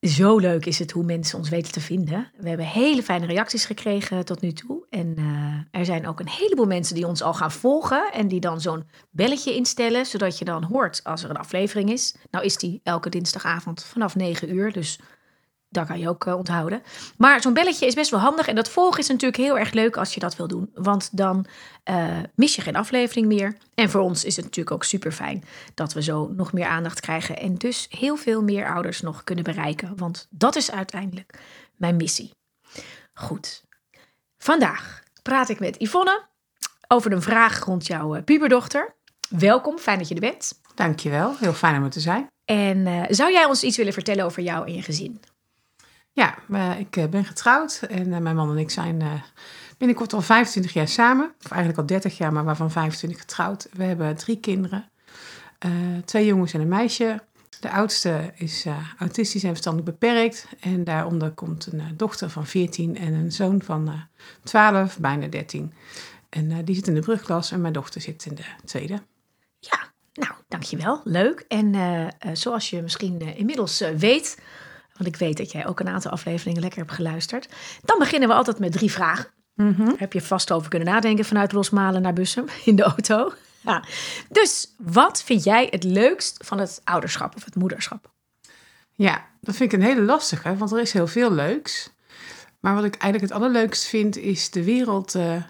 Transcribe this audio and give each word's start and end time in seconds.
Zo 0.00 0.38
leuk 0.38 0.66
is 0.66 0.78
het 0.78 0.90
hoe 0.90 1.04
mensen 1.04 1.38
ons 1.38 1.48
weten 1.48 1.72
te 1.72 1.80
vinden. 1.80 2.32
We 2.36 2.48
hebben 2.48 2.66
hele 2.66 3.02
fijne 3.02 3.26
reacties 3.26 3.64
gekregen 3.64 4.24
tot 4.24 4.40
nu 4.40 4.52
toe. 4.52 4.86
En 4.90 5.14
uh, 5.18 5.80
er 5.80 5.84
zijn 5.84 6.06
ook 6.06 6.20
een 6.20 6.28
heleboel 6.28 6.66
mensen 6.66 6.94
die 6.94 7.06
ons 7.06 7.22
al 7.22 7.34
gaan 7.34 7.52
volgen. 7.52 8.12
En 8.12 8.28
die 8.28 8.40
dan 8.40 8.60
zo'n 8.60 8.88
belletje 9.10 9.54
instellen, 9.54 10.06
zodat 10.06 10.38
je 10.38 10.44
dan 10.44 10.64
hoort 10.64 11.00
als 11.04 11.22
er 11.22 11.30
een 11.30 11.36
aflevering 11.36 11.92
is. 11.92 12.14
Nou 12.30 12.44
is 12.44 12.56
die 12.56 12.80
elke 12.82 13.08
dinsdagavond 13.08 13.84
vanaf 13.84 14.14
9 14.14 14.54
uur. 14.54 14.72
Dus 14.72 15.00
dat 15.68 15.86
kan 15.86 15.98
je 15.98 16.08
ook 16.08 16.26
uh, 16.26 16.36
onthouden. 16.36 16.82
Maar 17.16 17.40
zo'n 17.40 17.52
belletje 17.52 17.86
is 17.86 17.94
best 17.94 18.10
wel 18.10 18.20
handig. 18.20 18.48
En 18.48 18.54
dat 18.54 18.68
volgen 18.68 19.00
is 19.00 19.08
natuurlijk 19.08 19.42
heel 19.42 19.58
erg 19.58 19.72
leuk 19.72 19.96
als 19.96 20.14
je 20.14 20.20
dat 20.20 20.36
wil 20.36 20.48
doen. 20.48 20.70
Want 20.74 21.16
dan 21.16 21.46
uh, 21.90 22.18
mis 22.34 22.54
je 22.54 22.62
geen 22.62 22.76
aflevering 22.76 23.26
meer. 23.26 23.56
En 23.74 23.90
voor 23.90 24.00
ons 24.00 24.24
is 24.24 24.36
het 24.36 24.44
natuurlijk 24.44 24.74
ook 24.76 24.84
super 24.84 25.12
fijn 25.12 25.44
dat 25.74 25.92
we 25.92 26.02
zo 26.02 26.28
nog 26.36 26.52
meer 26.52 26.66
aandacht 26.66 27.00
krijgen. 27.00 27.38
En 27.38 27.54
dus 27.54 27.86
heel 27.90 28.16
veel 28.16 28.42
meer 28.42 28.72
ouders 28.72 29.00
nog 29.00 29.24
kunnen 29.24 29.44
bereiken. 29.44 29.96
Want 29.96 30.26
dat 30.30 30.56
is 30.56 30.70
uiteindelijk 30.70 31.38
mijn 31.76 31.96
missie. 31.96 32.30
Goed. 33.14 33.64
Vandaag 34.38 35.02
praat 35.22 35.48
ik 35.48 35.60
met 35.60 35.76
Yvonne 35.78 36.26
over 36.88 37.12
een 37.12 37.22
vraag 37.22 37.64
rond 37.64 37.86
jouw 37.86 38.16
uh, 38.16 38.22
puberdochter. 38.22 38.96
Welkom, 39.28 39.78
fijn 39.78 39.98
dat 39.98 40.08
je 40.08 40.14
er 40.14 40.20
bent. 40.20 40.60
Dankjewel, 40.74 41.36
heel 41.38 41.52
fijn 41.52 41.76
om 41.76 41.84
er 41.84 41.90
te 41.90 42.00
zijn. 42.00 42.26
En 42.44 42.86
uh, 42.86 43.04
zou 43.08 43.32
jij 43.32 43.44
ons 43.44 43.62
iets 43.62 43.76
willen 43.76 43.92
vertellen 43.92 44.24
over 44.24 44.42
jou 44.42 44.66
en 44.66 44.74
je 44.74 44.82
gezin? 44.82 45.20
Ja, 46.18 46.38
ik 46.76 47.10
ben 47.10 47.24
getrouwd 47.24 47.82
en 47.88 48.22
mijn 48.22 48.36
man 48.36 48.50
en 48.50 48.58
ik 48.58 48.70
zijn 48.70 49.22
binnenkort 49.78 50.12
al 50.12 50.20
25 50.20 50.72
jaar 50.72 50.88
samen. 50.88 51.34
Of 51.44 51.50
eigenlijk 51.50 51.80
al 51.80 51.86
30 51.86 52.18
jaar, 52.18 52.32
maar 52.32 52.44
waarvan 52.44 52.70
25 52.70 53.20
getrouwd. 53.20 53.68
We 53.72 53.84
hebben 53.84 54.16
drie 54.16 54.40
kinderen. 54.40 54.88
Twee 56.04 56.26
jongens 56.26 56.52
en 56.52 56.60
een 56.60 56.68
meisje. 56.68 57.22
De 57.60 57.70
oudste 57.70 58.32
is 58.34 58.66
autistisch 58.98 59.42
en 59.42 59.48
verstandelijk 59.48 59.98
beperkt. 59.98 60.46
En 60.60 60.84
daaronder 60.84 61.30
komt 61.30 61.72
een 61.72 61.82
dochter 61.96 62.30
van 62.30 62.46
14 62.46 62.96
en 62.96 63.12
een 63.12 63.32
zoon 63.32 63.62
van 63.62 63.92
12, 64.42 64.98
bijna 64.98 65.26
13. 65.26 65.72
En 66.28 66.64
die 66.64 66.74
zit 66.74 66.88
in 66.88 66.94
de 66.94 67.00
brugklas 67.00 67.50
en 67.50 67.60
mijn 67.60 67.72
dochter 67.72 68.00
zit 68.00 68.26
in 68.26 68.34
de 68.34 68.44
tweede. 68.64 69.02
Ja, 69.58 69.78
nou, 70.12 70.32
dankjewel. 70.48 71.00
Leuk. 71.04 71.44
En 71.48 71.74
zoals 72.32 72.70
je 72.70 72.82
misschien 72.82 73.20
inmiddels 73.36 73.84
weet, 73.96 74.38
want 74.98 75.14
ik 75.14 75.16
weet 75.16 75.36
dat 75.36 75.52
jij 75.52 75.66
ook 75.66 75.80
een 75.80 75.88
aantal 75.88 76.10
afleveringen 76.10 76.60
lekker 76.60 76.78
hebt 76.78 76.92
geluisterd. 76.92 77.48
Dan 77.84 77.98
beginnen 77.98 78.28
we 78.28 78.34
altijd 78.34 78.58
met 78.58 78.72
drie 78.72 78.92
vragen. 78.92 79.26
Mm 79.54 79.74
-hmm. 79.76 79.94
Heb 79.98 80.12
je 80.12 80.20
vast 80.20 80.52
over 80.52 80.68
kunnen 80.68 80.88
nadenken 80.88 81.24
vanuit 81.24 81.52
Rosmalen 81.52 82.02
naar 82.02 82.12
Bussum 82.12 82.44
in 82.64 82.76
de 82.76 82.82
auto. 82.82 83.32
Ja. 83.60 83.84
Dus 84.28 84.74
wat 84.78 85.22
vind 85.22 85.44
jij 85.44 85.66
het 85.70 85.84
leukst 85.84 86.44
van 86.44 86.58
het 86.58 86.80
ouderschap 86.84 87.36
of 87.36 87.44
het 87.44 87.54
moederschap? 87.54 88.10
Ja, 88.92 89.26
dat 89.40 89.56
vind 89.56 89.72
ik 89.72 89.78
een 89.78 89.86
hele 89.86 90.02
lastige, 90.02 90.56
want 90.56 90.72
er 90.72 90.80
is 90.80 90.92
heel 90.92 91.06
veel 91.06 91.32
leuks. 91.32 91.90
Maar 92.60 92.74
wat 92.74 92.84
ik 92.84 92.94
eigenlijk 92.94 93.32
het 93.32 93.42
allerleukst 93.42 93.84
vind, 93.84 94.16
is 94.16 94.50
de 94.50 94.64
wereld 94.64 95.14
uh, 95.14 95.42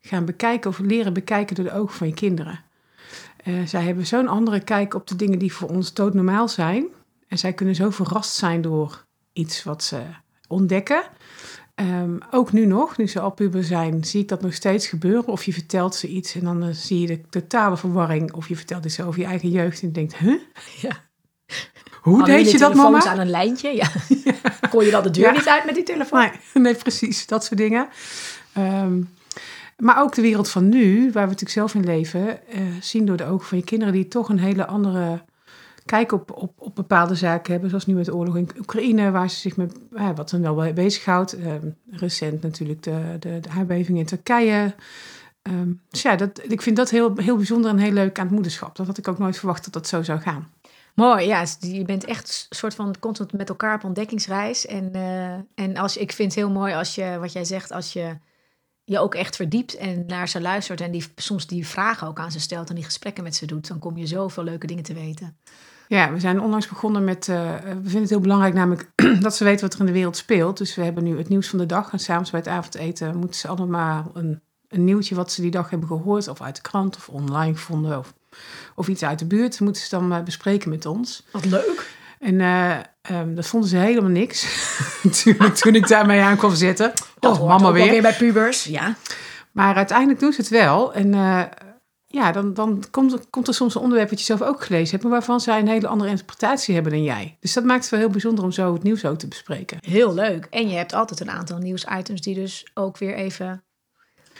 gaan 0.00 0.24
bekijken 0.24 0.70
of 0.70 0.78
leren 0.78 1.12
bekijken 1.12 1.54
door 1.54 1.64
de 1.64 1.72
ogen 1.72 1.96
van 1.96 2.06
je 2.06 2.14
kinderen. 2.14 2.60
Uh, 3.44 3.66
zij 3.66 3.82
hebben 3.82 4.06
zo'n 4.06 4.28
andere 4.28 4.60
kijk 4.60 4.94
op 4.94 5.06
de 5.06 5.16
dingen 5.16 5.38
die 5.38 5.52
voor 5.52 5.68
ons 5.68 5.94
doodnormaal 5.94 6.48
zijn. 6.48 6.86
En 7.28 7.38
zij 7.38 7.52
kunnen 7.52 7.74
zo 7.74 7.90
verrast 7.90 8.34
zijn 8.34 8.62
door 8.62 9.06
iets 9.32 9.64
wat 9.64 9.82
ze 9.82 10.02
ontdekken. 10.48 11.04
Um, 11.80 12.18
ook 12.30 12.52
nu 12.52 12.66
nog, 12.66 12.96
nu 12.96 13.08
ze 13.08 13.20
al 13.20 13.30
puber 13.30 13.64
zijn, 13.64 14.04
zie 14.04 14.20
ik 14.20 14.28
dat 14.28 14.42
nog 14.42 14.54
steeds 14.54 14.86
gebeuren. 14.86 15.26
Of 15.26 15.44
je 15.44 15.52
vertelt 15.52 15.94
ze 15.94 16.08
iets 16.08 16.34
en 16.34 16.40
dan 16.40 16.64
uh, 16.64 16.68
zie 16.72 17.00
je 17.00 17.06
de 17.06 17.20
totale 17.30 17.76
verwarring. 17.76 18.32
Of 18.32 18.48
je 18.48 18.56
vertelt 18.56 18.84
iets 18.84 19.00
over 19.00 19.20
je 19.20 19.26
eigen 19.26 19.50
jeugd 19.50 19.82
en 19.82 19.92
denkt, 19.92 20.16
huh? 20.16 20.40
Ja. 20.82 21.04
Hoe 22.00 22.16
Hadden 22.16 22.36
deed 22.36 22.50
je 22.50 22.58
dat, 22.58 22.74
mama? 22.74 23.04
aan 23.04 23.18
een 23.18 23.30
lijntje, 23.30 23.74
ja. 23.74 23.90
ja. 24.24 24.34
Kon 24.70 24.84
je 24.84 24.90
dan 24.90 25.02
de 25.02 25.10
deur 25.10 25.24
ja. 25.24 25.32
niet 25.32 25.48
uit 25.48 25.64
met 25.64 25.74
die 25.74 25.84
telefoon? 25.84 26.20
Nee, 26.20 26.30
nee 26.64 26.74
precies, 26.74 27.26
dat 27.26 27.44
soort 27.44 27.58
dingen. 27.58 27.88
Um, 28.58 29.08
maar 29.76 30.00
ook 30.00 30.14
de 30.14 30.22
wereld 30.22 30.48
van 30.48 30.68
nu, 30.68 31.02
waar 31.02 31.22
we 31.22 31.32
natuurlijk 31.32 31.50
zelf 31.50 31.74
in 31.74 31.84
leven, 31.84 32.38
uh, 32.54 32.60
zien 32.80 33.06
door 33.06 33.16
de 33.16 33.24
ogen 33.24 33.46
van 33.46 33.58
je 33.58 33.64
kinderen, 33.64 33.94
die 33.94 34.08
toch 34.08 34.28
een 34.28 34.38
hele 34.38 34.66
andere 34.66 35.22
kijk 35.86 36.12
op, 36.12 36.32
op, 36.32 36.52
op 36.56 36.74
bepaalde 36.74 37.14
zaken 37.14 37.52
hebben, 37.52 37.70
zoals 37.70 37.86
nu 37.86 37.94
met 37.94 38.04
de 38.04 38.14
oorlog 38.14 38.36
in 38.36 38.50
Oekraïne, 38.58 39.10
waar 39.10 39.30
ze 39.30 39.36
zich 39.36 39.56
met 39.56 39.78
ja, 39.96 40.14
wat 40.14 40.30
hen 40.30 40.42
wel 40.42 40.72
bezighoudt. 40.72 41.32
Um, 41.32 41.76
recent 41.90 42.42
natuurlijk 42.42 42.82
de, 42.82 43.16
de, 43.18 43.40
aardbeving 43.56 43.98
in 43.98 44.06
Turkije. 44.06 44.74
Um, 45.42 45.80
dus 45.88 46.02
ja, 46.02 46.16
dat, 46.16 46.42
ik 46.48 46.62
vind 46.62 46.76
dat 46.76 46.90
heel, 46.90 47.12
heel 47.16 47.36
bijzonder 47.36 47.70
en 47.70 47.78
heel 47.78 47.92
leuk 47.92 48.18
aan 48.18 48.26
het 48.26 48.34
moederschap. 48.34 48.76
Dat 48.76 48.86
had 48.86 48.98
ik 48.98 49.08
ook 49.08 49.18
nooit 49.18 49.38
verwacht 49.38 49.64
dat 49.64 49.72
dat 49.72 49.86
zo 49.86 50.02
zou 50.02 50.20
gaan. 50.20 50.48
Mooi, 50.94 51.26
ja. 51.26 51.44
Je 51.60 51.84
bent 51.84 52.04
echt 52.04 52.46
een 52.48 52.56
soort 52.56 52.74
van 52.74 52.94
constant 53.00 53.32
met 53.32 53.48
elkaar 53.48 53.74
op 53.74 53.84
ontdekkingsreis. 53.84 54.66
En, 54.66 54.90
uh, 54.96 55.32
en 55.54 55.76
als, 55.76 55.96
ik 55.96 56.12
vind 56.12 56.34
het 56.34 56.44
heel 56.44 56.50
mooi 56.50 56.74
als 56.74 56.94
je, 56.94 57.16
wat 57.20 57.32
jij 57.32 57.44
zegt, 57.44 57.72
als 57.72 57.92
je 57.92 58.16
je 58.86 58.98
ook 58.98 59.14
echt 59.14 59.36
verdiept 59.36 59.76
en 59.76 60.04
naar 60.06 60.28
ze 60.28 60.40
luistert 60.40 60.80
en 60.80 60.90
die, 60.90 61.04
soms 61.16 61.46
die 61.46 61.66
vragen 61.66 62.06
ook 62.06 62.18
aan 62.18 62.30
ze 62.30 62.40
stelt 62.40 62.68
en 62.68 62.74
die 62.74 62.84
gesprekken 62.84 63.22
met 63.22 63.34
ze 63.34 63.46
doet, 63.46 63.68
dan 63.68 63.78
kom 63.78 63.96
je 63.96 64.06
zoveel 64.06 64.44
leuke 64.44 64.66
dingen 64.66 64.82
te 64.82 64.94
weten. 64.94 65.36
Ja, 65.88 66.12
we 66.12 66.20
zijn 66.20 66.40
onlangs 66.40 66.68
begonnen 66.68 67.04
met. 67.04 67.28
Uh, 67.28 67.54
we 67.56 67.80
vinden 67.82 68.00
het 68.00 68.10
heel 68.10 68.20
belangrijk, 68.20 68.54
namelijk 68.54 68.90
dat 69.20 69.36
ze 69.36 69.44
weten 69.44 69.60
wat 69.60 69.74
er 69.74 69.80
in 69.80 69.86
de 69.86 69.92
wereld 69.92 70.16
speelt. 70.16 70.58
Dus 70.58 70.74
we 70.74 70.82
hebben 70.82 71.04
nu 71.04 71.18
het 71.18 71.28
nieuws 71.28 71.48
van 71.48 71.58
de 71.58 71.66
dag. 71.66 71.92
En 71.92 71.98
s'avonds 71.98 72.30
bij 72.30 72.40
het 72.40 72.48
avondeten 72.48 73.16
moeten 73.16 73.40
ze 73.40 73.48
allemaal 73.48 74.10
een, 74.14 74.40
een 74.68 74.84
nieuwtje 74.84 75.14
wat 75.14 75.32
ze 75.32 75.40
die 75.40 75.50
dag 75.50 75.70
hebben 75.70 75.88
gehoord, 75.88 76.28
of 76.28 76.40
uit 76.40 76.56
de 76.56 76.62
krant 76.62 76.96
of 76.96 77.08
online 77.08 77.54
vonden, 77.54 77.98
of, 77.98 78.14
of 78.74 78.88
iets 78.88 79.02
uit 79.02 79.18
de 79.18 79.26
buurt, 79.26 79.60
moeten 79.60 79.82
ze 79.82 79.88
dan 79.88 80.12
uh, 80.12 80.22
bespreken 80.22 80.70
met 80.70 80.86
ons. 80.86 81.22
Wat 81.30 81.44
leuk. 81.44 81.95
En 82.26 82.40
uh, 82.40 83.20
um, 83.20 83.34
dat 83.34 83.46
vonden 83.46 83.68
ze 83.68 83.76
helemaal 83.76 84.10
niks. 84.10 84.46
toen, 85.22 85.52
toen 85.52 85.74
ik 85.74 85.88
daarmee 85.88 86.20
aan 86.20 86.36
kwam 86.36 86.54
zitten. 86.54 86.92
Dat 87.18 87.38
oh, 87.38 87.48
mama 87.48 87.72
weer. 87.72 87.90
weer 87.90 88.02
bij 88.02 88.14
pubers, 88.14 88.64
ja. 88.64 88.96
Maar 89.52 89.74
uiteindelijk 89.74 90.20
doen 90.20 90.32
ze 90.32 90.40
het 90.40 90.50
wel. 90.50 90.94
En 90.94 91.12
ja, 92.06 92.32
dan, 92.32 92.54
dan 92.54 92.84
komt, 92.90 93.30
komt 93.30 93.48
er 93.48 93.54
soms 93.54 93.74
een 93.74 93.80
onderwerp 93.80 94.10
wat 94.10 94.18
je 94.18 94.24
zelf 94.24 94.42
ook 94.42 94.64
gelezen 94.64 94.90
hebt, 94.90 95.02
maar 95.02 95.12
waarvan 95.12 95.40
zij 95.40 95.58
een 95.58 95.68
hele 95.68 95.86
andere 95.86 96.10
interpretatie 96.10 96.74
hebben 96.74 96.92
dan 96.92 97.02
jij. 97.02 97.36
Dus 97.40 97.52
dat 97.52 97.64
maakt 97.64 97.80
het 97.80 97.90
wel 97.90 98.00
heel 98.00 98.10
bijzonder 98.10 98.44
om 98.44 98.52
zo 98.52 98.72
het 98.72 98.82
nieuws 98.82 99.04
ook 99.04 99.18
te 99.18 99.28
bespreken. 99.28 99.78
Heel 99.80 100.14
leuk. 100.14 100.46
En 100.50 100.68
je 100.68 100.76
hebt 100.76 100.92
altijd 100.92 101.20
een 101.20 101.30
aantal 101.30 101.58
nieuwsitems 101.58 102.20
die 102.20 102.34
dus 102.34 102.66
ook 102.74 102.98
weer 102.98 103.14
even 103.14 103.64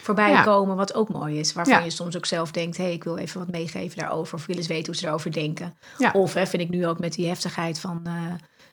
voorbij 0.06 0.30
ja. 0.30 0.42
komen, 0.42 0.76
wat 0.76 0.94
ook 0.94 1.08
mooi 1.08 1.38
is. 1.38 1.52
Waarvan 1.52 1.78
ja. 1.78 1.84
je 1.84 1.90
soms 1.90 2.16
ook 2.16 2.26
zelf 2.26 2.50
denkt, 2.50 2.76
hé, 2.76 2.84
hey, 2.84 2.92
ik 2.92 3.04
wil 3.04 3.16
even 3.16 3.40
wat 3.40 3.50
meegeven 3.50 3.98
daarover. 3.98 4.34
Of 4.34 4.46
wil 4.46 4.56
eens 4.56 4.66
weten 4.66 4.86
hoe 4.86 4.94
ze 4.96 5.06
erover 5.06 5.32
denken. 5.32 5.76
Ja. 5.98 6.10
Of 6.12 6.34
hè, 6.34 6.46
vind 6.46 6.62
ik 6.62 6.68
nu 6.68 6.86
ook 6.86 6.98
met 6.98 7.12
die 7.12 7.26
heftigheid 7.26 7.80
van... 7.80 8.02
Uh, 8.06 8.12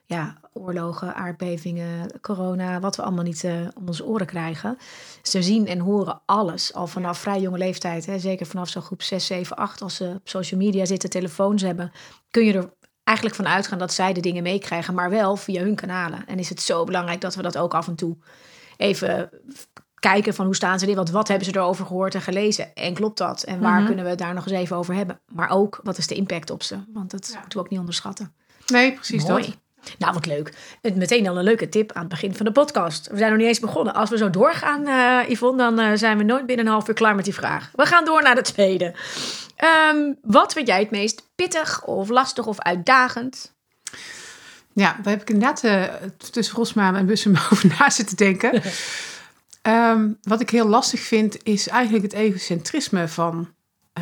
ja, 0.05 0.37
oorlogen, 0.53 1.15
aardbevingen, 1.15 2.19
corona, 2.21 2.79
wat 2.79 2.95
we 2.95 3.01
allemaal 3.01 3.23
niet 3.23 3.43
uh, 3.43 3.53
om 3.75 3.87
onze 3.87 4.05
oren 4.05 4.25
krijgen. 4.25 4.77
Ze 5.21 5.43
zien 5.43 5.67
en 5.67 5.79
horen 5.79 6.21
alles 6.25 6.73
al 6.73 6.87
vanaf 6.87 7.17
vrij 7.17 7.41
jonge 7.41 7.57
leeftijd. 7.57 8.05
Hè, 8.05 8.19
zeker 8.19 8.45
vanaf 8.45 8.69
zo'n 8.69 8.81
groep 8.81 9.01
6, 9.01 9.25
7, 9.25 9.55
8. 9.57 9.81
Als 9.81 9.95
ze 9.95 10.13
op 10.15 10.29
social 10.29 10.59
media 10.59 10.85
zitten, 10.85 11.09
telefoons 11.09 11.61
hebben, 11.61 11.91
kun 12.31 12.45
je 12.45 12.53
er 12.53 12.73
eigenlijk 13.03 13.37
van 13.37 13.47
uitgaan 13.47 13.79
dat 13.79 13.93
zij 13.93 14.13
de 14.13 14.21
dingen 14.21 14.43
meekrijgen, 14.43 14.93
maar 14.93 15.09
wel 15.09 15.35
via 15.35 15.61
hun 15.61 15.75
kanalen. 15.75 16.25
En 16.27 16.39
is 16.39 16.49
het 16.49 16.61
zo 16.61 16.83
belangrijk 16.83 17.21
dat 17.21 17.35
we 17.35 17.41
dat 17.41 17.57
ook 17.57 17.73
af 17.73 17.87
en 17.87 17.95
toe 17.95 18.17
even 18.77 19.29
kijken 20.09 20.33
van 20.33 20.45
hoe 20.45 20.55
staan 20.55 20.79
ze 20.79 20.85
erin, 20.85 20.97
want 20.97 21.09
wat 21.09 21.27
hebben 21.27 21.47
ze 21.47 21.55
erover 21.55 21.85
gehoord 21.85 22.15
en 22.15 22.21
gelezen 22.21 22.75
en 22.75 22.93
klopt 22.93 23.17
dat 23.17 23.43
en 23.43 23.59
waar 23.59 23.71
mm 23.71 23.77
-hmm. 23.77 23.85
kunnen 23.85 24.03
we 24.03 24.09
het 24.09 24.19
daar 24.19 24.33
nog 24.33 24.47
eens 24.47 24.59
even 24.59 24.75
over 24.75 24.93
hebben. 24.93 25.19
Maar 25.27 25.49
ook 25.49 25.79
wat 25.83 25.97
is 25.97 26.07
de 26.07 26.15
impact 26.15 26.49
op 26.49 26.63
ze, 26.63 26.77
want 26.93 27.11
dat 27.11 27.29
ja. 27.31 27.39
moeten 27.39 27.57
we 27.57 27.65
ook 27.65 27.69
niet 27.69 27.79
onderschatten. 27.79 28.33
Nee, 28.67 28.93
precies 28.93 29.25
Mooi. 29.25 29.43
dat. 29.43 29.57
Nou, 29.97 30.13
wat 30.13 30.25
leuk. 30.25 30.53
Meteen 30.81 31.27
al 31.27 31.37
een 31.37 31.43
leuke 31.43 31.69
tip 31.69 31.91
aan 31.91 32.01
het 32.01 32.09
begin 32.09 32.35
van 32.35 32.45
de 32.45 32.51
podcast. 32.51 33.07
We 33.07 33.17
zijn 33.17 33.29
nog 33.29 33.39
niet 33.39 33.47
eens 33.47 33.59
begonnen. 33.59 33.93
Als 33.93 34.09
we 34.09 34.17
zo 34.17 34.29
doorgaan, 34.29 34.87
uh, 34.87 35.29
Yvonne, 35.29 35.57
dan 35.57 35.79
uh, 35.79 35.91
zijn 35.93 36.17
we 36.17 36.23
nooit 36.23 36.45
binnen 36.45 36.65
een 36.65 36.71
half 36.71 36.87
uur 36.87 36.93
klaar 36.93 37.15
met 37.15 37.25
die 37.25 37.33
vraag. 37.33 37.69
We 37.75 37.85
gaan 37.85 38.05
door 38.05 38.21
naar 38.21 38.35
de 38.35 38.41
tweede. 38.41 38.93
Um, 39.91 40.17
wat 40.21 40.53
vind 40.53 40.67
jij 40.67 40.79
het 40.79 40.91
meest 40.91 41.29
pittig 41.35 41.83
of 41.83 42.09
lastig 42.09 42.45
of 42.45 42.59
uitdagend? 42.59 43.53
Ja, 44.73 44.97
daar 45.01 45.13
heb 45.13 45.21
ik 45.21 45.29
inderdaad 45.29 45.63
uh, 45.63 45.83
tussen 46.31 46.55
Rosmaan 46.55 46.95
en 46.95 47.05
Bussum 47.05 47.35
over 47.51 47.73
na 47.79 47.89
zitten 47.89 48.17
denken. 48.17 48.61
um, 49.67 50.17
wat 50.21 50.41
ik 50.41 50.49
heel 50.49 50.67
lastig 50.67 50.99
vind, 50.99 51.43
is 51.43 51.67
eigenlijk 51.67 52.03
het 52.03 52.13
egocentrisme 52.13 53.07
van 53.07 53.47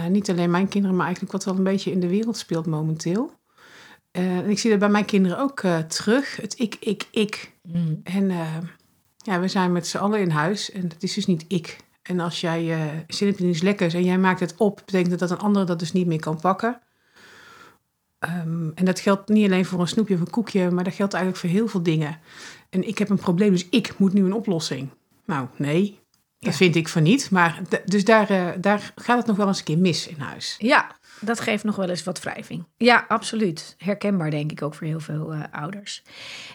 niet 0.09 0.29
alleen 0.29 0.51
mijn 0.51 0.67
kinderen, 0.67 0.95
maar 0.95 1.05
eigenlijk 1.05 1.33
wat 1.33 1.45
wel 1.45 1.55
een 1.55 1.63
beetje 1.63 1.91
in 1.91 1.99
de 1.99 2.07
wereld 2.07 2.37
speelt 2.37 2.65
momenteel. 2.65 3.31
Uh, 4.11 4.37
en 4.37 4.49
ik 4.49 4.59
zie 4.59 4.69
dat 4.69 4.79
bij 4.79 4.89
mijn 4.89 5.05
kinderen 5.05 5.39
ook 5.39 5.63
uh, 5.63 5.77
terug. 5.77 6.35
Het 6.35 6.59
ik, 6.59 6.77
ik, 6.79 7.07
ik. 7.11 7.51
Mm. 7.63 7.99
En 8.03 8.31
ja, 9.17 9.39
we 9.39 9.47
zijn 9.47 9.71
met 9.71 9.87
z'n 9.87 9.97
allen 9.97 10.19
in 10.19 10.29
huis 10.29 10.71
en 10.71 10.81
het 10.81 11.03
is 11.03 11.13
dus 11.13 11.25
niet 11.25 11.45
ik. 11.47 11.77
En 12.01 12.19
als 12.19 12.41
jij 12.41 12.71
eh 12.71 12.85
zin 13.07 13.27
hebt 13.27 13.39
in 13.39 13.49
iets 13.49 13.61
lekkers 13.61 13.93
en 13.93 14.03
jij 14.03 14.17
maakt 14.17 14.39
het 14.39 14.55
op, 14.57 14.81
betekent 14.85 15.09
dat 15.09 15.19
dat 15.19 15.31
een 15.31 15.45
ander 15.45 15.65
dat 15.65 15.79
dus 15.79 15.91
niet 15.91 16.07
meer 16.07 16.19
kan 16.19 16.39
pakken. 16.39 16.81
Ehm, 18.19 18.69
en 18.75 18.85
dat 18.85 18.99
geldt 18.99 19.29
niet 19.29 19.45
alleen 19.45 19.65
voor 19.65 19.79
een 19.79 19.87
snoepje 19.87 20.13
of 20.13 20.19
een 20.19 20.29
koekje, 20.29 20.71
maar 20.71 20.83
dat 20.83 20.93
geldt 20.93 21.13
eigenlijk 21.13 21.43
voor 21.43 21.59
heel 21.59 21.67
veel 21.67 21.83
dingen. 21.83 22.19
En 22.69 22.87
ik 22.87 22.97
heb 22.97 23.09
een 23.09 23.17
probleem, 23.17 23.51
dus 23.51 23.69
ik 23.69 23.97
moet 23.97 24.13
nu 24.13 24.25
een 24.25 24.33
oplossing. 24.33 24.89
Nou, 25.31 25.47
nee, 25.55 25.99
dat 26.39 26.51
Ja. 26.51 26.57
vind 26.57 26.75
ik 26.75 26.87
van 26.87 27.03
niet. 27.03 27.29
Maar 27.29 27.61
dus 27.85 28.05
daar, 28.05 28.29
eh, 28.29 28.47
daar 28.57 28.93
gaat 28.95 29.17
het 29.17 29.25
nog 29.25 29.37
wel 29.37 29.47
eens 29.47 29.57
een 29.57 29.63
keer 29.63 29.77
mis 29.77 30.07
in 30.07 30.19
huis. 30.19 30.55
Ja, 30.57 30.95
dat 31.19 31.39
geeft 31.39 31.63
nog 31.63 31.75
wel 31.75 31.89
eens 31.89 32.03
wat 32.03 32.19
wrijving. 32.21 32.65
Ja, 32.77 33.05
absoluut. 33.07 33.75
Herkenbaar 33.77 34.31
denk 34.31 34.51
ik 34.51 34.61
ook 34.61 34.75
voor 34.75 34.87
heel 34.87 34.99
veel 34.99 35.33
eh, 35.33 35.43
ouders. 35.51 36.03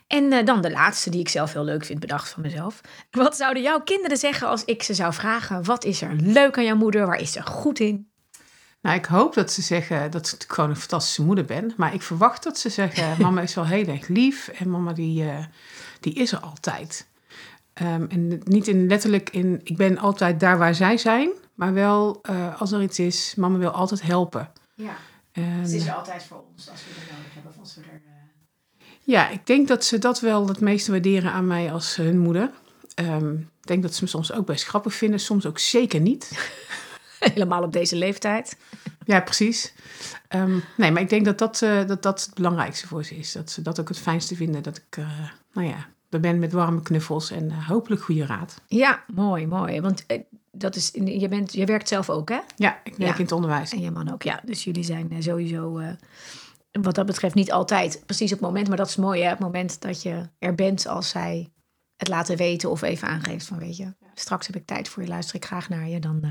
En 0.06 0.32
eh, 0.32 0.44
dan 0.44 0.60
de 0.60 0.70
laatste 0.70 1.10
die 1.10 1.20
ik 1.20 1.28
zelf 1.28 1.52
heel 1.52 1.64
leuk 1.64 1.84
vind 1.84 2.00
bedacht 2.00 2.28
van 2.28 2.42
mezelf. 2.42 2.80
Wat 3.10 3.36
zouden 3.36 3.62
jouw 3.62 3.80
kinderen 3.80 4.16
zeggen 4.16 4.48
als 4.48 4.64
ik 4.64 4.82
ze 4.82 4.94
zou 4.94 5.12
vragen... 5.12 5.64
wat 5.64 5.84
is 5.84 6.02
er 6.02 6.14
leuk 6.14 6.58
aan 6.58 6.64
jouw 6.64 6.76
moeder? 6.76 7.06
Waar 7.06 7.20
is 7.20 7.32
ze 7.32 7.42
goed 7.42 7.78
in? 7.80 8.10
Nou, 8.80 8.96
ik 8.96 9.04
hoop 9.04 9.34
dat 9.34 9.52
ze 9.52 9.62
zeggen 9.62 10.10
dat 10.10 10.36
ik 10.38 10.52
gewoon 10.52 10.70
een 10.70 10.76
fantastische 10.76 11.22
moeder 11.22 11.44
ben. 11.44 11.72
Maar 11.76 11.94
ik 11.94 12.02
verwacht 12.02 12.42
dat 12.42 12.58
ze 12.58 12.68
zeggen, 12.68 13.16
mama 13.22 13.40
is 13.40 13.54
wel 13.54 13.66
heel 13.66 13.86
erg 13.86 14.08
lief. 14.08 14.48
En 14.48 14.70
mama 14.70 14.92
die, 14.92 15.24
die 16.00 16.14
is 16.14 16.32
er 16.32 16.38
altijd. 16.38 17.06
Ehm, 17.76 18.06
en 18.08 18.40
niet 18.44 18.68
in 18.68 18.86
letterlijk 18.86 19.30
in, 19.30 19.60
ik 19.64 19.76
ben 19.76 19.98
altijd 19.98 20.40
daar 20.40 20.58
waar 20.58 20.74
zij 20.74 20.96
zijn. 20.98 21.30
Maar 21.54 21.72
wel, 21.72 22.18
eh, 22.22 22.60
als 22.60 22.72
er 22.72 22.82
iets 22.82 22.98
is, 22.98 23.34
mama 23.34 23.58
wil 23.58 23.70
altijd 23.70 24.02
helpen. 24.02 24.50
Ja, 24.74 24.96
En, 25.32 25.64
er 25.64 25.92
altijd 25.92 26.22
voor 26.22 26.44
ons 26.52 26.70
als 26.70 26.80
we 26.84 27.00
er 27.00 27.16
nodig 27.16 27.34
hebben. 27.34 27.52
Of 27.52 27.58
als 27.58 27.74
we 27.74 27.80
er... 27.80 28.00
ja, 29.00 29.28
ik 29.28 29.46
denk 29.46 29.68
dat 29.68 29.84
ze 29.84 29.98
dat 29.98 30.20
wel 30.20 30.48
het 30.48 30.60
meeste 30.60 30.90
waarderen 30.90 31.32
aan 31.32 31.46
mij 31.46 31.72
als 31.72 31.96
hun 31.96 32.18
moeder. 32.18 32.50
Ehm, 32.94 33.32
ik 33.34 33.66
denk 33.66 33.82
dat 33.82 33.94
ze 33.94 34.02
me 34.02 34.08
soms 34.08 34.32
ook 34.32 34.46
best 34.46 34.64
grappig 34.64 34.94
vinden, 34.94 35.20
soms 35.20 35.46
ook 35.46 35.58
zeker 35.58 36.00
niet. 36.00 36.30
Helemaal 37.18 37.62
op 37.62 37.72
deze 37.72 37.96
leeftijd. 37.96 38.56
Ja, 39.04 39.20
precies. 39.20 39.74
Ehm, 40.28 40.58
nee, 40.76 40.90
maar 40.90 41.02
ik 41.02 41.08
denk 41.08 41.24
dat 41.24 41.38
dat, 41.38 41.62
eh, 41.62 41.86
dat 41.86 42.02
dat 42.02 42.24
het 42.24 42.34
belangrijkste 42.34 42.86
voor 42.86 43.04
ze 43.04 43.16
is. 43.16 43.32
Dat 43.32 43.50
ze 43.50 43.62
dat 43.62 43.80
ook 43.80 43.88
het 43.88 43.98
fijnste 43.98 44.36
vinden. 44.36 44.62
Dat 44.62 44.76
ik, 44.76 44.96
eh, 44.96 45.30
nou 45.52 45.68
ja, 45.68 45.88
er 46.10 46.20
ben 46.20 46.38
met 46.38 46.52
warme 46.52 46.82
knuffels 46.82 47.30
en 47.30 47.50
eh, 47.50 47.68
hopelijk 47.68 48.02
goede 48.02 48.26
raad. 48.26 48.60
Ja, 48.66 49.04
mooi, 49.14 49.46
mooi. 49.46 49.80
Want 49.80 50.06
eh, 50.06 50.20
dat 50.52 50.76
is, 50.76 50.90
je, 51.04 51.28
bent, 51.28 51.52
je 51.52 51.66
werkt 51.66 51.88
zelf 51.88 52.10
ook, 52.10 52.28
hè? 52.28 52.38
Ja, 52.56 52.80
ik 52.84 52.96
werk 52.96 53.10
Ja. 53.10 53.16
in 53.16 53.22
het 53.22 53.32
onderwijs. 53.32 53.72
En 53.72 53.80
je 53.80 53.90
man 53.90 54.12
ook, 54.12 54.22
ja. 54.22 54.40
Dus 54.44 54.64
jullie 54.64 54.84
zijn 54.84 55.10
eh, 55.10 55.20
sowieso, 55.20 55.80
wat 56.72 56.94
dat 56.94 57.06
betreft, 57.06 57.34
niet 57.34 57.52
altijd 57.52 58.02
precies 58.06 58.32
op 58.32 58.38
het 58.38 58.46
moment. 58.46 58.68
Maar 58.68 58.76
dat 58.76 58.88
is 58.88 58.96
mooi, 58.96 59.22
hè? 59.22 59.28
Het 59.28 59.38
moment 59.38 59.80
dat 59.82 60.02
je 60.02 60.28
er 60.38 60.54
bent 60.54 60.86
als 60.86 61.08
zij 61.08 61.50
het 61.96 62.08
laten 62.08 62.36
weten 62.36 62.70
of 62.70 62.82
even 62.82 63.08
aangeeft 63.08 63.46
van, 63.46 63.58
weet 63.58 63.76
je, 63.76 63.94
straks 64.14 64.46
heb 64.46 64.56
ik 64.56 64.66
tijd 64.66 64.88
voor 64.88 65.02
je, 65.02 65.08
luister 65.08 65.36
ik 65.36 65.44
graag 65.44 65.68
naar 65.68 65.88
je. 65.88 65.98
Dan, 66.00 66.18
eh, 66.22 66.30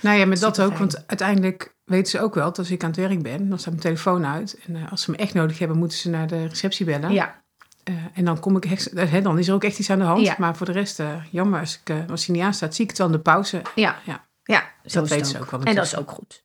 Nou 0.00 0.18
ja, 0.18 0.26
met 0.26 0.40
dat 0.40 0.60
ook, 0.60 0.76
want 0.78 1.06
uiteindelijk 1.06 1.76
weten 1.84 2.10
ze 2.10 2.20
ook 2.20 2.34
wel 2.34 2.44
dat 2.44 2.58
als 2.58 2.70
ik 2.70 2.82
aan 2.82 2.90
het 2.90 2.98
werk 2.98 3.22
ben, 3.22 3.48
dan 3.48 3.58
staat 3.58 3.70
mijn 3.72 3.82
telefoon 3.84 4.26
uit. 4.26 4.58
En 4.66 4.88
als 4.88 5.02
ze 5.02 5.10
me 5.10 5.16
echt 5.16 5.34
nodig 5.34 5.58
hebben, 5.58 5.78
moeten 5.78 5.98
ze 5.98 6.08
naar 6.10 6.26
de 6.26 6.46
receptie 6.46 6.86
bellen. 6.86 7.12
ja, 7.12 7.42
Eh, 7.88 7.94
en 8.14 8.24
dan 8.24 8.40
kom 8.40 8.56
ik 8.56 8.64
eh, 8.64 9.10
hè, 9.10 9.20
dan 9.22 9.38
is 9.38 9.48
er 9.48 9.54
ook 9.54 9.64
echt 9.64 9.78
iets 9.78 9.90
aan 9.90 9.98
de 9.98 10.04
hand. 10.04 10.20
Ja. 10.20 10.34
Maar 10.38 10.56
voor 10.56 10.66
de 10.66 10.72
rest, 10.72 11.00
eh, 11.00 11.24
jammer, 11.30 11.60
als, 11.60 11.80
ik, 11.80 11.88
eh, 11.88 12.10
als 12.10 12.26
hij 12.26 12.34
niet 12.36 12.44
aanstaat, 12.44 12.74
zie 12.74 12.84
ik 12.84 12.90
het 12.90 12.98
in 12.98 13.12
de 13.12 13.18
pauze. 13.20 13.62
ja, 13.74 13.96
Ja. 14.04 14.26
ja. 14.42 14.62
Dat 14.82 15.08
het 15.10 15.26
ze 15.26 15.40
ook 15.40 15.50
wel 15.50 15.62
En 15.62 15.74
dat 15.74 15.84
is 15.84 15.96
ook 15.96 16.10
goed. 16.10 16.44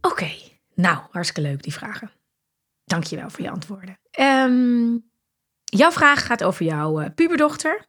Oké, 0.00 0.30
nou, 0.74 0.98
hartstikke 1.10 1.48
leuk 1.48 1.62
die 1.62 1.72
vragen. 1.72 2.10
Dankjewel 2.84 3.30
voor 3.30 3.44
je 3.44 3.50
antwoorden. 3.50 3.98
Ehm, 4.10 4.96
jouw 5.64 5.90
vraag 5.90 6.26
gaat 6.26 6.44
over 6.44 6.64
jouw 6.64 7.10
puberdochter. 7.14 7.86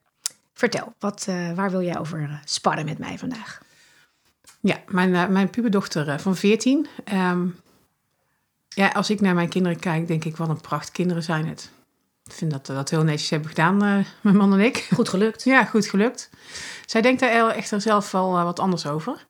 Vertel, 0.54 0.94
wat, 1.00 1.28
waar 1.56 1.72
wil 1.72 1.82
jij 1.82 2.00
over 2.00 2.42
sparren 2.46 2.86
met 2.86 2.98
mij 2.98 3.18
vandaag? 3.18 3.62
Ja, 4.62 4.78
mijn, 4.88 5.32
mijn 5.32 5.50
puberdochter 5.50 6.20
van 6.20 6.36
14. 6.36 6.88
ehm, 7.04 7.48
ja, 8.80 8.88
als 8.88 9.10
ik 9.10 9.22
naar 9.22 9.34
mijn 9.34 9.50
kinderen 9.50 9.80
kijk, 9.80 10.08
denk 10.08 10.26
ik, 10.26 10.38
wat 10.38 10.50
een 10.50 10.62
pracht 10.62 10.92
kinderen 10.92 11.24
zijn 11.24 11.48
het. 11.48 11.72
Ik 12.24 12.32
vind 12.32 12.52
dat 12.52 12.68
we 12.68 12.74
dat 12.74 12.90
heel 12.90 13.04
netjes 13.04 13.30
hebben 13.30 13.50
gedaan, 13.50 13.84
eh, 13.84 14.06
mijn 14.22 14.36
man 14.38 14.54
en 14.54 14.60
ik. 14.60 14.88
Goed 14.94 15.10
gelukt. 15.10 15.44
Ja, 15.44 15.66
goed 15.66 15.86
gelukt. 15.86 16.30
Zij 16.86 17.02
denkt 17.02 17.20
daar 17.20 17.50
echter 17.50 17.82
zelf 17.82 18.12
wel 18.12 18.38
eh, 18.38 18.44
wat 18.44 18.60
anders 18.60 18.86
over. 18.86 19.28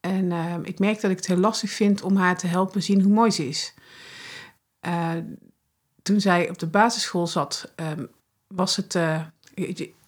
En 0.00 0.32
ehm, 0.32 0.60
ik 0.64 0.78
merk 0.78 1.00
dat 1.00 1.10
ik 1.10 1.16
het 1.16 1.26
heel 1.26 1.36
lastig 1.36 1.70
vind 1.70 2.02
om 2.02 2.16
haar 2.16 2.38
te 2.38 2.46
helpen 2.46 2.82
zien 2.82 3.02
hoe 3.02 3.12
mooi 3.12 3.30
ze 3.30 3.48
is. 3.48 3.74
Eh, 4.80 5.10
toen 6.02 6.20
zij 6.20 6.50
op 6.50 6.58
de 6.58 6.66
basisschool 6.66 7.26
zat, 7.26 7.72
ehm, 7.74 8.04
was 8.46 8.76
het... 8.76 8.94
eh, 8.94 9.20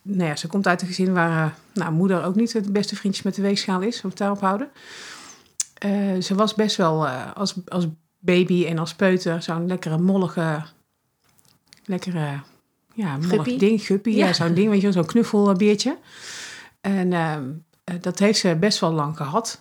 nou 0.03 0.29
ja, 0.29 0.37
ze 0.37 0.47
komt 0.47 0.67
uit 0.67 0.81
een 0.81 0.87
gezin 0.87 1.13
waar 1.13 1.47
eh, 1.47 1.53
nou, 1.75 1.93
moeder 1.93 2.25
ook 2.25 2.35
niet 2.35 2.53
het 2.53 2.73
beste 2.73 2.97
vriendjes 2.97 3.25
met 3.25 3.35
de 3.35 3.43
weegschaal 3.43 3.81
is. 3.81 4.03
Om 4.03 4.09
het 4.09 4.19
daarop 4.19 4.41
houden. 4.41 4.71
Eh, 5.79 6.21
ze 6.21 6.35
was 6.35 6.55
best 6.55 6.77
wel 6.77 7.07
eh, 7.07 7.33
als, 7.35 7.55
als 7.69 7.87
baby 8.21 8.67
en 8.67 8.79
als 8.79 8.95
peuter 8.95 9.43
zo'n 9.43 9.67
lekkere 9.67 9.99
mollige... 9.99 10.63
Lekkere, 11.85 12.41
ja, 12.95 13.17
mollig 13.17 13.31
Guppy? 13.31 13.59
ding, 13.59 13.87
guppy. 13.87 14.11
Ja, 14.11 14.27
Ja. 14.27 14.33
zo'n 14.33 14.55
ding, 14.55 14.69
weet 14.69 14.77
je 14.77 14.83
wel, 14.83 14.93
zo'n 14.93 15.07
knuffelbeertje. 15.07 15.99
En 16.81 17.13
ehm, 17.13 17.51
eh, 17.85 17.95
dat 18.01 18.19
heeft 18.19 18.39
ze 18.39 18.57
best 18.57 18.79
wel 18.81 18.93
lang 18.93 19.17
gehad. 19.17 19.61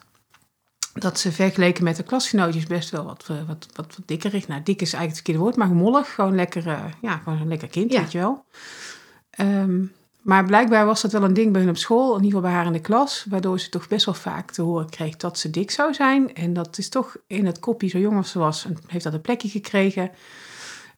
Dat 0.94 1.20
ze 1.20 1.32
vergeleken 1.32 1.84
met 1.84 1.96
de 1.96 2.04
klasgenootjes 2.04 2.66
best 2.66 2.90
wel 2.90 3.04
wat, 3.06 3.26
eh, 3.30 3.38
wat, 3.48 3.68
wat, 3.76 3.96
wat 3.96 4.00
dikker 4.06 4.34
is. 4.34 4.48
Nou, 4.48 4.64
dik 4.64 4.82
is 4.82 4.94
eigenlijk 4.94 5.06
het 5.08 5.16
verkeerde 5.16 5.40
woord, 5.40 5.56
maar 5.56 5.70
mollig. 5.70 6.14
Gewoon 6.14 6.36
lekker, 6.36 6.68
eh, 6.68 6.84
ja, 7.02 7.18
gewoon 7.18 7.40
een 7.40 7.48
lekker 7.48 7.68
kind, 7.68 7.92
Ja. 7.94 8.02
weet 8.02 8.12
je 8.12 8.18
wel. 8.18 8.46
Ehm, 9.30 9.84
maar 10.21 10.45
blijkbaar 10.45 10.86
was 10.86 11.01
dat 11.01 11.12
wel 11.12 11.24
een 11.24 11.33
ding 11.33 11.51
bij 11.51 11.62
hun 11.62 11.69
op 11.69 11.77
school, 11.77 12.07
in 12.18 12.24
ieder 12.24 12.25
geval 12.25 12.42
bij 12.42 12.51
haar 12.51 12.66
in 12.66 12.74
de 12.74 12.80
klas. 12.80 13.25
Waardoor 13.30 13.60
ze 13.60 13.69
toch 13.69 13.88
best 13.88 14.06
wel 14.06 14.13
vaak 14.13 14.51
te 14.51 14.62
horen 14.62 14.89
kreeg 14.89 15.16
dat 15.16 15.38
ze 15.39 15.50
dik 15.50 15.71
zou 15.71 15.94
zijn. 15.94 16.33
En 16.33 16.54
dat 16.54 16.77
is 16.77 16.89
toch 16.89 17.16
in 17.27 17.45
het 17.45 17.60
kopje, 17.60 17.88
zo 17.88 17.98
jong 18.00 18.18
als 18.18 18.31
ze 18.31 18.39
was, 18.39 18.68
heeft 18.88 19.04
dat 19.04 19.13
een 19.13 19.21
plekje 19.21 19.50
gekregen. 19.50 20.12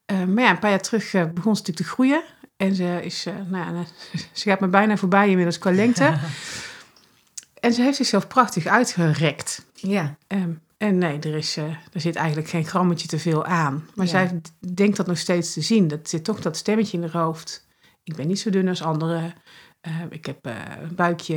Eh, 0.05 0.23
maar 0.23 0.43
ja, 0.43 0.49
een 0.49 0.59
paar 0.59 0.69
jaar 0.69 0.81
terug 0.81 1.13
eh, 1.13 1.21
begon 1.21 1.55
ze 1.55 1.61
natuurlijk 1.61 1.77
te 1.77 1.93
groeien. 1.93 2.23
En 2.57 2.75
ze, 2.75 2.99
is, 3.03 3.25
eh, 3.25 3.33
nou 3.49 3.75
ja, 3.75 3.83
ze 4.33 4.49
gaat 4.49 4.59
me 4.59 4.67
bijna 4.67 4.97
voorbij 4.97 5.29
inmiddels 5.29 5.57
qua 5.57 5.71
lengte. 5.71 6.13
en 7.59 7.73
ze 7.73 7.81
heeft 7.81 7.97
zichzelf 7.97 8.27
prachtig 8.27 8.65
uitgerekt. 8.65 9.65
Ja, 9.73 10.15
Ehm, 10.27 10.51
en 10.77 10.97
nee, 10.97 11.19
er, 11.19 11.35
is, 11.35 11.57
er 11.57 11.79
zit 11.93 12.15
eigenlijk 12.15 12.49
geen 12.49 12.65
grammetje 12.65 13.07
te 13.07 13.19
veel 13.19 13.45
aan. 13.45 13.85
Maar 13.95 14.05
Ja. 14.05 14.11
zij 14.11 14.41
denkt 14.73 14.97
dat 14.97 15.07
nog 15.07 15.17
steeds 15.17 15.53
te 15.53 15.61
zien. 15.61 15.87
Dat 15.87 16.09
zit 16.09 16.23
toch 16.23 16.41
dat 16.41 16.57
stemmetje 16.57 16.97
in 16.97 17.03
haar 17.03 17.23
hoofd. 17.23 17.65
Ik 18.03 18.15
ben 18.15 18.27
niet 18.27 18.39
zo 18.39 18.49
dun 18.49 18.67
als 18.67 18.83
anderen. 18.83 19.33
Eh, 19.81 19.91
ik 20.09 20.25
heb 20.25 20.45
eh, 20.45 20.55
een 20.81 20.95
buikje. 20.95 21.35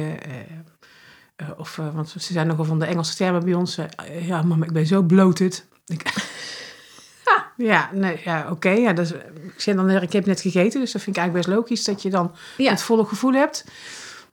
eh, 1.36 1.48
of, 1.56 1.76
want 1.76 2.08
ze 2.10 2.32
zijn 2.32 2.46
nogal 2.46 2.64
van 2.64 2.78
de 2.78 2.84
Engelse 2.86 3.16
termen 3.16 3.44
bij 3.44 3.54
ons. 3.54 3.78
ja, 4.20 4.42
mama, 4.42 4.64
ik 4.64 4.72
ben 4.72 4.86
zo 4.86 5.02
bloated. 5.02 5.68
Ik, 5.86 6.02
ja, 7.56 7.90
nee, 7.92 8.20
ja, 8.24 8.50
oké. 8.50 8.68
ja, 8.70 8.96
is- 8.96 9.10
ik 9.12 9.54
zeg 9.60 9.74
dan, 9.74 9.90
ik 9.90 10.12
heb 10.12 10.26
net 10.26 10.40
gegeten, 10.40 10.80
dus 10.80 10.92
dat 10.92 11.02
vind 11.02 11.16
ik 11.16 11.22
eigenlijk 11.22 11.46
best 11.46 11.58
logisch 11.58 11.84
dat 11.84 12.02
je 12.02 12.10
dan 12.10 12.34
Ja. 12.56 12.70
het 12.70 12.82
volle 12.82 13.04
gevoel 13.04 13.32
hebt. 13.32 13.64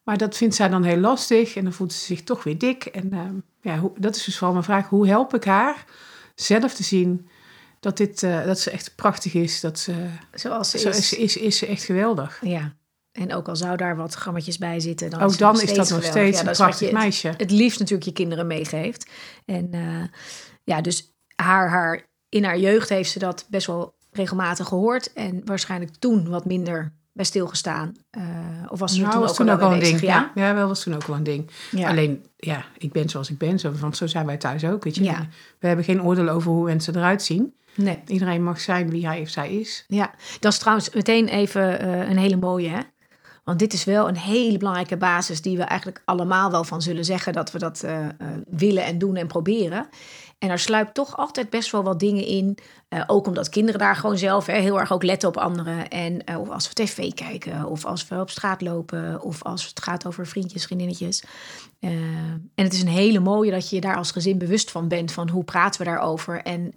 Maar 0.03 0.17
dat 0.17 0.37
vindt 0.37 0.55
zij 0.55 0.69
dan 0.69 0.83
heel 0.83 0.97
lastig 0.97 1.55
en 1.55 1.63
dan 1.63 1.73
voelt 1.73 1.93
ze 1.93 2.05
zich 2.05 2.23
toch 2.23 2.43
weer 2.43 2.57
dik. 2.57 2.85
En 2.85 3.13
ehm, 3.13 3.35
ja, 3.61 3.77
hoe, 3.79 3.91
dat 3.97 4.15
is 4.15 4.23
dus 4.23 4.33
vooral 4.35 4.53
mijn 4.53 4.65
vraag. 4.65 4.87
Hoe 4.89 5.07
help 5.07 5.33
ik 5.33 5.43
haar 5.43 5.85
zelf 6.35 6.73
te 6.73 6.83
zien 6.83 7.27
dat, 7.81 7.97
dit, 7.97 8.23
eh, 8.23 8.45
dat 8.45 8.59
ze 8.59 8.71
echt 8.71 8.95
prachtig 8.95 9.33
is? 9.33 9.59
Dat 9.59 9.79
ze, 9.79 10.09
zoals 10.33 10.69
ze 10.69 10.77
zo 10.77 10.89
is. 10.89 10.97
is, 10.97 11.13
is, 11.13 11.37
is 11.37 11.57
ze 11.57 11.65
echt 11.65 11.83
geweldig. 11.83 12.39
Ja. 12.41 12.75
En 13.11 13.33
ook 13.33 13.47
al 13.47 13.55
zou 13.55 13.77
daar 13.77 13.95
wat 13.95 14.13
grammetjes 14.13 14.57
bij 14.57 14.79
zitten, 14.79 15.09
dan 15.09 15.19
Ook 15.19 15.25
is, 15.25 15.31
het 15.31 15.39
dan 15.39 15.61
is 15.61 15.73
dat 15.73 15.89
nog 15.89 16.03
steeds 16.03 16.41
Ja, 16.41 16.47
een 16.47 16.55
prachtig 16.55 16.87
je 16.87 16.93
meisje. 16.93 17.33
het 17.37 17.51
liefst 17.51 17.79
natuurlijk 17.79 18.07
je 18.07 18.13
kinderen 18.13 18.47
meegeeft. 18.47 19.09
En 19.45 19.67
eh, 19.71 20.03
ja, 20.63 20.81
dus 20.81 21.13
haar, 21.35 21.69
haar, 21.69 22.09
in 22.29 22.43
haar 22.43 22.59
jeugd 22.59 22.89
heeft 22.89 23.11
ze 23.11 23.19
dat 23.19 23.45
best 23.49 23.67
wel 23.67 23.95
regelmatig 24.11 24.67
gehoord. 24.67 25.13
En 25.13 25.41
waarschijnlijk 25.45 25.95
toen 25.95 26.29
wat 26.29 26.45
minder 26.45 26.93
bij 27.13 27.25
stilgestaan. 27.25 27.95
Eh 28.09 28.21
of 28.67 28.79
was 28.79 28.93
er 28.93 28.99
Nou, 28.99 29.11
toen 29.11 29.21
was 29.21 29.29
ook 29.29 29.35
toen 29.35 29.49
al 29.49 29.59
ook 29.59 29.71
een 29.71 29.79
ding. 29.79 30.01
Ja, 30.01 30.31
ja, 30.35 30.53
wel 30.53 30.67
was 30.67 30.83
toen 30.83 30.95
ook 30.95 31.05
wel 31.05 31.15
een 31.15 31.23
ding. 31.23 31.51
Ja. 31.71 31.89
Alleen, 31.89 32.25
ja, 32.37 32.65
ik 32.77 32.91
ben 32.91 33.09
zoals 33.09 33.29
ik 33.29 33.37
ben. 33.37 33.59
Zo, 33.59 33.71
want 33.71 33.97
zo 33.97 34.07
zijn 34.07 34.25
wij 34.25 34.37
thuis 34.37 34.65
ook. 34.65 34.83
Weet 34.83 34.95
je. 34.95 35.03
Ja. 35.03 35.27
We 35.59 35.67
hebben 35.67 35.85
geen 35.85 36.03
oordeel 36.03 36.29
over 36.29 36.51
hoe 36.51 36.65
mensen 36.65 36.95
eruit 36.95 37.23
zien. 37.23 37.53
Nee. 37.75 37.99
Iedereen 38.07 38.43
mag 38.43 38.59
zijn 38.59 38.89
wie 38.89 39.07
hij 39.07 39.21
of 39.21 39.29
zij 39.29 39.53
is. 39.53 39.85
Ja, 39.87 40.13
dat 40.39 40.51
is 40.51 40.59
trouwens 40.59 40.89
meteen 40.89 41.27
even 41.27 41.79
eh, 41.79 42.09
een 42.09 42.17
hele 42.17 42.37
mooie, 42.37 42.69
hè? 42.69 42.79
Want 43.43 43.59
dit 43.59 43.73
is 43.73 43.83
wel 43.83 44.07
een 44.07 44.17
hele 44.17 44.57
belangrijke 44.57 44.97
basis 44.97 45.41
die 45.41 45.57
we 45.57 45.63
eigenlijk 45.63 46.01
allemaal 46.05 46.51
wel 46.51 46.63
van 46.63 46.81
zullen 46.81 47.05
zeggen 47.05 47.33
dat 47.33 47.51
we 47.51 47.59
dat 47.59 47.83
eh, 47.83 48.07
willen 48.49 48.83
en 48.85 48.97
doen 48.97 49.15
en 49.15 49.27
proberen. 49.27 49.87
En 50.41 50.49
er 50.49 50.59
sluipt 50.59 50.93
toch 50.93 51.17
altijd 51.17 51.49
best 51.49 51.71
wel 51.71 51.83
wat 51.83 51.99
dingen 51.99 52.25
in. 52.25 52.57
eh, 52.87 53.03
ook 53.07 53.27
omdat 53.27 53.49
kinderen 53.49 53.79
daar 53.79 53.95
gewoon 53.95 54.17
zelf 54.17 54.45
hè, 54.45 54.53
heel 54.53 54.79
erg 54.79 54.91
ook 54.91 55.03
letten 55.03 55.29
op 55.29 55.37
anderen. 55.37 55.89
En 55.89 56.23
eh, 56.23 56.39
of 56.39 56.49
als 56.49 56.67
we 56.67 56.73
tv 56.73 57.13
kijken, 57.13 57.65
of 57.65 57.85
als 57.85 58.07
we 58.07 58.19
op 58.19 58.29
straat 58.29 58.61
lopen, 58.61 59.21
of 59.21 59.43
als 59.43 59.67
het 59.67 59.81
gaat 59.83 60.05
over 60.05 60.27
vriendjes, 60.27 60.65
vriendinnetjes. 60.65 61.23
Eh, 61.79 61.91
en 62.55 62.63
het 62.63 62.73
is 62.73 62.81
een 62.81 62.87
hele 62.87 63.19
mooie 63.19 63.51
dat 63.51 63.69
je 63.69 63.75
je 63.75 63.81
daar 63.81 63.95
als 63.95 64.11
gezin 64.11 64.37
bewust 64.37 64.71
van 64.71 64.87
bent 64.87 65.11
van 65.11 65.29
hoe 65.29 65.43
praten 65.43 65.81
we 65.81 65.87
daarover. 65.87 66.41
En 66.41 66.73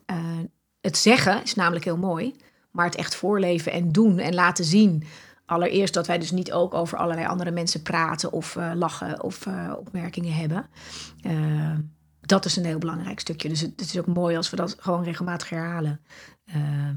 het 0.81 0.97
zeggen 0.97 1.43
is 1.43 1.55
namelijk 1.55 1.85
heel 1.85 1.97
mooi. 1.97 2.35
maar 2.71 2.85
het 2.87 2.97
echt 2.97 3.15
voorleven 3.15 3.73
en 3.73 3.93
doen 3.93 4.19
en 4.19 4.35
laten 4.35 4.65
zien. 4.65 5.05
Allereerst 5.47 5.95
dat 5.95 6.07
wij 6.07 6.19
dus 6.19 6.31
niet 6.31 6.53
ook 6.53 6.75
over 6.75 6.99
allerlei 6.99 7.27
andere 7.27 7.51
mensen 7.51 7.83
praten 7.83 8.33
of 8.33 8.57
lachen 8.75 9.23
of 9.23 9.47
opmerkingen 9.79 10.35
hebben. 10.35 10.67
Dat 12.27 12.45
is 12.45 12.57
een 12.57 12.65
heel 12.65 12.79
belangrijk 12.79 13.21
stukje. 13.21 13.49
Dus 13.49 13.61
het, 13.61 13.71
het, 13.77 13.81
is 13.81 13.99
ook 13.99 14.07
mooi 14.07 14.37
als 14.37 14.51
we 14.51 14.57
dat 14.57 14.77
gewoon 14.79 15.05
regelmatig 15.05 15.49
herhalen. 15.49 16.01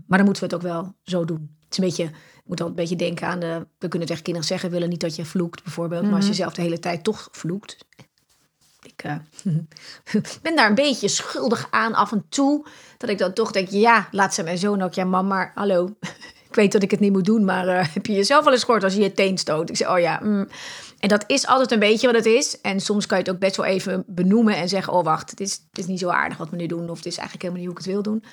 maar 0.08 0.18
dan 0.18 0.26
moeten 0.26 0.44
we 0.44 0.56
het 0.56 0.56
ook 0.56 0.72
wel 0.72 0.96
zo 1.04 1.26
doen. 1.26 1.56
Het 1.64 1.72
is 1.72 1.78
een 1.78 1.84
beetje, 1.84 2.04
je 2.04 2.44
moet 2.46 2.58
dan 2.58 2.68
een 2.68 2.76
beetje 2.76 2.96
denken 2.96 3.28
aan 3.28 3.40
de. 3.40 3.68
We 3.78 3.88
kunnen 3.88 4.08
tegen 4.08 4.24
kinderen 4.24 4.48
zeggen: 4.48 4.70
we 4.70 4.76
willen 4.76 4.90
niet 4.90 5.02
dat 5.02 5.16
je 5.16 5.26
vloekt, 5.26 5.64
bijvoorbeeld. 5.64 6.04
Maar 6.04 6.16
als 6.16 6.28
je 6.28 6.34
zelf 6.34 6.54
de 6.54 6.62
hele 6.62 6.80
tijd 6.80 7.04
toch 7.04 7.28
vloekt. 7.32 7.78
Ik 8.82 9.04
ben 10.42 10.56
daar 10.56 10.70
een 10.70 10.76
beetje 10.76 11.08
schuldig 11.08 11.68
aan 11.72 11.94
af 11.94 12.12
en 12.12 12.26
toe. 12.30 12.68
Dat 12.98 13.10
ik 13.10 13.18
dan 13.18 13.34
toch 13.34 13.52
denk: 13.52 13.70
ja, 13.70 14.08
laat 14.12 14.34
ze 14.34 14.44
mijn 14.44 14.58
zoon 14.58 14.82
ook. 14.82 14.94
Ja, 14.94 15.04
mam, 15.04 15.28
maar 15.28 15.52
hallo 15.56 15.96
ik 16.50 16.56
weet 16.56 16.72
dat 16.72 16.84
ik 16.84 16.92
het 16.92 17.00
niet 17.00 17.12
moet 17.12 17.26
doen, 17.26 17.46
maar 17.46 17.68
uh, 17.68 17.94
heb 17.94 18.06
je 18.06 18.14
jezelf 18.14 18.44
wel 18.44 18.54
eens 18.54 18.64
gehoord 18.64 18.84
als 18.84 18.94
je 18.94 19.02
je 19.02 19.12
teen 19.12 19.38
stoot? 19.38 19.70
Ik 19.70 19.78
zeg, 19.78 19.90
oh 19.90 20.00
ja. 20.00 20.20
Mm. 20.24 20.48
En 21.00 21.10
dat 21.10 21.24
is 21.28 21.48
altijd 21.48 21.72
een 21.72 21.80
beetje 21.80 22.08
wat 22.08 22.16
het 22.16 22.26
is. 22.26 22.62
En 22.62 22.80
soms 22.80 23.06
kan 23.06 23.18
je 23.18 23.24
het 23.24 23.34
ook 23.34 23.40
best 23.40 23.56
wel 23.56 23.66
even 23.66 24.04
benoemen 24.08 24.56
en 24.56 24.70
zeggen, 24.70 24.94
oh 24.94 25.04
wacht, 25.04 25.30
het 25.30 25.40
is, 25.40 25.62
is 25.74 25.86
niet 25.86 26.00
zo 26.00 26.10
aardig 26.10 26.38
wat 26.38 26.50
we 26.50 26.56
nu 26.56 26.66
doen. 26.66 26.90
Of 26.90 26.98
het 26.98 27.06
is 27.06 27.18
eigenlijk 27.18 27.42
helemaal 27.42 27.62
niet 27.62 27.70
hoe 27.70 27.80
ik 27.80 27.86
het 27.86 27.94
wil 27.94 28.14
doen. 28.14 28.24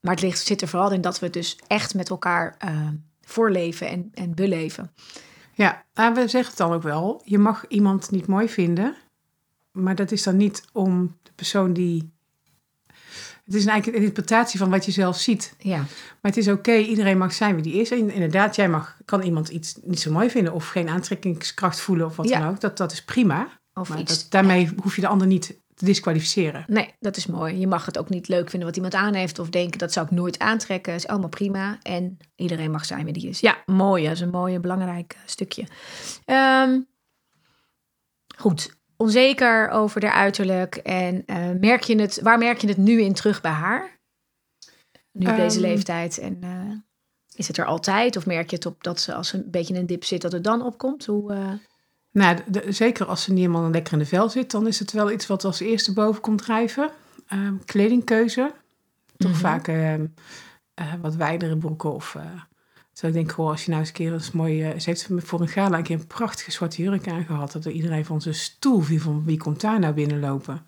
Maar 0.00 0.14
het 0.14 0.22
ligt, 0.22 0.46
zit 0.46 0.62
er 0.62 0.68
vooral 0.68 0.92
in 0.92 1.00
dat 1.00 1.18
we 1.18 1.24
het 1.24 1.34
dus 1.34 1.58
echt 1.66 1.94
met 1.94 2.10
elkaar 2.10 2.56
uh, 2.64 2.88
voorleven 3.20 3.88
en, 3.88 4.10
en 4.14 4.34
beleven. 4.34 4.92
Ja, 5.54 5.84
we 5.94 6.12
zeggen 6.14 6.44
het 6.44 6.56
dan 6.56 6.72
ook 6.72 6.82
wel. 6.82 7.20
Je 7.24 7.38
mag 7.38 7.64
iemand 7.68 8.10
niet 8.10 8.26
mooi 8.26 8.48
vinden. 8.48 8.96
Maar 9.72 9.94
dat 9.94 10.10
is 10.12 10.22
dan 10.22 10.36
niet 10.36 10.64
om 10.72 11.16
de 11.22 11.30
persoon 11.34 11.72
die 11.72 12.12
het 13.48 13.56
is 13.56 13.66
eigenlijk 13.66 13.96
een 13.96 14.04
interpretatie 14.04 14.58
van 14.58 14.70
wat 14.70 14.84
je 14.84 14.90
zelf 14.90 15.18
ziet. 15.18 15.54
Ja. 15.58 15.76
Maar 15.76 16.32
het 16.32 16.36
is 16.36 16.48
oké, 16.48 16.76
iedereen 16.76 17.18
mag 17.18 17.32
zijn 17.32 17.54
wie 17.54 17.62
die 17.62 17.80
is. 17.80 17.90
En 17.90 18.10
inderdaad, 18.10 18.56
jij 18.56 18.68
mag, 18.68 18.96
kan 19.04 19.22
iemand 19.22 19.48
iets 19.48 19.78
niet 19.82 20.00
zo 20.00 20.10
mooi 20.10 20.30
vinden 20.30 20.52
of 20.52 20.68
geen 20.68 20.88
aantrekkingskracht 20.88 21.80
voelen 21.80 22.06
of 22.06 22.16
wat 22.16 22.28
dan 22.28 22.46
ook. 22.46 22.60
Dat, 22.60 22.76
dat 22.76 22.92
is 22.92 23.04
prima. 23.04 23.48
Of 23.74 23.88
maar 23.88 23.98
iets, 23.98 24.22
dat, 24.22 24.30
daarmee 24.30 24.70
hoef 24.82 24.94
je 24.94 25.00
de 25.00 25.08
ander 25.08 25.26
niet 25.26 25.54
te 25.74 25.84
disqualificeren. 25.84 26.64
Nee, 26.66 26.94
dat 27.00 27.16
is 27.16 27.26
mooi. 27.26 27.58
Je 27.58 27.66
mag 27.66 27.86
het 27.86 27.98
ook 27.98 28.08
niet 28.08 28.28
leuk 28.28 28.50
vinden 28.50 28.68
wat 28.68 28.76
iemand 28.76 28.94
aan 28.94 29.14
heeft 29.14 29.38
of 29.38 29.48
denken 29.48 29.78
dat 29.78 29.92
zou 29.92 30.06
ik 30.06 30.12
nooit 30.12 30.38
aantrekken. 30.38 30.92
Dat 30.92 31.02
is 31.02 31.08
allemaal 31.08 31.28
prima. 31.28 31.78
En 31.82 32.16
iedereen 32.36 32.70
mag 32.70 32.84
zijn 32.84 33.04
wie 33.04 33.12
die 33.12 33.28
is. 33.28 33.40
Ja, 33.40 33.62
mooi. 33.66 34.02
Dat 34.04 34.12
is 34.12 34.20
een 34.20 34.30
mooi, 34.30 34.58
belangrijk 34.58 35.12
eh, 35.12 35.20
stukje. 35.24 35.66
Um, 36.26 36.86
goed, 38.36 38.76
onzeker 38.98 39.68
over 39.68 40.04
haar 40.04 40.12
uiterlijk. 40.12 40.76
En 40.76 41.22
uh, 41.26 41.50
merk 41.60 41.82
je 41.82 42.00
het, 42.00 42.20
waar 42.22 42.38
merk 42.38 42.58
je 42.58 42.68
het 42.68 42.76
nu 42.76 43.00
in 43.00 43.12
terug 43.12 43.40
bij 43.40 43.50
haar? 43.50 43.98
Nu 45.12 45.26
op 45.30 45.36
deze 45.36 45.58
ehm. 45.58 45.66
leeftijd. 45.66 46.18
En 46.18 46.38
uh, 46.44 46.72
is 47.34 47.48
het 47.48 47.56
er 47.56 47.64
altijd? 47.64 48.16
Of 48.16 48.26
merk 48.26 48.50
je 48.50 48.56
het 48.56 48.66
op 48.66 48.84
dat 48.84 49.00
ze 49.00 49.14
als 49.14 49.28
ze 49.28 49.36
een 49.36 49.50
beetje 49.50 49.74
in 49.74 49.80
een 49.80 49.86
dip 49.86 50.04
zit, 50.04 50.22
dat 50.22 50.32
het 50.32 50.44
dan 50.44 50.62
opkomt? 50.62 51.06
Hoe, 51.06 51.32
uh... 51.32 51.52
Nou, 52.10 52.38
de, 52.46 52.72
zeker 52.72 53.06
als 53.06 53.22
ze 53.22 53.32
niet 53.32 53.46
helemaal 53.46 53.70
lekker 53.70 53.92
in 53.92 53.98
de 53.98 54.06
vel 54.06 54.28
zit, 54.28 54.50
dan 54.50 54.66
is 54.66 54.78
het 54.78 54.92
wel 54.92 55.10
iets 55.10 55.26
wat 55.26 55.44
als 55.44 55.60
eerste 55.60 55.92
boven 55.92 56.20
komt 56.20 56.42
drijven. 56.42 56.90
Um, 57.32 57.64
kledingkeuze. 57.64 58.52
Toch 59.16 59.28
mm 59.28 59.34
-hmm. 59.34 59.42
vaak 59.42 59.68
ehm, 59.68 60.06
wat 61.00 61.14
wijdere 61.14 61.56
broeken 61.56 61.92
of 61.92 62.16
dus 63.00 63.10
ik 63.10 63.16
denk, 63.16 63.32
goh, 63.32 63.50
als 63.50 63.64
je 63.64 63.68
nou 63.68 63.80
eens 63.80 63.88
een 63.90 63.94
keer 63.94 64.12
eens 64.12 64.30
mooi... 64.30 64.72
Uh, 64.72 64.78
ze 64.78 64.90
heeft 64.90 65.08
voor 65.16 65.40
een 65.40 65.48
gala 65.48 65.76
een 65.76 65.82
keer 65.82 65.98
een 65.98 66.06
prachtige 66.06 66.50
zwarte 66.50 66.82
jurk 66.82 67.08
aangehad. 67.08 67.52
Dat 67.52 67.64
er 67.64 67.70
iedereen 67.70 68.04
van 68.04 68.20
zijn 68.20 68.34
stoel 68.34 68.80
viel 68.80 68.98
van 68.98 69.24
wie 69.24 69.36
komt 69.38 69.60
daar 69.60 69.78
nou 69.78 69.94
binnenlopen. 69.94 70.66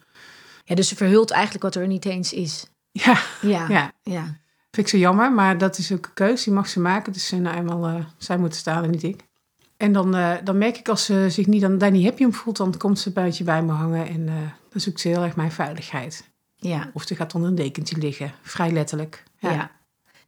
Ja, 0.64 0.74
dus 0.74 0.88
ze 0.88 0.96
verhult 0.96 1.30
eigenlijk 1.30 1.62
wat 1.62 1.74
er 1.74 1.86
niet 1.86 2.04
eens 2.04 2.32
is. 2.32 2.66
Ja, 2.90 3.20
ja, 3.40 3.68
ja. 3.76 3.92
ja. 4.02 4.24
Vind 4.70 4.86
ik 4.86 4.88
zo 4.88 4.96
jammer, 4.96 5.32
maar 5.32 5.58
dat 5.58 5.78
is 5.78 5.92
ook 5.92 6.06
een 6.06 6.14
keuze. 6.14 6.44
Die 6.44 6.52
mag 6.52 6.68
ze 6.68 6.80
maken. 6.80 7.12
Dus 7.12 7.30
nou 7.30 7.56
eenmaal, 7.56 7.88
uh, 7.88 8.04
zij 8.16 8.38
moet 8.38 8.54
staan 8.54 8.84
en 8.84 8.90
niet 8.90 9.02
ik. 9.02 9.28
En 9.76 9.92
dan, 9.92 10.16
uh, 10.16 10.34
dan 10.44 10.58
merk 10.58 10.76
ik 10.76 10.88
als 10.88 11.04
ze 11.04 11.26
zich 11.30 11.46
niet, 11.46 11.60
dan, 11.60 11.78
daar 11.78 11.90
niet 11.90 12.04
happy 12.04 12.24
om 12.24 12.34
voelt, 12.34 12.56
dan 12.56 12.76
komt 12.76 12.98
ze 12.98 13.08
een 13.08 13.14
buitje 13.14 13.44
bij 13.44 13.62
me 13.62 13.72
hangen. 13.72 14.08
En 14.08 14.26
dan 14.70 14.80
zoekt 14.80 15.00
ze 15.00 15.08
heel 15.08 15.22
erg 15.22 15.36
mijn 15.36 15.52
veiligheid. 15.52 16.30
Ja. 16.56 16.90
Of 16.92 17.02
ze 17.02 17.16
gaat 17.16 17.34
onder 17.34 17.50
een 17.50 17.56
dekentje 17.56 17.98
liggen. 17.98 18.32
Vrij 18.42 18.70
letterlijk. 18.70 19.22
ja. 19.38 19.52
ja 19.52 19.70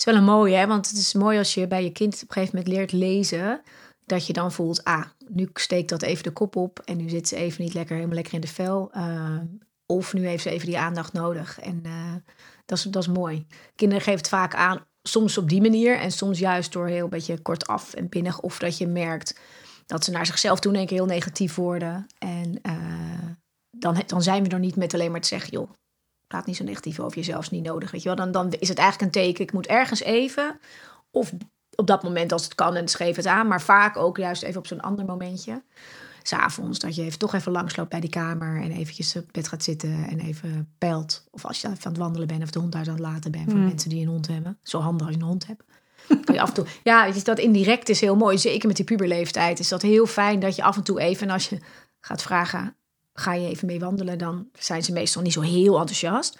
is 0.06 0.12
wel 0.12 0.20
een 0.20 0.24
mooie, 0.24 0.56
hè? 0.56 0.66
want 0.66 0.88
het 0.88 0.96
is 0.96 1.12
mooi 1.12 1.38
als 1.38 1.54
je 1.54 1.66
bij 1.66 1.84
je 1.84 1.92
kind 1.92 2.14
op 2.14 2.20
een 2.20 2.32
gegeven 2.34 2.56
moment 2.56 2.74
leert 2.74 2.92
lezen. 2.92 3.62
Dat 4.04 4.26
je 4.26 4.32
dan 4.32 4.52
voelt, 4.52 4.84
ah, 4.84 5.04
nu 5.28 5.50
steekt 5.54 5.88
dat 5.88 6.02
even 6.02 6.22
de 6.22 6.30
kop 6.30 6.56
op 6.56 6.78
en 6.78 6.96
nu 6.96 7.08
zit 7.08 7.28
ze 7.28 7.36
even 7.36 7.64
niet 7.64 7.74
lekker 7.74 7.94
helemaal 7.94 8.14
lekker 8.14 8.34
in 8.34 8.40
de 8.40 8.46
vel. 8.46 8.90
Uh, 8.96 9.38
of 9.86 10.12
nu 10.12 10.26
heeft 10.26 10.42
ze 10.42 10.50
even 10.50 10.66
die 10.66 10.78
aandacht 10.78 11.12
nodig. 11.12 11.60
En 11.60 11.82
uh, 11.86 12.14
dat, 12.66 12.78
is, 12.78 12.84
dat 12.84 13.02
is 13.02 13.08
mooi. 13.08 13.46
Kinderen 13.74 14.02
geven 14.02 14.18
het 14.18 14.28
vaak 14.28 14.54
aan, 14.54 14.86
soms 15.02 15.38
op 15.38 15.48
die 15.48 15.60
manier 15.60 15.98
en 15.98 16.12
soms 16.12 16.38
juist 16.38 16.72
door 16.72 16.86
heel 16.86 17.08
beetje 17.08 17.42
kortaf 17.42 17.94
en 17.94 18.08
pinnig. 18.08 18.40
Of 18.40 18.58
dat 18.58 18.78
je 18.78 18.86
merkt 18.86 19.38
dat 19.86 20.04
ze 20.04 20.10
naar 20.10 20.26
zichzelf 20.26 20.60
toe 20.60 20.76
een 20.76 20.86
keer 20.86 20.96
heel 20.96 21.06
negatief 21.06 21.54
worden. 21.54 22.06
En 22.18 22.58
uh, 22.62 23.26
dan, 23.70 24.02
dan 24.06 24.22
zijn 24.22 24.42
we 24.44 24.48
er 24.48 24.58
niet 24.58 24.76
met 24.76 24.94
alleen 24.94 25.10
maar 25.10 25.20
te 25.20 25.28
zeggen, 25.28 25.50
joh, 25.50 25.70
praat 26.32 26.46
niet 26.46 26.56
zo 26.56 26.64
negatief 26.64 27.00
over 27.00 27.16
jezelf, 27.16 27.42
is 27.42 27.50
niet 27.50 27.64
nodig. 27.64 27.90
Weet 27.90 28.02
je 28.02 28.08
wel? 28.08 28.16
Dan, 28.16 28.32
dan 28.32 28.52
is 28.58 28.68
het 28.68 28.78
eigenlijk 28.78 29.16
een 29.16 29.22
teken, 29.22 29.44
ik 29.44 29.52
moet 29.52 29.66
ergens 29.66 30.02
even, 30.02 30.58
of 31.10 31.32
op 31.74 31.86
dat 31.86 32.02
moment 32.02 32.32
als 32.32 32.44
het 32.44 32.54
kan 32.54 32.74
en 32.74 32.88
schreef 32.88 33.16
het 33.16 33.26
aan, 33.26 33.46
maar 33.46 33.62
vaak 33.62 33.96
ook 33.96 34.16
juist 34.16 34.42
even 34.42 34.58
op 34.58 34.66
zo'n 34.66 34.80
ander 34.80 35.04
momentje. 35.04 35.62
S'avonds, 36.22 36.78
dat 36.78 36.94
je 36.94 37.02
even 37.02 37.18
toch 37.18 37.34
even 37.34 37.52
langsloopt 37.52 37.88
bij 37.88 38.00
die 38.00 38.10
kamer 38.10 38.62
en 38.62 38.70
eventjes 38.70 39.16
op 39.16 39.28
bed 39.32 39.48
gaat 39.48 39.62
zitten 39.62 40.06
en 40.08 40.20
even 40.20 40.74
peilt. 40.78 41.24
Of 41.30 41.44
als 41.44 41.60
je 41.60 41.66
aan 41.66 41.76
het 41.82 41.96
wandelen 41.96 42.28
bent 42.28 42.42
of 42.42 42.50
de 42.50 42.58
hond 42.58 42.74
uit 42.74 42.86
aan 42.88 42.94
het 42.94 43.02
laten 43.02 43.30
bent 43.30 43.50
voor 43.50 43.58
mm. 43.58 43.66
mensen 43.66 43.90
die 43.90 44.02
een 44.02 44.08
hond 44.08 44.26
hebben. 44.26 44.58
Zo 44.62 44.78
handig 44.78 45.06
als 45.06 45.16
je 45.16 45.22
een 45.22 45.28
hond 45.28 45.46
hebt. 45.46 45.62
Kan 46.24 46.34
je 46.34 46.40
af 46.40 46.48
en 46.48 46.54
toe, 46.54 46.66
ja, 46.82 47.10
dat 47.10 47.38
indirect 47.38 47.88
is 47.88 48.00
heel 48.00 48.16
mooi. 48.16 48.38
Zeker 48.38 48.66
met 48.66 48.76
die 48.76 48.84
puberleeftijd 48.84 49.58
is 49.58 49.68
dat 49.68 49.82
heel 49.82 50.06
fijn 50.06 50.40
dat 50.40 50.56
je 50.56 50.62
af 50.62 50.76
en 50.76 50.82
toe 50.82 51.00
even, 51.00 51.30
als 51.30 51.48
je 51.48 51.58
gaat 52.00 52.22
vragen 52.22 52.76
ga 53.14 53.34
je 53.34 53.48
even 53.48 53.66
mee 53.66 53.80
wandelen, 53.80 54.18
dan 54.18 54.48
zijn 54.58 54.82
ze 54.82 54.92
meestal 54.92 55.22
niet 55.22 55.32
zo 55.32 55.40
heel 55.40 55.78
enthousiast. 55.78 56.38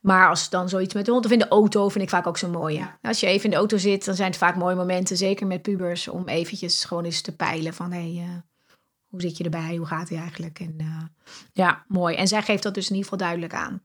Maar 0.00 0.28
als 0.28 0.50
dan 0.50 0.68
zoiets 0.68 0.94
met 0.94 1.04
de 1.04 1.10
hond 1.10 1.24
of 1.24 1.30
in 1.30 1.38
de 1.38 1.48
auto 1.48 1.88
vind 1.88 2.04
ik 2.04 2.10
vaak 2.10 2.26
ook 2.26 2.38
zo 2.38 2.48
mooi. 2.48 2.88
Als 3.02 3.20
je 3.20 3.26
even 3.26 3.44
in 3.44 3.50
de 3.50 3.56
auto 3.56 3.76
zit, 3.76 4.04
dan 4.04 4.14
zijn 4.14 4.28
het 4.28 4.38
vaak 4.38 4.56
mooie 4.56 4.74
momenten, 4.74 5.16
zeker 5.16 5.46
met 5.46 5.62
pubers, 5.62 6.08
om 6.08 6.28
eventjes 6.28 6.84
gewoon 6.84 7.04
eens 7.04 7.20
te 7.20 7.36
peilen 7.36 7.74
van 7.74 7.92
hé, 7.92 8.14
hey, 8.14 8.24
uh, 8.24 8.30
hoe 9.06 9.20
zit 9.20 9.36
je 9.36 9.44
erbij? 9.44 9.76
Hoe 9.76 9.86
gaat 9.86 10.08
het 10.08 10.18
eigenlijk? 10.18 10.60
En 10.60 10.74
uh, 10.80 11.02
ja, 11.52 11.84
mooi. 11.88 12.16
En 12.16 12.28
zij 12.28 12.42
geeft 12.42 12.62
dat 12.62 12.74
dus 12.74 12.90
in 12.90 12.96
ieder 12.96 13.10
geval 13.10 13.26
duidelijk 13.26 13.54
aan. 13.54 13.80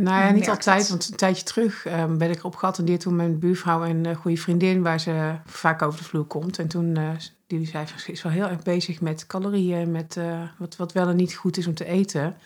Nou 0.00 0.24
ja, 0.24 0.30
niet 0.30 0.48
altijd, 0.48 0.88
want 0.88 1.08
een 1.08 1.16
tijdje 1.16 1.44
terug 1.44 1.86
um, 1.86 2.18
ben 2.18 2.30
ik 2.30 2.38
erop 2.38 2.56
geattendeerd 2.56 3.00
toen 3.00 3.16
mijn 3.16 3.38
buurvrouw 3.38 3.84
en 3.84 4.04
een 4.04 4.14
goede 4.14 4.36
vriendin, 4.36 4.82
waar 4.82 5.00
ze 5.00 5.34
vaak 5.46 5.82
over 5.82 5.98
de 5.98 6.04
vloer 6.04 6.24
komt. 6.24 6.58
En 6.58 6.68
toen 6.68 6.98
uh, 6.98 7.10
die 7.46 7.66
zei, 7.66 7.86
ze 7.96 8.12
is 8.12 8.22
wel 8.22 8.32
heel 8.32 8.48
erg 8.48 8.62
bezig 8.62 9.00
met 9.00 9.26
calorieën, 9.26 9.90
met 9.90 10.16
uh, 10.16 10.42
wat, 10.58 10.76
wat 10.76 10.92
wel 10.92 11.08
en 11.08 11.16
niet 11.16 11.34
goed 11.34 11.56
is 11.56 11.66
om 11.66 11.74
te 11.74 11.84
eten. 11.84 12.36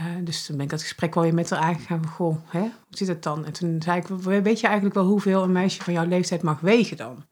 Uh, 0.00 0.04
dus 0.24 0.46
toen 0.46 0.56
ben 0.56 0.64
ik 0.64 0.70
dat 0.70 0.82
gesprek 0.82 1.14
wel 1.14 1.22
weer 1.22 1.34
met 1.34 1.50
haar 1.50 1.58
aangegaan 1.58 2.02
van, 2.02 2.12
goh, 2.12 2.36
hè, 2.46 2.60
hoe 2.60 2.70
zit 2.90 3.08
het 3.08 3.22
dan? 3.22 3.44
En 3.44 3.52
toen 3.52 3.82
zei 3.82 4.00
ik, 4.00 4.06
weet 4.42 4.60
je 4.60 4.66
eigenlijk 4.66 4.94
wel 4.94 5.06
hoeveel 5.06 5.42
een 5.42 5.52
meisje 5.52 5.82
van 5.82 5.92
jouw 5.92 6.06
leeftijd 6.06 6.42
mag 6.42 6.60
wegen 6.60 6.96
dan? 6.96 7.24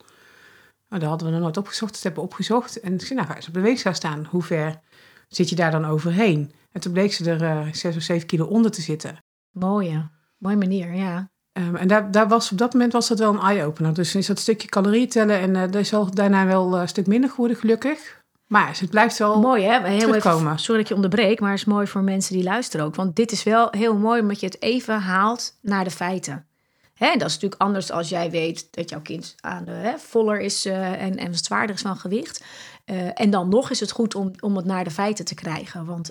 Nou, 0.88 1.00
dat 1.00 1.08
hadden 1.08 1.26
we 1.26 1.32
nog 1.32 1.42
nooit 1.42 1.56
opgezocht, 1.56 1.92
dat 1.92 2.02
hebben 2.02 2.22
we 2.22 2.28
opgezocht. 2.28 2.80
En 2.80 2.94
ik 2.94 3.00
zei, 3.00 3.14
nou 3.14 3.26
ga 3.26 3.36
eens 3.36 3.48
op 3.48 3.54
de 3.54 3.60
weegschaal 3.60 3.94
staan. 3.94 4.26
Hoe 4.30 4.42
ver 4.42 4.80
zit 5.28 5.48
je 5.48 5.56
daar 5.56 5.70
dan 5.70 5.84
overheen? 5.84 6.52
En 6.72 6.80
toen 6.80 6.92
bleek 6.92 7.12
ze 7.12 7.30
er 7.30 7.42
uh, 7.42 7.72
zes 7.72 7.96
of 7.96 8.02
zeven 8.02 8.26
kilo 8.26 8.44
onder 8.44 8.70
te 8.70 8.80
zitten. 8.80 9.18
Mooie, 9.52 10.10
mooie 10.38 10.56
manier, 10.56 10.94
ja. 10.94 11.30
Um, 11.52 11.76
en 11.76 11.88
daar, 11.88 12.10
daar 12.10 12.28
was, 12.28 12.52
op 12.52 12.58
dat 12.58 12.72
moment 12.72 12.92
was 12.92 13.08
dat 13.08 13.18
wel 13.18 13.32
een 13.32 13.40
eye-opener. 13.40 13.94
Dus 13.94 14.14
is 14.14 14.26
dat 14.26 14.38
stukje 14.38 14.68
calorieën 14.68 15.08
tellen 15.08 15.38
en 15.38 15.54
uh, 15.54 15.60
dat 15.60 15.74
is 15.74 15.94
al 15.94 16.10
daarna 16.10 16.46
wel 16.46 16.78
een 16.78 16.88
stuk 16.88 17.06
minder 17.06 17.30
geworden, 17.30 17.56
gelukkig. 17.56 18.20
Maar 18.46 18.78
het 18.80 18.90
blijft 18.90 19.18
wel 19.18 19.40
mooi, 19.40 19.64
hè? 19.64 19.88
Heel 19.88 19.98
terugkomen. 19.98 20.46
Even, 20.46 20.58
sorry 20.58 20.80
dat 20.80 20.88
je 20.88 20.94
onderbreek, 20.94 21.40
maar 21.40 21.50
het 21.50 21.58
is 21.58 21.64
mooi 21.64 21.86
voor 21.86 22.02
mensen 22.02 22.34
die 22.34 22.44
luisteren 22.44 22.86
ook. 22.86 22.94
Want 22.94 23.16
dit 23.16 23.32
is 23.32 23.42
wel 23.42 23.68
heel 23.70 23.96
mooi 23.96 24.20
omdat 24.20 24.40
je 24.40 24.46
het 24.46 24.62
even 24.62 25.00
haalt 25.00 25.58
naar 25.62 25.84
de 25.84 25.90
feiten. 25.90 26.46
Hè, 26.94 27.12
dat 27.12 27.28
is 27.28 27.34
natuurlijk 27.34 27.62
anders 27.62 27.90
als 27.90 28.08
jij 28.08 28.30
weet 28.30 28.68
dat 28.70 28.90
jouw 28.90 29.00
kind 29.00 29.34
aan 29.40 29.64
de, 29.64 29.70
hè, 29.70 29.98
voller 29.98 30.40
is 30.40 30.66
uh, 30.66 31.02
en, 31.02 31.16
en 31.16 31.34
zwaarder 31.34 31.74
is 31.74 31.82
van 31.82 31.96
gewicht. 31.96 32.44
Uh, 32.92 33.08
en 33.14 33.30
dan 33.30 33.48
nog 33.48 33.70
is 33.70 33.80
het 33.80 33.90
goed 33.90 34.14
om, 34.14 34.30
om 34.40 34.56
het 34.56 34.64
naar 34.64 34.84
de 34.84 34.90
feiten 34.90 35.24
te 35.24 35.34
krijgen. 35.34 35.84
Want 35.84 36.10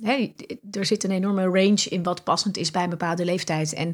hè, 0.00 0.34
er 0.70 0.86
zit 0.86 1.04
een 1.04 1.10
enorme 1.10 1.44
range 1.44 1.86
in 1.88 2.02
wat 2.02 2.24
passend 2.24 2.56
is 2.56 2.70
bij 2.70 2.82
een 2.82 2.90
bepaalde 2.90 3.24
leeftijd. 3.24 3.72
En 3.72 3.88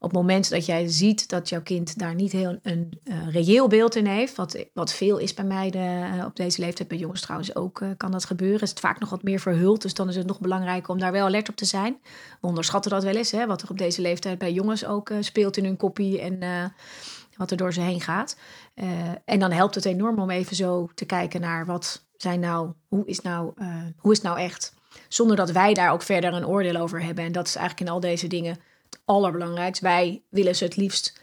op 0.00 0.10
het 0.10 0.12
moment 0.12 0.50
dat 0.50 0.66
jij 0.66 0.88
ziet 0.88 1.28
dat 1.28 1.48
jouw 1.48 1.62
kind 1.62 1.98
daar 1.98 2.14
niet 2.14 2.32
heel 2.32 2.58
een 2.62 3.00
uh, 3.04 3.14
reëel 3.32 3.68
beeld 3.68 3.96
in 3.96 4.06
heeft, 4.06 4.36
wat, 4.36 4.64
wat 4.72 4.92
veel 4.92 5.18
is 5.18 5.34
bij 5.34 5.44
meiden 5.44 6.24
op 6.24 6.36
deze 6.36 6.60
leeftijd, 6.60 6.88
bij 6.88 6.98
jongens 6.98 7.20
trouwens 7.20 7.54
ook 7.54 7.82
kan 7.96 8.10
dat 8.10 8.24
gebeuren, 8.24 8.60
is 8.60 8.70
het 8.70 8.80
vaak 8.80 9.00
nog 9.00 9.10
wat 9.10 9.22
meer 9.22 9.40
verhuld. 9.40 9.82
Dus 9.82 9.94
dan 9.94 10.08
is 10.08 10.16
het 10.16 10.26
nog 10.26 10.40
belangrijker 10.40 10.90
om 10.90 10.98
daar 10.98 11.12
wel 11.12 11.26
alert 11.26 11.48
op 11.48 11.56
te 11.56 11.64
zijn. 11.64 11.96
We 12.40 12.46
onderschatten 12.46 12.90
dat 12.90 13.04
wel 13.04 13.16
eens, 13.16 13.30
hè, 13.30 13.46
wat 13.46 13.62
er 13.62 13.70
op 13.70 13.78
deze 13.78 14.00
leeftijd 14.00 14.38
bij 14.38 14.52
jongens 14.52 14.84
ook 14.84 15.12
speelt 15.20 15.56
in 15.56 15.64
hun 15.64 15.76
koppie 15.76 16.20
en 16.20 16.42
wat 17.38 17.50
er 17.50 17.56
door 17.56 17.72
ze 17.72 17.80
heen 17.80 18.00
gaat. 18.00 18.36
en 19.24 19.38
dan 19.38 19.50
helpt 19.50 19.74
het 19.74 19.84
enorm 19.84 20.18
om 20.18 20.30
even 20.30 20.56
zo 20.56 20.88
te 20.94 21.04
kijken 21.04 21.40
naar 21.40 21.66
wat 21.66 22.06
zijn 22.16 22.40
nou, 22.40 22.72
hoe 22.88 23.06
is 23.06 23.20
nou, 23.20 23.52
hoe 23.96 24.12
is 24.12 24.20
nou 24.20 24.38
echt? 24.38 24.76
Zonder 25.08 25.36
dat 25.36 25.50
wij 25.50 25.74
daar 25.74 25.92
ook 25.92 26.02
verder 26.02 26.32
een 26.32 26.46
oordeel 26.46 26.76
over 26.76 27.02
hebben. 27.02 27.24
En 27.24 27.32
dat 27.32 27.46
is 27.46 27.56
eigenlijk 27.56 27.88
in 27.88 27.94
al 27.94 28.00
deze 28.00 28.26
dingen 28.26 28.58
het 28.90 29.00
allerbelangrijkste. 29.04 29.84
Wij 29.84 30.22
willen 30.28 30.56
ze 30.56 30.64
het 30.64 30.76
liefst 30.76 31.20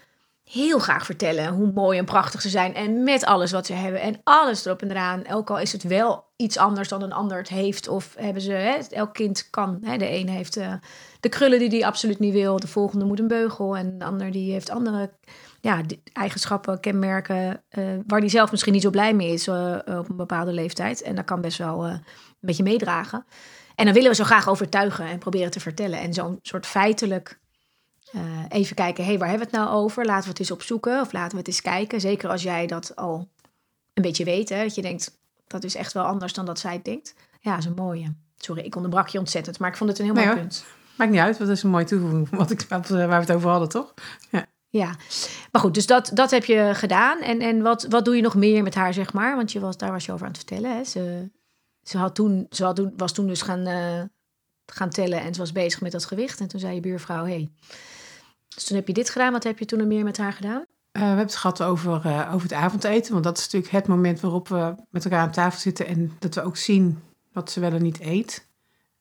heel 0.50 0.78
graag 0.78 1.04
vertellen 1.04 1.52
hoe 1.52 1.72
mooi 1.72 1.98
en 1.98 2.04
prachtig 2.04 2.40
ze 2.40 2.48
zijn. 2.48 2.74
En 2.74 3.02
met 3.02 3.24
alles 3.24 3.50
wat 3.50 3.66
ze 3.66 3.72
hebben. 3.72 4.00
En 4.00 4.20
alles 4.24 4.64
erop 4.64 4.82
en 4.82 4.90
eraan. 4.90 5.28
Ook 5.30 5.50
al 5.50 5.58
is 5.58 5.72
het 5.72 5.82
wel 5.82 6.24
iets 6.36 6.56
anders 6.56 6.88
dan 6.88 7.02
een 7.02 7.12
ander 7.12 7.38
het 7.38 7.48
heeft. 7.48 7.88
Of 7.88 8.14
hebben 8.18 8.42
ze, 8.42 8.52
hè, 8.52 8.78
elk 8.90 9.14
kind 9.14 9.50
kan. 9.50 9.78
Hè, 9.82 9.96
de 9.96 10.10
een 10.10 10.28
heeft 10.28 10.56
uh, 10.56 10.72
de 11.20 11.28
krullen 11.28 11.58
die 11.58 11.68
hij 11.68 11.86
absoluut 11.86 12.18
niet 12.18 12.32
wil. 12.32 12.60
De 12.60 12.66
volgende 12.66 13.04
moet 13.04 13.18
een 13.18 13.28
beugel. 13.28 13.76
En 13.76 13.98
de 13.98 14.04
ander 14.04 14.30
die 14.30 14.52
heeft 14.52 14.70
andere 14.70 15.10
ja, 15.66 15.80
eigenschappen, 16.12 16.80
kenmerken. 16.80 17.62
Uh, 17.78 17.84
waar 18.06 18.20
die 18.20 18.30
zelf 18.30 18.50
misschien 18.50 18.72
niet 18.72 18.82
zo 18.82 18.90
blij 18.90 19.14
mee 19.14 19.32
is 19.32 19.46
uh, 19.46 19.78
op 19.86 20.08
een 20.08 20.16
bepaalde 20.16 20.52
leeftijd. 20.52 21.02
En 21.02 21.14
dat 21.14 21.24
kan 21.24 21.40
best 21.40 21.58
wel 21.58 21.86
een 21.86 22.02
beetje 22.40 22.62
meedragen. 22.62 23.24
En 23.74 23.84
dan 23.84 23.94
willen 23.94 24.10
we 24.10 24.16
zo 24.16 24.24
graag 24.24 24.48
overtuigen 24.48 25.06
en 25.06 25.18
proberen 25.18 25.50
te 25.50 25.60
vertellen. 25.60 26.00
En 26.00 26.14
zo'n 26.14 26.38
soort 26.42 26.66
feitelijk 26.66 27.38
even 28.48 28.76
kijken, 28.76 29.04
hé, 29.04 29.10
hey, 29.10 29.18
waar 29.18 29.28
hebben 29.28 29.48
we 29.48 29.56
het 29.56 29.64
nou 29.64 29.76
over? 29.82 30.04
Laten 30.04 30.22
we 30.22 30.28
het 30.28 30.38
eens 30.38 30.50
opzoeken 30.50 31.00
of 31.00 31.12
laten 31.12 31.30
we 31.30 31.36
het 31.36 31.46
eens 31.46 31.62
kijken. 31.62 32.00
Zeker 32.00 32.30
als 32.30 32.42
jij 32.42 32.66
dat 32.66 32.96
al 32.96 33.28
een 33.94 34.02
beetje 34.02 34.24
weet, 34.24 34.48
hè, 34.48 34.62
dat 34.62 34.74
je 34.74 34.82
denkt, 34.82 35.18
dat 35.46 35.64
is 35.64 35.74
echt 35.74 35.92
wel 35.92 36.04
anders 36.04 36.32
dan 36.32 36.46
dat 36.46 36.58
zij 36.58 36.72
het 36.72 36.84
denkt. 36.84 37.14
Ja, 37.40 37.50
dat 37.50 37.58
is 37.58 37.64
een 37.64 37.74
mooie. 37.74 38.14
Sorry, 38.36 38.64
ik 38.64 38.76
onderbrak 38.76 39.08
je 39.08 39.18
ontzettend, 39.18 39.58
maar 39.58 39.70
ik 39.70 39.76
vond 39.76 39.90
het 39.90 39.98
een 39.98 40.04
heel 40.04 40.14
mooi 40.14 40.34
punt. 40.34 40.64
Maakt 40.96 41.10
niet 41.10 41.20
uit, 41.20 41.38
wat 41.38 41.48
is 41.48 41.62
een 41.62 41.70
mooi 41.70 41.84
toevoeging 41.84 42.30
wat 42.30 42.50
ik, 42.50 42.62
waar 42.68 42.88
we 42.88 43.14
het 43.14 43.32
over 43.32 43.50
hadden, 43.50 43.68
toch? 43.68 43.94
Ja. 44.30 44.46
Ja, 44.68 44.96
maar 45.52 45.60
goed, 45.60 45.74
dus 45.74 45.86
dat, 45.86 46.10
dat 46.14 46.30
heb 46.30 46.44
je 46.44 46.70
gedaan. 46.74 47.20
En, 47.20 47.40
en 47.40 47.62
wat, 47.62 47.86
wat 47.88 48.04
doe 48.04 48.16
je 48.16 48.22
nog 48.22 48.34
meer 48.34 48.62
met 48.62 48.74
haar, 48.74 48.94
zeg 48.94 49.12
maar? 49.12 49.36
Want 49.36 49.52
je 49.52 49.60
was, 49.60 49.76
daar 49.76 49.92
was 49.92 50.06
je 50.06 50.12
over 50.12 50.26
aan 50.26 50.32
het 50.32 50.44
vertellen. 50.44 50.76
Hè? 50.76 50.84
Ze, 50.84 51.30
ze, 51.82 51.98
had 51.98 52.14
toen, 52.14 52.46
ze 52.50 52.64
had 52.64 52.76
toen, 52.76 52.92
was 52.96 53.12
toen 53.12 53.26
dus 53.26 53.42
gaan, 53.42 53.68
uh, 53.68 54.02
gaan 54.66 54.90
tellen 54.90 55.20
en 55.20 55.34
ze 55.34 55.40
was 55.40 55.52
bezig 55.52 55.80
met 55.80 55.92
dat 55.92 56.04
gewicht. 56.04 56.40
En 56.40 56.48
toen 56.48 56.60
zei 56.60 56.74
je 56.74 56.80
buurvrouw, 56.80 57.24
hey, 57.24 57.50
dus 58.48 58.64
toen 58.64 58.76
heb 58.76 58.86
je 58.86 58.92
dit 58.92 59.10
gedaan. 59.10 59.32
Wat 59.32 59.44
heb 59.44 59.58
je 59.58 59.64
toen 59.64 59.78
nog 59.78 59.88
meer 59.88 60.04
met 60.04 60.16
haar 60.16 60.32
gedaan? 60.32 60.60
Uh, 60.60 61.02
we 61.02 61.06
hebben 61.08 61.24
het 61.24 61.36
gehad 61.36 61.62
over, 61.62 62.06
uh, 62.06 62.30
over 62.34 62.48
het 62.48 62.58
avondeten. 62.58 63.12
Want 63.12 63.24
dat 63.24 63.38
is 63.38 63.44
natuurlijk 63.44 63.72
het 63.72 63.86
moment 63.86 64.20
waarop 64.20 64.48
we 64.48 64.74
met 64.90 65.04
elkaar 65.04 65.20
aan 65.20 65.30
tafel 65.30 65.60
zitten. 65.60 65.86
En 65.86 66.12
dat 66.18 66.34
we 66.34 66.42
ook 66.42 66.56
zien 66.56 67.02
wat 67.32 67.50
ze 67.50 67.60
wel 67.60 67.72
en 67.72 67.82
niet 67.82 68.00
eet. 68.00 68.48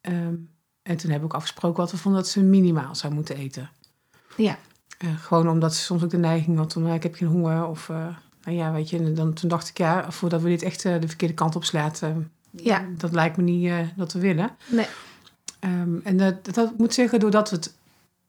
Um, 0.01 0.53
en 0.81 0.97
toen 0.97 1.09
hebben 1.11 1.19
we 1.29 1.33
ook 1.33 1.41
afgesproken 1.41 1.81
wat 1.81 1.91
we 1.91 1.97
vonden 1.97 2.21
dat 2.21 2.29
ze 2.29 2.43
minimaal 2.43 2.95
zou 2.95 3.13
moeten 3.13 3.35
eten. 3.35 3.69
Ja. 4.37 4.57
Uh, 5.05 5.17
gewoon 5.17 5.49
omdat 5.49 5.75
ze 5.75 5.81
soms 5.81 6.03
ook 6.03 6.09
de 6.09 6.17
neiging 6.17 6.57
had 6.57 6.69
toen 6.69 6.87
ik 6.87 7.03
heb 7.03 7.15
geen 7.15 7.27
honger. 7.27 7.67
Of 7.67 7.87
nou 8.43 8.57
ja, 8.57 8.71
weet 8.71 8.89
je. 8.89 9.13
dan, 9.13 9.33
toen 9.33 9.49
dacht 9.49 9.69
ik 9.69 9.77
ja, 9.77 10.11
voordat 10.11 10.41
we 10.41 10.49
dit 10.49 10.61
echt 10.61 10.83
de 10.83 11.07
verkeerde 11.07 11.33
kant 11.33 11.55
op 11.55 11.63
slaat. 11.63 12.01
ja. 12.51 12.85
Dat 12.97 13.11
lijkt 13.11 13.37
me 13.37 13.43
niet 13.43 13.71
dat 13.95 14.13
we 14.13 14.19
willen. 14.19 14.49
Nee. 14.67 14.87
Um, 15.59 16.01
en 16.03 16.17
dat, 16.17 16.53
dat 16.53 16.77
moet 16.77 16.93
zeggen, 16.93 17.19
doordat 17.19 17.49
we 17.49 17.55
het 17.55 17.73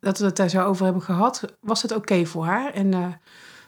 dat 0.07 0.19
we 0.19 0.25
het 0.25 0.37
daar 0.37 0.49
zo 0.49 0.63
over 0.63 0.85
hebben 0.85 1.03
gehad, 1.03 1.43
was 1.61 1.83
het 1.83 1.93
oké 1.93 2.27
voor 2.27 2.45
haar. 2.45 2.73
En 2.73 2.93
uh, 2.93 3.01
het 3.03 3.15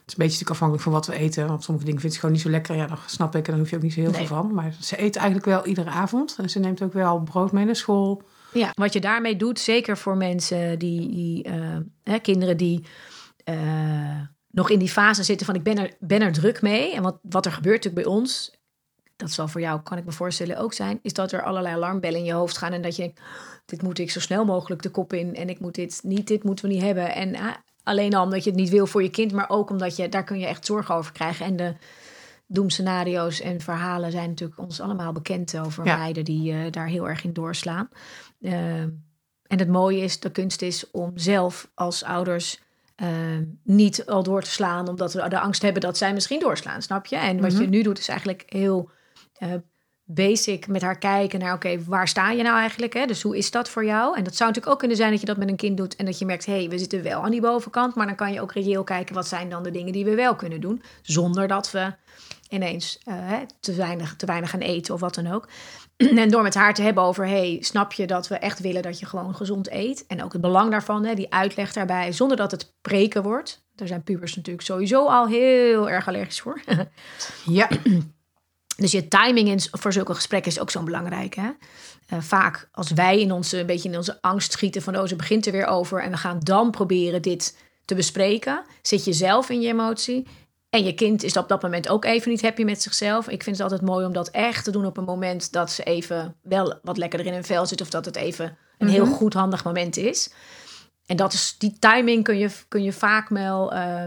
is 0.05 0.13
een 0.17 0.27
beetje 0.27 0.45
afhankelijk 0.45 0.83
van 0.83 0.93
wat 0.93 1.07
we 1.07 1.13
eten. 1.13 1.47
Want 1.47 1.63
sommige 1.63 1.85
dingen 1.85 1.99
vindt 1.99 2.15
ze 2.15 2.21
gewoon 2.21 2.35
niet 2.35 2.45
zo 2.45 2.49
lekker. 2.51 2.75
Ja, 2.75 2.87
dan 2.87 2.97
snap 3.05 3.35
ik 3.35 3.45
en 3.45 3.51
dan 3.51 3.59
hoef 3.59 3.69
je 3.69 3.75
ook 3.75 3.81
niet 3.81 3.93
zo 3.93 3.99
heel 3.99 4.13
veel 4.13 4.25
van. 4.25 4.53
Maar 4.53 4.75
ze 4.79 5.01
eet 5.01 5.15
eigenlijk 5.15 5.45
wel 5.45 5.65
iedere 5.65 5.89
avond. 5.89 6.35
En 6.41 6.49
ze 6.49 6.59
neemt 6.59 6.81
ook 6.81 6.93
wel 6.93 7.19
brood 7.19 7.51
mee 7.51 7.65
naar 7.65 7.75
school. 7.75 8.21
Ja, 8.53 8.71
wat 8.73 8.93
je 8.93 8.99
daarmee 8.99 9.35
doet, 9.35 9.59
zeker 9.59 9.97
voor 9.97 10.17
mensen 10.17 10.79
die, 10.79 11.47
uh, 11.47 11.77
hè, 12.03 12.19
kinderen 12.19 12.57
die 12.57 12.85
uh, 13.45 14.21
nog 14.51 14.69
in 14.69 14.79
die 14.79 14.89
fase 14.89 15.23
zitten 15.23 15.45
van 15.45 15.55
ik 15.55 15.63
ben 15.63 15.77
er, 15.77 15.93
ben 15.99 16.21
er 16.21 16.31
druk 16.31 16.61
mee. 16.61 16.93
En 16.93 17.03
wat, 17.03 17.19
wat 17.21 17.45
er 17.45 17.51
gebeurt 17.51 17.83
natuurlijk 17.83 18.07
bij 18.07 18.15
ons, 18.15 18.57
dat 19.15 19.31
zal 19.31 19.47
voor 19.47 19.61
jou, 19.61 19.81
kan 19.81 19.97
ik 19.97 20.05
me 20.05 20.11
voorstellen, 20.11 20.57
ook 20.57 20.73
zijn, 20.73 20.99
is 21.01 21.13
dat 21.13 21.31
er 21.31 21.43
allerlei 21.43 21.75
alarmbellen 21.75 22.19
in 22.19 22.25
je 22.25 22.33
hoofd 22.33 22.57
gaan 22.57 22.73
en 22.73 22.81
dat 22.81 22.95
je 22.95 23.01
denkt, 23.01 23.21
dit 23.65 23.81
moet 23.81 23.99
ik 23.99 24.11
zo 24.11 24.19
snel 24.19 24.45
mogelijk 24.45 24.81
de 24.81 24.89
kop 24.89 25.13
in 25.13 25.35
en 25.35 25.49
ik 25.49 25.59
moet 25.59 25.75
dit 25.75 25.99
niet, 26.03 26.27
dit 26.27 26.43
moeten 26.43 26.67
we 26.67 26.73
niet 26.73 26.83
hebben. 26.83 27.13
En 27.13 27.33
uh, 27.33 27.47
alleen 27.83 28.15
al 28.15 28.23
omdat 28.23 28.43
je 28.43 28.49
het 28.49 28.59
niet 28.59 28.69
wil 28.69 28.87
voor 28.87 29.03
je 29.03 29.09
kind, 29.09 29.31
maar 29.31 29.49
ook 29.49 29.69
omdat 29.69 29.95
je, 29.95 30.09
daar 30.09 30.23
kun 30.23 30.39
je 30.39 30.45
echt 30.45 30.65
zorgen 30.65 30.95
over 30.95 31.11
krijgen. 31.11 31.45
En 31.45 31.55
de 31.55 31.73
doemscenario's 32.51 33.41
en 33.41 33.61
verhalen 33.61 34.11
zijn 34.11 34.29
natuurlijk 34.29 34.59
ons 34.59 34.81
allemaal 34.81 35.11
bekend 35.11 35.59
over 35.59 35.85
ja. 35.85 35.97
meiden 35.97 36.23
die 36.23 36.53
uh, 36.53 36.71
daar 36.71 36.87
heel 36.87 37.07
erg 37.09 37.23
in 37.23 37.33
doorslaan. 37.33 37.89
Uh, 38.39 38.81
en 39.43 39.59
het 39.59 39.67
mooie 39.67 40.01
is, 40.01 40.19
de 40.19 40.31
kunst 40.31 40.61
is 40.61 40.91
om 40.91 41.11
zelf 41.15 41.71
als 41.73 42.03
ouders 42.03 42.59
niet 43.63 44.05
al 44.05 44.23
door 44.23 44.41
te 44.41 44.49
slaan, 44.49 44.87
omdat 44.87 45.13
we 45.13 45.29
de 45.29 45.39
angst 45.39 45.61
hebben 45.61 45.81
dat 45.81 45.97
zij 45.97 46.13
misschien 46.13 46.39
doorslaan, 46.39 46.81
snap 46.81 47.05
je? 47.05 47.15
En 47.15 47.39
wat 47.39 47.49
mm 47.51 47.55
-hmm. 47.55 47.65
je 47.65 47.69
nu 47.69 47.81
doet 47.81 47.99
is 47.99 48.07
eigenlijk 48.07 48.43
heel 48.47 48.89
basic 50.11 50.67
met 50.67 50.81
haar 50.81 50.97
kijken 50.97 51.39
naar, 51.39 51.53
oké, 51.53 51.83
waar 51.83 52.07
sta 52.07 52.31
je 52.31 52.43
nou 52.43 52.57
eigenlijk? 52.57 52.93
Hè? 52.93 53.05
Dus 53.05 53.21
hoe 53.21 53.37
is 53.37 53.51
dat 53.51 53.69
voor 53.69 53.85
jou? 53.85 54.17
En 54.17 54.23
dat 54.23 54.35
zou 54.35 54.49
natuurlijk 54.49 54.73
ook 54.73 54.79
kunnen 54.79 54.97
zijn 54.97 55.11
dat 55.11 55.19
je 55.19 55.25
dat 55.25 55.37
met 55.37 55.49
een 55.49 55.55
kind 55.55 55.77
doet 55.77 55.95
en 55.95 56.05
dat 56.05 56.19
je 56.19 56.25
merkt, 56.25 56.45
hé, 56.45 56.53
hey, 56.53 56.69
we 56.69 56.77
zitten 56.77 57.03
wel 57.03 57.23
aan 57.23 57.31
die 57.31 57.41
bovenkant, 57.41 57.95
maar 57.95 58.05
dan 58.05 58.15
kan 58.15 58.33
je 58.33 58.41
ook 58.41 58.53
reëel 58.53 58.83
kijken, 58.83 59.15
wat 59.15 59.27
zijn 59.27 59.49
dan 59.49 59.63
de 59.63 59.71
dingen 59.71 59.93
die 59.93 60.05
we 60.05 60.15
wel 60.15 60.35
kunnen 60.35 60.61
doen, 60.61 60.81
zonder 61.01 61.47
dat 61.47 61.71
we 61.71 61.93
ineens 62.49 62.99
uh, 63.07 63.33
te, 63.59 63.73
weinig, 63.73 64.15
te 64.15 64.25
weinig 64.25 64.49
gaan 64.49 64.59
eten 64.59 64.93
of 64.93 64.99
wat 64.99 65.15
dan 65.15 65.31
ook. 65.31 65.47
en 65.97 66.29
door 66.29 66.43
met 66.43 66.53
haar 66.53 66.73
te 66.73 66.81
hebben 66.81 67.03
over, 67.03 67.27
hey, 67.27 67.57
snap 67.61 67.93
je 67.93 68.07
dat 68.07 68.27
we 68.27 68.35
echt 68.35 68.59
willen 68.59 68.81
dat 68.81 68.99
je 68.99 69.05
gewoon 69.05 69.35
gezond 69.35 69.71
eet? 69.71 70.05
En 70.07 70.23
ook 70.23 70.33
het 70.33 70.41
belang 70.41 70.71
daarvan, 70.71 71.05
hè, 71.05 71.13
die 71.15 71.33
uitleg 71.33 71.73
daarbij, 71.73 72.11
zonder 72.11 72.37
dat 72.37 72.51
het 72.51 72.73
preken 72.81 73.23
wordt. 73.23 73.65
Daar 73.75 73.87
zijn 73.87 74.03
pubers 74.03 74.35
natuurlijk 74.35 74.65
sowieso 74.65 75.05
al 75.05 75.27
heel 75.27 75.89
erg 75.89 76.07
allergisch 76.07 76.41
voor. 76.41 76.61
ja. 77.45 77.67
Dus 78.75 78.91
je 78.91 79.07
timing 79.07 79.49
in, 79.49 79.59
voor 79.71 79.93
zulke 79.93 80.13
gesprekken 80.13 80.51
is 80.51 80.59
ook 80.59 80.71
zo 80.71 80.83
belangrijk. 80.83 81.35
Hè? 81.35 81.49
Uh, 82.13 82.19
vaak 82.21 82.69
als 82.71 82.91
wij 82.91 83.19
in 83.19 83.31
onze, 83.31 83.59
een 83.59 83.65
beetje 83.65 83.89
in 83.89 83.97
onze 83.97 84.21
angst 84.21 84.51
schieten 84.51 84.81
van 84.81 84.97
oh, 84.97 85.05
ze 85.05 85.15
begint 85.15 85.45
er 85.45 85.51
weer 85.51 85.65
over 85.65 86.03
en 86.03 86.11
we 86.11 86.17
gaan 86.17 86.39
dan 86.39 86.71
proberen 86.71 87.21
dit 87.21 87.57
te 87.85 87.95
bespreken, 87.95 88.65
zit 88.81 89.05
je 89.05 89.13
zelf 89.13 89.49
in 89.49 89.61
je 89.61 89.67
emotie. 89.67 90.27
En 90.69 90.83
je 90.83 90.93
kind 90.93 91.23
is 91.23 91.37
op 91.37 91.47
dat 91.47 91.61
moment 91.61 91.89
ook 91.89 92.05
even 92.05 92.29
niet 92.29 92.41
happy 92.41 92.63
met 92.63 92.81
zichzelf. 92.81 93.29
Ik 93.29 93.43
vind 93.43 93.57
het 93.57 93.71
altijd 93.71 93.89
mooi 93.89 94.05
om 94.05 94.13
dat 94.13 94.29
echt 94.29 94.63
te 94.63 94.71
doen 94.71 94.85
op 94.85 94.97
een 94.97 95.03
moment 95.03 95.51
dat 95.51 95.71
ze 95.71 95.83
even 95.83 96.35
wel 96.41 96.79
wat 96.81 96.97
lekkerder 96.97 97.27
in 97.27 97.33
hun 97.33 97.43
vel 97.43 97.65
zit. 97.65 97.81
Of 97.81 97.89
dat 97.89 98.05
het 98.05 98.15
even 98.15 98.45
een 98.45 98.53
mm 98.77 98.87
-hmm. 98.87 98.89
heel 98.89 99.05
goed 99.05 99.33
handig 99.33 99.63
moment 99.63 99.97
is. 99.97 100.33
En 101.05 101.15
dat 101.15 101.33
is, 101.33 101.55
die 101.57 101.77
timing 101.79 102.23
kun 102.23 102.37
je, 102.37 102.49
kun 102.67 102.83
je 102.83 102.93
vaak 102.93 103.29
wel 103.29 103.73
uh, 103.73 104.03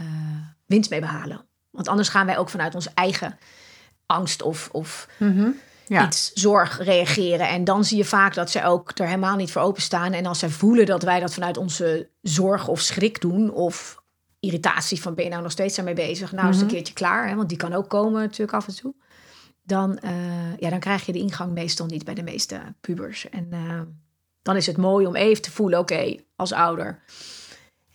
uh, 0.00 0.36
winst 0.66 0.90
mee 0.90 1.00
behalen. 1.00 1.46
Want 1.70 1.88
anders 1.88 2.08
gaan 2.08 2.26
wij 2.26 2.38
ook 2.38 2.48
vanuit 2.48 2.74
onze 2.74 2.90
eigen 2.94 3.38
angst 4.06 4.42
of, 4.42 4.68
of 4.72 5.08
mm 5.18 5.36
-hmm. 5.36 5.54
ja. 5.86 6.06
iets 6.06 6.32
zorg 6.32 6.78
reageren. 6.78 7.48
En 7.48 7.64
dan 7.64 7.84
zie 7.84 7.96
je 7.96 8.04
vaak 8.04 8.34
dat 8.34 8.50
ze 8.50 8.64
ook 8.64 8.98
er 8.98 9.06
helemaal 9.06 9.36
niet 9.36 9.52
voor 9.52 9.62
openstaan. 9.62 10.12
En 10.12 10.26
als 10.26 10.38
zij 10.38 10.48
voelen 10.48 10.86
dat 10.86 11.02
wij 11.02 11.20
dat 11.20 11.34
vanuit 11.34 11.56
onze 11.56 12.10
zorg 12.22 12.68
of 12.68 12.80
schrik 12.80 13.20
doen, 13.20 13.52
of 13.52 14.04
irritatie 14.46 15.02
van 15.02 15.14
ben 15.14 15.24
je 15.24 15.30
nou 15.30 15.42
nog 15.42 15.52
steeds 15.52 15.76
daarmee 15.76 15.94
bezig, 15.94 16.32
nou 16.32 16.32
mm 16.32 16.38
-hmm. 16.38 16.50
is 16.50 16.56
het 16.56 16.64
een 16.64 16.74
keertje 16.74 16.94
klaar, 16.94 17.28
hè, 17.28 17.34
want 17.34 17.48
die 17.48 17.58
kan 17.58 17.72
ook 17.72 17.88
komen 17.88 18.20
natuurlijk 18.20 18.52
af 18.52 18.68
en 18.68 18.76
toe. 18.76 18.94
Dan, 19.62 19.98
uh, 20.04 20.56
ja, 20.58 20.70
dan 20.70 20.80
krijg 20.80 21.06
je 21.06 21.12
de 21.12 21.18
ingang 21.18 21.52
meestal 21.52 21.86
niet 21.86 22.04
bij 22.04 22.14
de 22.14 22.22
meeste 22.22 22.74
pubers. 22.80 23.28
En 23.28 23.48
uh, 23.52 23.80
dan 24.42 24.56
is 24.56 24.66
het 24.66 24.76
mooi 24.76 25.06
om 25.06 25.16
even 25.16 25.42
te 25.42 25.50
voelen, 25.50 25.78
oké, 25.78 25.92
okay, 25.92 26.24
als 26.36 26.52
ouder. 26.52 27.02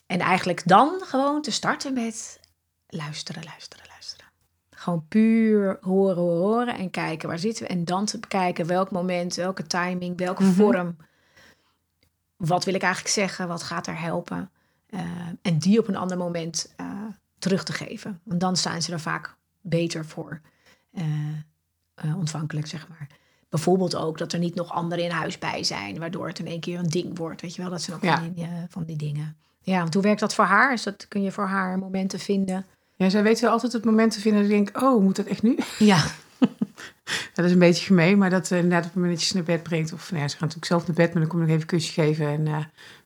En 0.05 0.19
eigenlijk 0.19 0.67
dan 0.67 1.01
gewoon 1.03 1.41
te 1.41 1.51
starten 1.51 1.93
met 1.93 2.39
luisteren, 2.87 3.43
luisteren, 3.43 3.85
luisteren. 3.89 4.25
Gewoon 4.69 5.05
puur 5.07 5.77
horen, 5.81 6.15
horen, 6.15 6.41
horen 6.41 6.77
en 6.77 6.89
kijken 6.89 7.27
waar 7.27 7.39
zitten 7.39 7.63
we. 7.63 7.69
En 7.69 7.85
dan 7.85 8.05
te 8.05 8.19
bekijken 8.19 8.67
welk 8.67 8.91
moment, 8.91 9.35
welke 9.35 9.67
timing, 9.67 10.17
welke 10.17 10.43
mm 10.43 10.47
-hmm. 10.47 10.57
vorm. 10.57 10.97
Wat 12.37 12.65
wil 12.65 12.73
ik 12.73 12.81
eigenlijk 12.81 13.13
zeggen? 13.13 13.47
Wat 13.47 13.63
gaat 13.63 13.87
er 13.87 13.99
helpen? 13.99 14.51
Uh, 14.91 15.01
en 15.41 15.57
die 15.57 15.79
op 15.79 15.87
een 15.87 15.95
ander 15.95 16.17
moment 16.17 16.73
uh, 16.81 16.87
terug 17.39 17.63
te 17.63 17.73
geven. 17.73 18.19
Want 18.23 18.39
dan 18.39 18.55
staan 18.55 18.81
ze 18.81 18.91
er 18.93 18.99
vaak 18.99 19.35
beter 19.61 20.05
voor 20.05 20.41
uh, 22.03 22.17
ontvankelijk, 22.17 22.67
zeg 22.67 22.87
maar. 22.87 23.07
Bijvoorbeeld 23.49 23.95
ook 23.95 24.17
dat 24.17 24.33
er 24.33 24.39
niet 24.39 24.55
nog 24.55 24.71
anderen 24.71 25.05
in 25.05 25.11
huis 25.11 25.37
bij 25.37 25.63
zijn, 25.63 25.99
waardoor 25.99 26.27
het 26.27 26.39
in 26.39 26.47
één 26.47 26.59
keer 26.59 26.79
een 26.79 26.89
ding 26.89 27.17
wordt. 27.17 27.41
Weet 27.41 27.55
je 27.55 27.61
wel, 27.61 27.71
dat 27.71 27.81
zijn 27.81 27.97
ook 27.97 28.03
ja. 28.03 28.17
van, 28.17 28.33
die, 28.33 28.47
van 28.69 28.83
die 28.83 28.95
dingen. 28.95 29.37
Ja, 29.61 29.79
want 29.79 29.93
hoe 29.93 30.03
werkt 30.03 30.19
dat 30.19 30.33
voor 30.33 30.45
haar? 30.45 30.73
Is 30.73 30.83
dat, 30.83 31.07
kun 31.07 31.21
je 31.21 31.31
voor 31.31 31.47
haar 31.47 31.77
momenten 31.79 32.19
vinden? 32.19 32.65
Ja, 32.95 33.09
zij 33.09 33.23
weet 33.23 33.39
wel 33.39 33.51
altijd 33.51 33.73
het 33.73 33.85
moment 33.85 34.11
te 34.11 34.19
vinden 34.19 34.41
dat 34.41 34.51
ik 34.51 34.57
denk, 34.57 34.83
oh, 34.83 35.01
moet 35.01 35.15
dat 35.15 35.25
echt 35.25 35.43
nu? 35.43 35.57
Ja. 35.79 36.03
dat 37.33 37.45
is 37.45 37.51
een 37.51 37.59
beetje 37.59 37.85
gemeen, 37.85 38.17
maar 38.17 38.29
dat 38.29 38.51
uh, 38.51 38.57
inderdaad 38.57 38.85
op 38.85 38.85
het 38.85 38.95
moment 38.95 39.13
dat 39.13 39.21
je 39.21 39.27
ze 39.27 39.35
naar 39.35 39.45
bed 39.45 39.63
brengt. 39.63 39.93
Of 39.93 40.11
nou 40.11 40.23
ja, 40.23 40.27
ze 40.29 40.37
gaan 40.37 40.47
natuurlijk 40.47 40.71
zelf 40.71 40.87
naar 40.87 40.95
bed, 40.95 41.13
maar 41.13 41.21
dan 41.21 41.31
kom 41.31 41.41
ik 41.41 41.47
nog 41.47 41.55
even 41.55 41.69
een 41.69 41.77
kusje 41.77 42.01
geven 42.01 42.27
en 42.27 42.45
uh, 42.45 42.57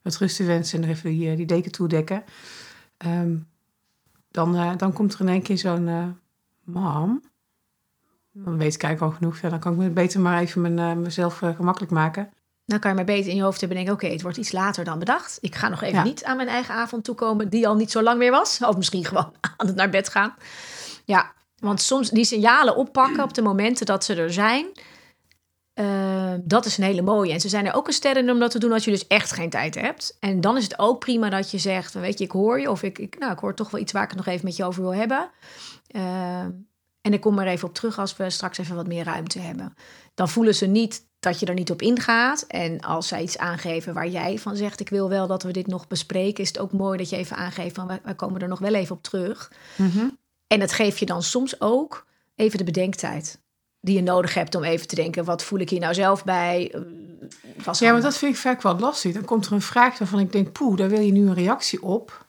wat 0.02 0.16
rust 0.16 0.36
te 0.36 0.44
wensen 0.44 0.82
en 0.82 0.88
nog 0.88 0.96
even 0.96 1.10
die, 1.10 1.30
uh, 1.30 1.36
die 1.36 1.46
deken 1.46 1.72
toedekken. 1.72 2.24
Um, 3.06 3.46
dan, 4.30 4.76
dan 4.76 4.92
komt 4.92 5.14
er 5.14 5.20
in 5.20 5.28
één 5.28 5.42
keer 5.42 5.58
zo'n 5.58 6.18
mam. 6.64 7.22
Dan 8.32 8.58
weet 8.58 8.74
ik 8.74 8.82
eigenlijk 8.82 9.00
al 9.00 9.18
genoeg. 9.18 9.38
Ja, 9.40 9.48
dan 9.48 9.58
kan 9.58 9.72
ik 9.72 9.78
me 9.78 9.90
beter 9.90 10.20
maar 10.20 10.40
even 10.40 10.74
mijn, 10.74 11.00
mezelf 11.00 11.38
gemakkelijk 11.38 11.92
maken. 11.92 12.30
Dan 12.66 12.78
kan 12.78 12.90
je 12.90 12.96
maar 12.96 13.04
beter 13.04 13.30
in 13.30 13.36
je 13.36 13.42
hoofd 13.42 13.60
hebben 13.60 13.76
denken... 13.76 13.94
oké, 13.94 14.04
okay, 14.04 14.16
het 14.16 14.24
wordt 14.24 14.38
iets 14.38 14.52
later 14.52 14.84
dan 14.84 14.98
bedacht. 14.98 15.38
Ik 15.40 15.54
ga 15.54 15.68
nog 15.68 15.82
even 15.82 15.98
ja. 15.98 16.04
niet 16.04 16.24
aan 16.24 16.36
mijn 16.36 16.48
eigen 16.48 16.74
avond 16.74 17.04
toekomen... 17.04 17.48
die 17.48 17.68
al 17.68 17.74
niet 17.74 17.90
zo 17.90 18.02
lang 18.02 18.18
meer 18.18 18.30
was. 18.30 18.58
Of 18.60 18.76
misschien 18.76 19.04
gewoon 19.04 19.32
aan 19.56 19.66
het 19.66 19.76
naar 19.76 19.90
bed 19.90 20.08
gaan. 20.08 20.34
Ja, 21.04 21.32
want 21.58 21.80
soms 21.80 22.10
die 22.10 22.24
signalen 22.24 22.76
oppakken 22.76 23.22
op 23.22 23.34
de 23.34 23.42
momenten 23.42 23.86
dat 23.86 24.04
ze 24.04 24.14
er 24.14 24.32
zijn... 24.32 24.66
Uh, 25.74 26.32
dat 26.42 26.64
is 26.64 26.78
een 26.78 26.84
hele 26.84 27.02
mooie. 27.02 27.32
En 27.32 27.40
ze 27.40 27.48
zijn 27.48 27.66
er 27.66 27.74
ook 27.74 27.86
een 27.86 27.92
ster 27.92 28.16
in 28.16 28.30
om 28.30 28.38
dat 28.38 28.50
te 28.50 28.58
doen 28.58 28.72
als 28.72 28.84
je 28.84 28.90
dus 28.90 29.06
echt 29.06 29.32
geen 29.32 29.50
tijd 29.50 29.74
hebt. 29.74 30.16
En 30.20 30.40
dan 30.40 30.56
is 30.56 30.62
het 30.64 30.78
ook 30.78 30.98
prima 30.98 31.30
dat 31.30 31.50
je 31.50 31.58
zegt, 31.58 31.94
weet 31.94 32.18
je, 32.18 32.24
ik 32.24 32.30
hoor 32.30 32.60
je. 32.60 32.70
Of 32.70 32.82
ik, 32.82 32.98
ik, 32.98 33.18
nou, 33.18 33.32
ik 33.32 33.38
hoor 33.38 33.54
toch 33.54 33.70
wel 33.70 33.80
iets 33.80 33.92
waar 33.92 34.02
ik 34.02 34.08
het 34.08 34.18
nog 34.18 34.26
even 34.26 34.44
met 34.44 34.56
je 34.56 34.64
over 34.64 34.82
wil 34.82 34.94
hebben. 34.94 35.30
Uh, 35.90 36.40
en 37.00 37.12
ik 37.12 37.20
kom 37.20 37.38
er 37.38 37.46
even 37.46 37.68
op 37.68 37.74
terug 37.74 37.98
als 37.98 38.16
we 38.16 38.30
straks 38.30 38.58
even 38.58 38.76
wat 38.76 38.86
meer 38.86 39.04
ruimte 39.04 39.38
hebben. 39.38 39.74
Dan 40.14 40.28
voelen 40.28 40.54
ze 40.54 40.66
niet 40.66 41.06
dat 41.20 41.40
je 41.40 41.46
er 41.46 41.54
niet 41.54 41.70
op 41.70 41.82
ingaat. 41.82 42.42
En 42.42 42.80
als 42.80 43.08
zij 43.08 43.22
iets 43.22 43.38
aangeven 43.38 43.94
waar 43.94 44.08
jij 44.08 44.38
van 44.38 44.56
zegt: 44.56 44.80
Ik 44.80 44.88
wil 44.88 45.08
wel 45.08 45.26
dat 45.26 45.42
we 45.42 45.52
dit 45.52 45.66
nog 45.66 45.86
bespreken, 45.86 46.42
is 46.42 46.48
het 46.48 46.58
ook 46.58 46.72
mooi 46.72 46.98
dat 46.98 47.10
je 47.10 47.16
even 47.16 47.36
aangeeft 47.36 47.74
van 47.74 47.86
wij, 47.86 48.14
komen 48.14 48.40
er 48.40 48.48
nog 48.48 48.58
wel 48.58 48.74
even 48.74 48.96
op 48.96 49.02
terug. 49.02 49.52
Mhm. 49.76 50.06
En 50.46 50.58
dat 50.58 50.72
geeft 50.72 50.98
je 50.98 51.06
dan 51.06 51.22
soms 51.22 51.60
ook 51.60 52.06
even 52.34 52.58
de 52.58 52.64
bedenktijd 52.64 53.40
die 53.80 53.96
je 53.96 54.02
nodig 54.02 54.34
hebt 54.34 54.54
om 54.54 54.62
even 54.62 54.88
te 54.88 54.94
denken: 54.94 55.24
wat 55.24 55.42
voel 55.42 55.58
ik 55.58 55.70
hier 55.70 55.80
nou 55.80 55.94
zelf 55.94 56.24
bij? 56.24 56.72
Eh, 56.72 56.80
Was 57.64 57.78
ja, 57.78 57.92
maar 57.92 58.00
dat 58.00 58.18
vind 58.18 58.34
ik 58.34 58.40
vaak 58.40 58.62
wel 58.62 58.78
lastig. 58.78 59.12
Dan 59.12 59.24
komt 59.24 59.46
er 59.46 59.52
een 59.52 59.62
vraag 59.62 59.98
waarvan 59.98 60.20
ik 60.20 60.32
denk: 60.32 60.52
poeh, 60.52 60.76
daar 60.76 60.88
wil 60.88 61.00
je 61.00 61.12
nu 61.12 61.26
een 61.26 61.34
reactie 61.34 61.82
op. 61.82 62.26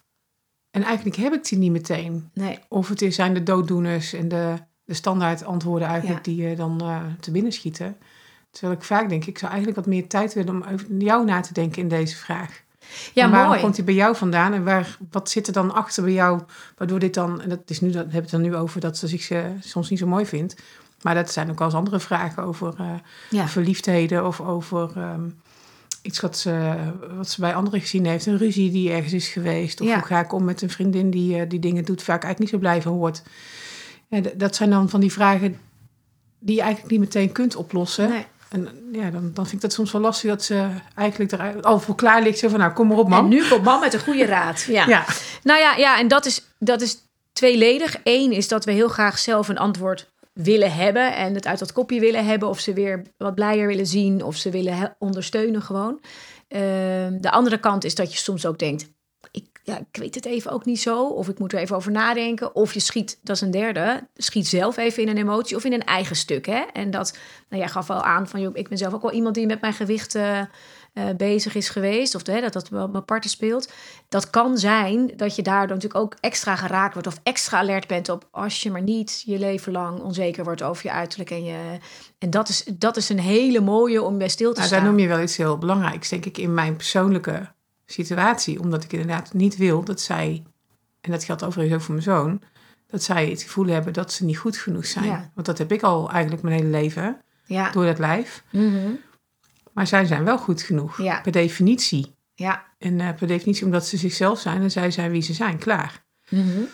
En 0.72 0.84
eigenlijk 0.84 1.16
heb 1.16 1.34
ik 1.34 1.44
die 1.44 1.58
niet 1.58 1.72
meteen. 1.72 2.30
Nee. 2.34 2.60
Of 2.68 2.90
het 2.90 3.06
zijn 3.14 3.34
de 3.34 3.44
dooddoeners 3.44 4.14
en 4.14 4.28
de, 4.28 4.56
de 4.84 4.94
standaard 4.94 5.44
antwoorden 5.44 5.88
eigenlijk 5.88 6.24
die 6.24 6.36
je 6.36 6.56
dan 6.56 6.80
uh, 6.84 7.02
te 7.20 7.32
binnen 7.32 7.52
schieten. 7.52 7.98
Terwijl 8.52 8.78
ik 8.78 8.84
vaak 8.84 9.10
denk, 9.10 9.26
ik 9.26 9.38
zou 9.38 9.52
eigenlijk 9.52 9.86
wat 9.86 9.94
meer 9.96 10.08
tijd 10.08 10.34
willen 10.34 10.56
om 10.56 10.64
over 10.74 10.98
jou 10.98 11.26
na 11.26 11.40
te 11.40 11.54
denken 11.54 11.82
in 11.82 11.88
deze 11.88 12.16
vraag. 12.16 12.64
Ja, 13.14 13.24
en 13.24 13.32
waarom 13.32 13.50
mooi. 13.50 13.62
komt 13.62 13.76
hij 13.76 13.86
bij 13.86 13.94
jou 13.94 14.16
vandaan 14.16 14.54
en 14.54 14.64
waar, 14.64 14.98
wat 15.12 15.30
zit 15.30 15.48
er 15.48 15.54
dan 15.54 15.74
achter 15.74 16.04
bij 16.04 16.14
jou, 16.14 16.42
waardoor 16.78 17.00
dit 17.00 17.14
dan, 17.14 17.42
en 17.42 17.50
dat 17.50 17.60
is 17.66 17.82
nu, 17.82 17.92
dat 17.92 18.06
heb 18.10 18.22
het 18.22 18.32
dan 18.32 18.42
nu 18.42 18.56
over 18.56 18.80
dat 18.82 18.98
ze 18.98 19.08
zich 19.08 19.30
uh, 19.30 19.40
soms 19.60 19.90
niet 19.90 20.00
zo 20.00 20.08
mooi 20.08 20.26
vindt. 20.26 20.56
Maar 21.02 21.16
dat 21.16 21.32
zijn 21.32 21.50
ook 21.50 21.58
wel 21.58 21.68
eens 21.68 21.78
andere 21.78 22.00
vragen 22.00 22.44
over 22.44 22.74
uh, 22.82 22.90
ja. 23.30 23.48
verliefdheden 23.48 24.26
of 24.28 24.42
over 24.42 24.92
um, 24.98 25.40
iets 26.02 26.20
wat 26.20 26.38
ze, 26.38 26.76
wat 27.16 27.30
ze 27.30 27.42
bij 27.42 27.56
anderen 27.56 27.82
gezien 27.82 28.06
heeft. 28.06 28.26
Een 28.26 28.38
ruzie 28.38 28.72
die 28.72 28.92
ergens 28.92 29.14
is 29.14 29.28
geweest. 29.28 29.82
Of 29.82 29.88
Ja. 29.88 29.94
hoe 29.94 30.04
ga 30.06 30.20
ik 30.20 30.34
om 30.34 30.44
met 30.44 30.62
een 30.62 30.70
vriendin 30.70 31.10
die, 31.10 31.38
uh, 31.38 31.50
die 31.50 31.60
dingen 31.60 31.86
doet, 31.86 32.04
vaak 32.04 32.24
eigenlijk 32.24 32.40
niet 32.40 32.50
zo 32.50 32.58
blij 32.70 32.82
van 32.82 32.94
wordt. 32.94 33.24
Ja, 34.08 34.22
d- 34.22 34.40
dat 34.40 34.56
zijn 34.56 34.70
dan 34.70 34.90
van 34.90 35.00
die 35.00 35.12
vragen 35.12 35.58
die 36.40 36.56
je 36.56 36.62
eigenlijk 36.62 36.92
niet 36.92 37.00
meteen 37.00 37.32
kunt 37.32 37.56
oplossen. 37.56 38.10
Nee. 38.10 38.26
En 38.50 38.90
ja, 38.92 39.10
dan, 39.10 39.32
dan 39.34 39.44
vind 39.44 39.56
ik 39.56 39.62
dat 39.62 39.74
soms 39.74 39.92
wel 39.92 40.02
lastig 40.02 40.30
dat 40.30 40.44
ze 40.44 40.70
eigenlijk 40.96 41.32
er 41.32 41.62
al 41.62 41.80
voor 41.80 41.96
klaar 41.96 42.22
ligt. 42.22 42.38
Zo 42.38 42.50
van, 42.50 42.60
nou, 42.60 42.74
kom 42.74 42.88
maar 42.88 42.98
op, 42.98 43.08
man. 43.08 43.24
En 43.24 43.30
nu 43.30 43.48
komt 43.50 43.64
man 43.64 43.80
met 43.80 43.94
een 43.94 44.00
goede 44.00 44.26
raad. 44.26 44.62
Ja. 44.62 44.88
Ja. 44.88 45.06
Nou 45.44 45.60
ja, 45.60 45.76
ja 45.76 46.00
en 46.00 46.08
dat 46.08 46.26
is, 46.26 46.42
dat 46.60 46.82
is 46.82 46.98
tweeledig. 47.34 47.96
Eén 48.04 48.32
is 48.32 48.48
dat 48.48 48.66
we 48.66 48.72
heel 48.72 48.88
graag 48.88 49.20
zelf 49.20 49.48
een 49.48 49.58
antwoord 49.58 50.10
willen 50.34 50.74
hebben 50.74 51.16
en 51.16 51.34
het 51.34 51.48
uit 51.48 51.60
dat 51.60 51.72
kopje 51.72 52.00
willen 52.00 52.26
hebben, 52.26 52.50
of 52.50 52.60
ze 52.60 52.74
weer 52.74 53.02
wat 53.18 53.36
blijer 53.36 53.68
willen 53.68 53.88
zien, 53.88 54.24
of 54.24 54.36
ze 54.36 54.50
willen 54.50 54.96
ondersteunen 55.00 55.62
gewoon. 55.62 56.00
Ehm, 56.48 57.18
de 57.20 57.32
andere 57.32 57.60
kant 57.60 57.84
is 57.84 57.96
dat 57.96 58.12
je 58.12 58.18
soms 58.18 58.46
ook 58.46 58.60
denkt, 58.60 58.88
ik, 59.32 59.57
ja, 59.68 59.78
ik 59.78 60.00
weet 60.00 60.16
het 60.16 60.26
even 60.26 60.52
ook 60.52 60.66
niet 60.66 60.82
zo, 60.82 61.08
of 61.08 61.28
ik 61.28 61.40
moet 61.40 61.54
er 61.54 61.60
even 61.60 61.76
over 61.76 61.92
nadenken, 61.92 62.56
of 62.56 62.74
je 62.74 62.80
schiet, 62.80 63.20
dat 63.24 63.36
is 63.36 63.42
een 63.42 63.52
derde, 63.52 64.08
schiet 64.16 64.48
zelf 64.48 64.78
even 64.78 65.04
in 65.04 65.10
een 65.10 65.18
emotie 65.18 65.56
of 65.56 65.64
in 65.64 65.74
een 65.74 65.84
eigen 65.84 66.16
stuk. 66.16 66.46
Hè? 66.46 66.64
En 66.74 66.92
dat, 66.92 67.18
nou 67.50 67.62
jij 67.62 67.72
gaf 67.72 67.88
wel 67.88 68.04
aan 68.04 68.28
van, 68.28 68.42
joh, 68.42 68.58
ik 68.58 68.70
ben 68.70 68.78
zelf 68.78 68.94
ook 68.94 69.02
wel 69.02 69.12
iemand 69.12 69.36
die 69.36 69.46
met 69.46 69.62
mijn 69.62 69.74
gewicht 69.74 70.16
uh, 70.16 70.40
uh, 70.94 71.04
bezig 71.18 71.56
is 71.56 71.70
geweest, 71.70 72.16
of 72.16 72.26
hè, 72.26 72.42
dat 72.42 72.54
dat 72.54 72.70
wel 72.70 72.88
mijn 72.88 73.06
parten 73.06 73.30
speelt. 73.30 73.72
Dat 74.10 74.30
kan 74.30 74.58
zijn 74.58 75.12
dat 75.16 75.36
je 75.36 75.42
daardoor 75.42 75.76
natuurlijk 75.76 76.04
ook 76.04 76.16
extra 76.20 76.56
geraakt 76.56 76.94
wordt 76.94 77.08
of 77.08 77.20
extra 77.24 77.58
alert 77.58 77.88
bent 77.88 78.10
op 78.10 78.28
als 78.32 78.64
je 78.64 78.72
maar 78.72 78.82
niet 78.82 79.24
je 79.26 79.40
leven 79.40 79.72
lang 79.72 80.00
onzeker 80.00 80.44
wordt 80.44 80.64
over 80.64 80.86
je 80.86 80.92
uiterlijk. 80.92 81.32
En, 81.32 81.44
je, 81.44 81.78
en 82.18 82.30
dat, 82.30 82.50
is, 82.50 82.64
dat 82.74 82.98
is 82.98 83.10
een 83.10 83.20
hele 83.20 83.60
mooie 83.60 84.02
om 84.02 84.18
bij 84.18 84.30
stil 84.30 84.50
te 84.50 84.56
nou, 84.56 84.68
staan. 84.68 84.84
Daar 84.84 84.90
noem 84.90 85.00
je 85.00 85.08
wel 85.08 85.22
iets 85.22 85.38
heel 85.38 85.58
belangrijks, 85.58 86.10
denk 86.10 86.26
ik, 86.26 86.38
in 86.38 86.54
mijn 86.54 86.76
persoonlijke 86.76 87.56
situatie. 87.92 88.60
Omdat 88.60 88.84
ik 88.84 88.94
inderdaad 88.94 89.34
niet 89.34 89.58
wil 89.58 89.84
dat 89.84 90.02
zij, 90.02 90.44
en 91.02 91.12
dat 91.12 91.24
geldt 91.24 91.44
overigens 91.44 91.76
ook 91.76 91.82
voor 91.82 91.94
mijn 91.94 92.06
zoon, 92.06 92.42
dat 92.88 93.04
zij 93.04 93.30
het 93.30 93.42
gevoel 93.42 93.66
hebben 93.66 93.94
dat 93.94 94.14
ze 94.14 94.26
niet 94.26 94.38
goed 94.38 94.58
genoeg 94.58 94.86
zijn. 94.86 95.06
Ja. 95.06 95.32
Want 95.34 95.48
dat 95.48 95.58
heb 95.58 95.72
ik 95.72 95.82
al 95.82 96.12
eigenlijk 96.12 96.44
mijn 96.44 96.56
hele 96.56 96.70
leven, 96.70 97.22
Ja. 97.46 97.72
door 97.72 97.86
dat 97.86 98.00
lijf. 98.00 98.44
Mm-hmm. 98.50 99.00
Maar 99.74 99.88
zij 99.88 100.06
zijn 100.06 100.24
wel 100.24 100.38
goed 100.38 100.62
genoeg, 100.62 101.02
Ja. 101.02 101.22
per 101.22 101.32
definitie. 101.32 102.16
Ja. 102.34 102.66
En 102.78 103.00
uh, 103.00 103.14
per 103.14 103.28
definitie 103.28 103.66
omdat 103.66 103.86
ze 103.88 103.98
zichzelf 103.98 104.40
zijn 104.40 104.62
en 104.62 104.72
zij 104.72 104.92
zijn 104.92 105.12
wie 105.12 105.22
ze 105.22 105.34
zijn, 105.34 105.58
klaar. 105.58 106.04
Mm-hmm. 106.30 106.68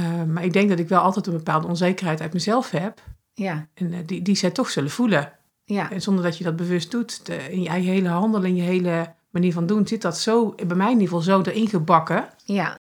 Uh, 0.00 0.22
maar 0.24 0.44
ik 0.44 0.52
denk 0.52 0.68
dat 0.68 0.78
ik 0.78 0.88
wel 0.88 1.00
altijd 1.00 1.26
een 1.26 1.32
bepaalde 1.32 1.66
onzekerheid 1.66 2.20
uit 2.20 2.32
mezelf 2.32 2.70
heb. 2.70 3.02
Ja. 3.34 3.68
En 3.74 3.92
uh, 3.92 3.98
die, 4.06 4.22
die 4.22 4.36
zij 4.36 4.50
toch 4.50 4.70
zullen 4.70 4.90
voelen. 4.90 5.32
Ja. 5.64 5.90
En 5.90 6.02
zonder 6.02 6.24
dat 6.24 6.38
je 6.38 6.44
dat 6.44 6.56
bewust 6.56 6.90
doet, 6.90 7.26
de, 7.26 7.52
in 7.52 7.62
je 7.62 7.68
eigen 7.68 7.92
hele 7.92 8.08
handel, 8.08 8.42
in 8.42 8.56
je 8.56 8.62
hele 8.62 9.14
manier 9.30 9.52
van 9.52 9.66
doen, 9.66 9.86
zit 9.86 10.02
dat 10.02 10.18
zo, 10.18 10.54
bij 10.54 10.76
mij 10.76 10.86
in 10.92 11.00
ieder 11.00 11.06
geval, 11.08 11.20
zo 11.20 11.42
erin 11.42 11.68
gebakken. 11.68 12.28
Ja. 12.44 12.78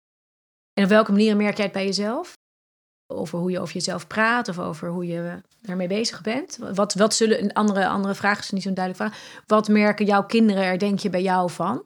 En 0.73 0.83
op 0.83 0.89
welke 0.89 1.11
manier 1.11 1.37
merk 1.37 1.55
jij 1.55 1.65
het 1.65 1.73
bij 1.73 1.85
jezelf? 1.85 2.33
Over 3.07 3.39
hoe 3.39 3.51
je 3.51 3.59
over 3.59 3.73
jezelf 3.73 4.07
praat 4.07 4.47
of 4.47 4.59
over 4.59 4.89
hoe 4.89 5.07
je 5.07 5.41
daarmee 5.61 5.87
bezig 5.87 6.21
bent? 6.21 6.57
Wat, 6.73 6.93
wat 6.93 7.13
zullen 7.13 7.43
een 7.43 7.53
andere, 7.53 7.87
andere 7.87 8.15
vraag 8.15 8.39
is 8.39 8.51
niet 8.51 8.63
zo'n 8.63 8.73
duidelijk 8.73 9.03
vraag. 9.03 9.41
Wat 9.45 9.67
merken 9.67 10.05
jouw 10.05 10.23
kinderen 10.25 10.63
er, 10.63 10.79
denk 10.79 10.99
je, 10.99 11.09
bij 11.09 11.21
jou 11.21 11.49
van? 11.49 11.85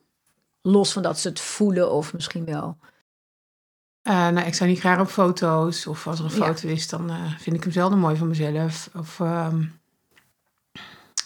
Los 0.61 0.93
van 0.93 1.01
dat 1.01 1.19
ze 1.19 1.27
het 1.29 1.39
voelen 1.39 1.91
of 1.91 2.13
misschien 2.13 2.45
wel. 2.45 2.77
Uh, 4.07 4.13
nou, 4.27 4.47
ik 4.47 4.53
sta 4.53 4.65
niet 4.65 4.79
graag 4.79 4.99
op 4.99 5.07
foto's. 5.07 5.87
Of 5.87 6.07
als 6.07 6.19
er 6.19 6.25
een 6.25 6.31
Ja. 6.31 6.45
foto 6.45 6.67
is, 6.67 6.87
dan 6.87 7.09
uh, 7.09 7.37
vind 7.39 7.55
ik 7.55 7.63
hem 7.63 7.71
zelden 7.71 7.99
mooi 7.99 8.15
van 8.15 8.27
mezelf. 8.27 8.89
Of 8.95 9.19
um, 9.19 9.79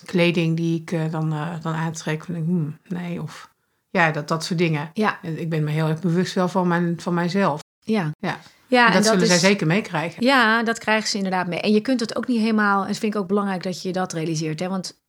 kleding 0.05 0.57
die 0.57 0.81
ik 0.81 0.91
uh, 0.91 1.11
dan, 1.11 1.29
dan 1.61 1.73
aantrek. 1.73 2.23
Van, 2.25 2.35
hmm, 2.35 2.77
nee, 2.87 3.21
of 3.21 3.51
ja, 3.91 4.11
dat, 4.11 4.27
dat 4.27 4.43
soort 4.43 4.59
dingen. 4.59 4.89
Ja. 4.93 5.21
Ik 5.21 5.49
ben 5.49 5.63
me 5.63 5.71
heel 5.71 5.87
erg 5.87 5.99
bewust 5.99 6.33
wel 6.33 6.47
van, 6.47 6.67
mijn, 6.67 6.99
van 6.99 7.13
mijzelf. 7.13 7.61
Ja. 7.79 8.11
Ja. 8.19 8.39
ja 8.67 8.85
en 8.85 8.93
dat, 8.93 9.01
en 9.01 9.03
zullen 9.03 9.21
is, 9.21 9.27
zij 9.27 9.37
zeker 9.37 9.67
meekrijgen. 9.67 10.23
Ja, 10.23 10.63
dat 10.63 10.79
krijgen 10.79 11.09
ze 11.09 11.17
inderdaad 11.17 11.47
mee. 11.47 11.61
En 11.61 11.71
je 11.71 11.81
kunt 11.81 11.99
het 11.99 12.15
ook 12.15 12.27
niet 12.27 12.39
helemaal... 12.39 12.81
En 12.81 12.87
dat 12.87 12.97
vind 12.97 13.13
ik 13.13 13.21
ook 13.21 13.27
belangrijk 13.27 13.63
dat 13.63 13.81
je 13.81 13.91
dat 13.91 14.13
realiseert. 14.13 14.59
Hè? 14.59 14.69
Want 14.69 14.99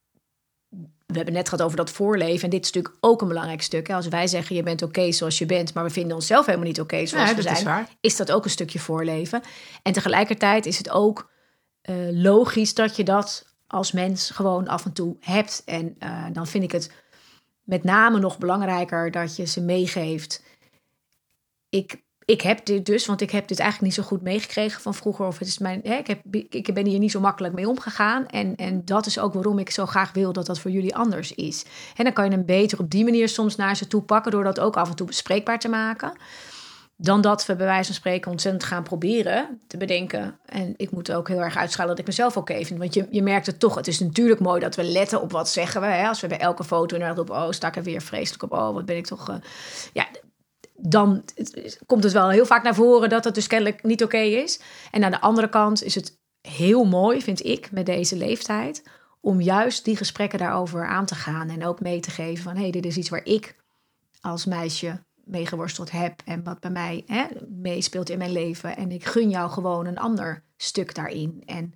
we 1.07 1.17
hebben 1.17 1.35
net 1.35 1.49
gehad 1.49 1.65
over 1.65 1.77
dat 1.77 1.91
voorleven. 1.91 2.45
En 2.45 2.51
dit 2.51 2.65
is 2.65 2.73
natuurlijk 2.73 3.05
ook 3.05 3.21
een 3.21 3.29
belangrijk 3.29 3.63
stuk. 3.63 3.89
Hè? 3.89 3.95
Als 3.95 4.09
wij 4.09 4.27
zeggen, 4.27 4.57
je 4.57 4.63
bent 4.63 4.83
oké 4.83 4.99
okay 4.99 5.13
zoals 5.13 5.39
je 5.39 5.47
bent... 5.47 5.75
maar 5.75 5.85
we 5.85 5.91
vinden 5.91 6.17
onszelf 6.17 6.47
helemaal 6.47 6.67
niet 6.67 6.81
oké 6.81 6.95
okay 6.95 7.07
zoals 7.07 7.31
ja, 7.31 7.37
we 7.37 7.43
dat 7.43 7.59
zijn... 7.59 7.87
Is, 8.01 8.11
is, 8.13 8.17
dat 8.17 8.33
ook 8.33 8.45
een 8.45 8.51
stukje 8.51 8.79
voorleven. 8.79 9.43
En 9.83 9.93
tegelijkertijd 9.93 10.67
is 10.67 10.79
het 10.79 10.91
ook 10.91 11.31
uh, 11.91 11.97
logisch 12.11 12.75
dat 12.75 12.97
je 12.97 13.05
dat 13.05 13.52
als 13.73 13.93
mens 13.93 14.31
gewoon 14.31 14.69
af 14.69 14.85
en 14.85 14.93
toe 14.93 15.17
hebt. 15.21 15.63
En 15.65 15.97
uh, 15.99 16.27
dan 16.33 16.47
vind 16.47 16.65
ik 16.65 16.73
het 16.73 16.91
met 17.63 17.85
name 17.85 18.19
nog 18.19 18.39
belangrijker 18.39 19.11
dat 19.11 19.37
je 19.37 19.47
ze 19.47 19.61
meegeeft. 19.61 20.43
Ik, 21.69 22.03
ik 22.25 22.41
heb 22.41 22.65
dit 22.65 22.87
dus, 22.87 23.07
want 23.07 23.21
ik 23.21 23.31
heb 23.31 23.49
dit 23.49 23.59
eigenlijk 23.59 23.95
niet 23.95 24.05
zo 24.05 24.09
goed 24.11 24.23
meegekregen 24.23 24.81
van 24.81 24.95
vroeger. 24.95 25.27
Of 25.27 25.39
het 25.39 25.49
is 25.49 25.59
mijn, 25.59 25.81
hè, 25.85 25.95
ik, 25.95 26.07
heb, 26.07 26.21
ik 26.51 26.75
ben 26.75 26.87
hier 26.87 26.99
niet 26.99 27.11
zo 27.11 27.21
makkelijk 27.21 27.55
mee 27.55 27.69
omgegaan. 27.69 28.27
En, 28.27 28.57
en 28.57 28.85
dat 28.85 29.07
is 29.07 29.19
ook 29.19 29.33
waarom 29.33 29.59
ik 29.59 29.71
zo 29.71 29.87
graag 29.87 30.13
wil 30.13 30.33
dat 30.33 30.47
dat 30.47 30.59
voor 30.59 30.71
jullie 30.71 30.97
anders 30.97 31.35
is. 31.35 31.65
En 31.97 32.05
dan 32.05 32.13
kan 32.13 32.25
je 32.25 32.31
hem 32.31 32.45
beter 32.45 32.79
op 32.79 32.91
die 32.91 33.05
manier 33.05 33.29
soms 33.29 33.57
naar 33.57 33.77
ze 33.77 33.87
toe 33.87 34.03
pakken, 34.03 34.33
door 34.33 34.45
dat 34.45 34.61
ook 34.61 34.77
af 34.77 34.89
en 34.89 34.97
toe 34.97 35.07
bespreekbaar 35.07 35.59
te 35.59 35.69
maken. 35.69 36.13
Dan 37.03 37.21
dat 37.21 37.47
we 37.47 37.57
bij 37.57 37.67
wijze 37.67 37.87
van 37.87 37.95
spreken 37.95 38.31
ontzettend 38.31 38.65
gaan 38.65 38.83
proberen 38.83 39.61
te 39.67 39.77
bedenken. 39.77 40.39
En 40.47 40.75
ik 40.77 40.91
moet 40.91 41.13
ook 41.13 41.29
heel 41.29 41.41
erg 41.41 41.57
uitschalen 41.57 41.91
dat 41.91 41.99
ik 41.99 42.07
mezelf 42.07 42.37
oké 42.37 42.65
vind. 42.65 42.79
Want 42.79 42.95
je, 42.95 43.07
je 43.11 43.23
merkt 43.23 43.47
het 43.47 43.59
toch. 43.59 43.75
Het 43.75 43.87
is 43.87 44.01
natuurlijk 44.01 44.41
mooi 44.41 44.61
dat 44.61 44.77
we 44.77 44.83
letten 44.83 45.21
op 45.23 45.33
wat 45.33 45.49
zeggen 45.49 45.81
we. 45.81 45.87
Hè? 45.87 46.09
Als 46.09 46.21
we 46.21 46.27
bij 46.27 46.39
elke 46.39 46.65
foto 46.65 46.97
inderdaad 46.97 47.19
op... 47.19 47.31
oh, 47.31 47.51
sta 47.51 47.69
ik 47.69 47.77
er 47.77 47.83
weer 47.83 48.03
vreselijk 48.03 48.43
op. 48.43 48.53
Oh, 48.53 48.75
wat 48.75 48.85
ben 48.85 48.97
ik 48.97 49.07
toch... 49.07 49.29
Uh, 49.29 49.37
ja, 49.93 50.07
dan 50.77 51.25
komt 51.87 52.05
het 52.05 52.13
wel 52.13 52.31
heel 52.31 52.47
vaak 52.47 52.63
naar 52.63 52.75
voren 52.75 53.09
dat 53.09 53.25
het 53.25 53.35
dus 53.35 53.47
kennelijk 53.47 53.83
niet 53.83 54.03
oké 54.03 54.19
is. 54.19 54.61
En 54.91 55.05
aan 55.05 55.11
de 55.11 55.21
andere 55.21 55.49
kant 55.49 55.83
is 55.83 55.95
het 55.95 56.19
heel 56.41 56.85
mooi, 56.85 57.23
vind 57.23 57.45
ik, 57.45 57.71
met 57.71 57.87
deze 57.87 58.17
leeftijd... 58.17 58.83
om 59.21 59.41
juist 59.41 59.85
die 59.85 59.97
gesprekken 59.97 60.39
daarover 60.39 60.87
aan 60.87 61.07
te 61.07 61.15
gaan. 61.15 61.49
En 61.49 61.67
ook 61.67 61.81
mee 61.81 62.01
te 62.01 62.11
geven 62.11 62.43
van... 62.43 62.55
hé, 62.55 62.63
hey, 62.63 62.71
dit 62.71 62.87
is 62.87 62.97
iets 62.97 63.09
waar 63.09 63.25
ik 63.25 63.57
als 64.21 64.45
meisje 64.45 65.03
meegeworsteld 65.33 65.91
heb 65.91 66.23
en 66.25 66.43
wat 66.43 66.61
bij 66.61 66.71
mij 66.71 67.03
hè, 67.07 67.25
meespeelt 67.49 68.11
in 68.11 68.19
mijn 68.19 68.33
leven. 68.33 68.77
En 68.77 68.91
ik 68.91 69.05
gun 69.05 69.31
jou 69.31 69.51
gewoon 69.51 69.87
een 69.87 69.99
ander 69.99 70.43
stuk 70.57 70.95
daarin. 70.95 71.43
En 71.47 71.75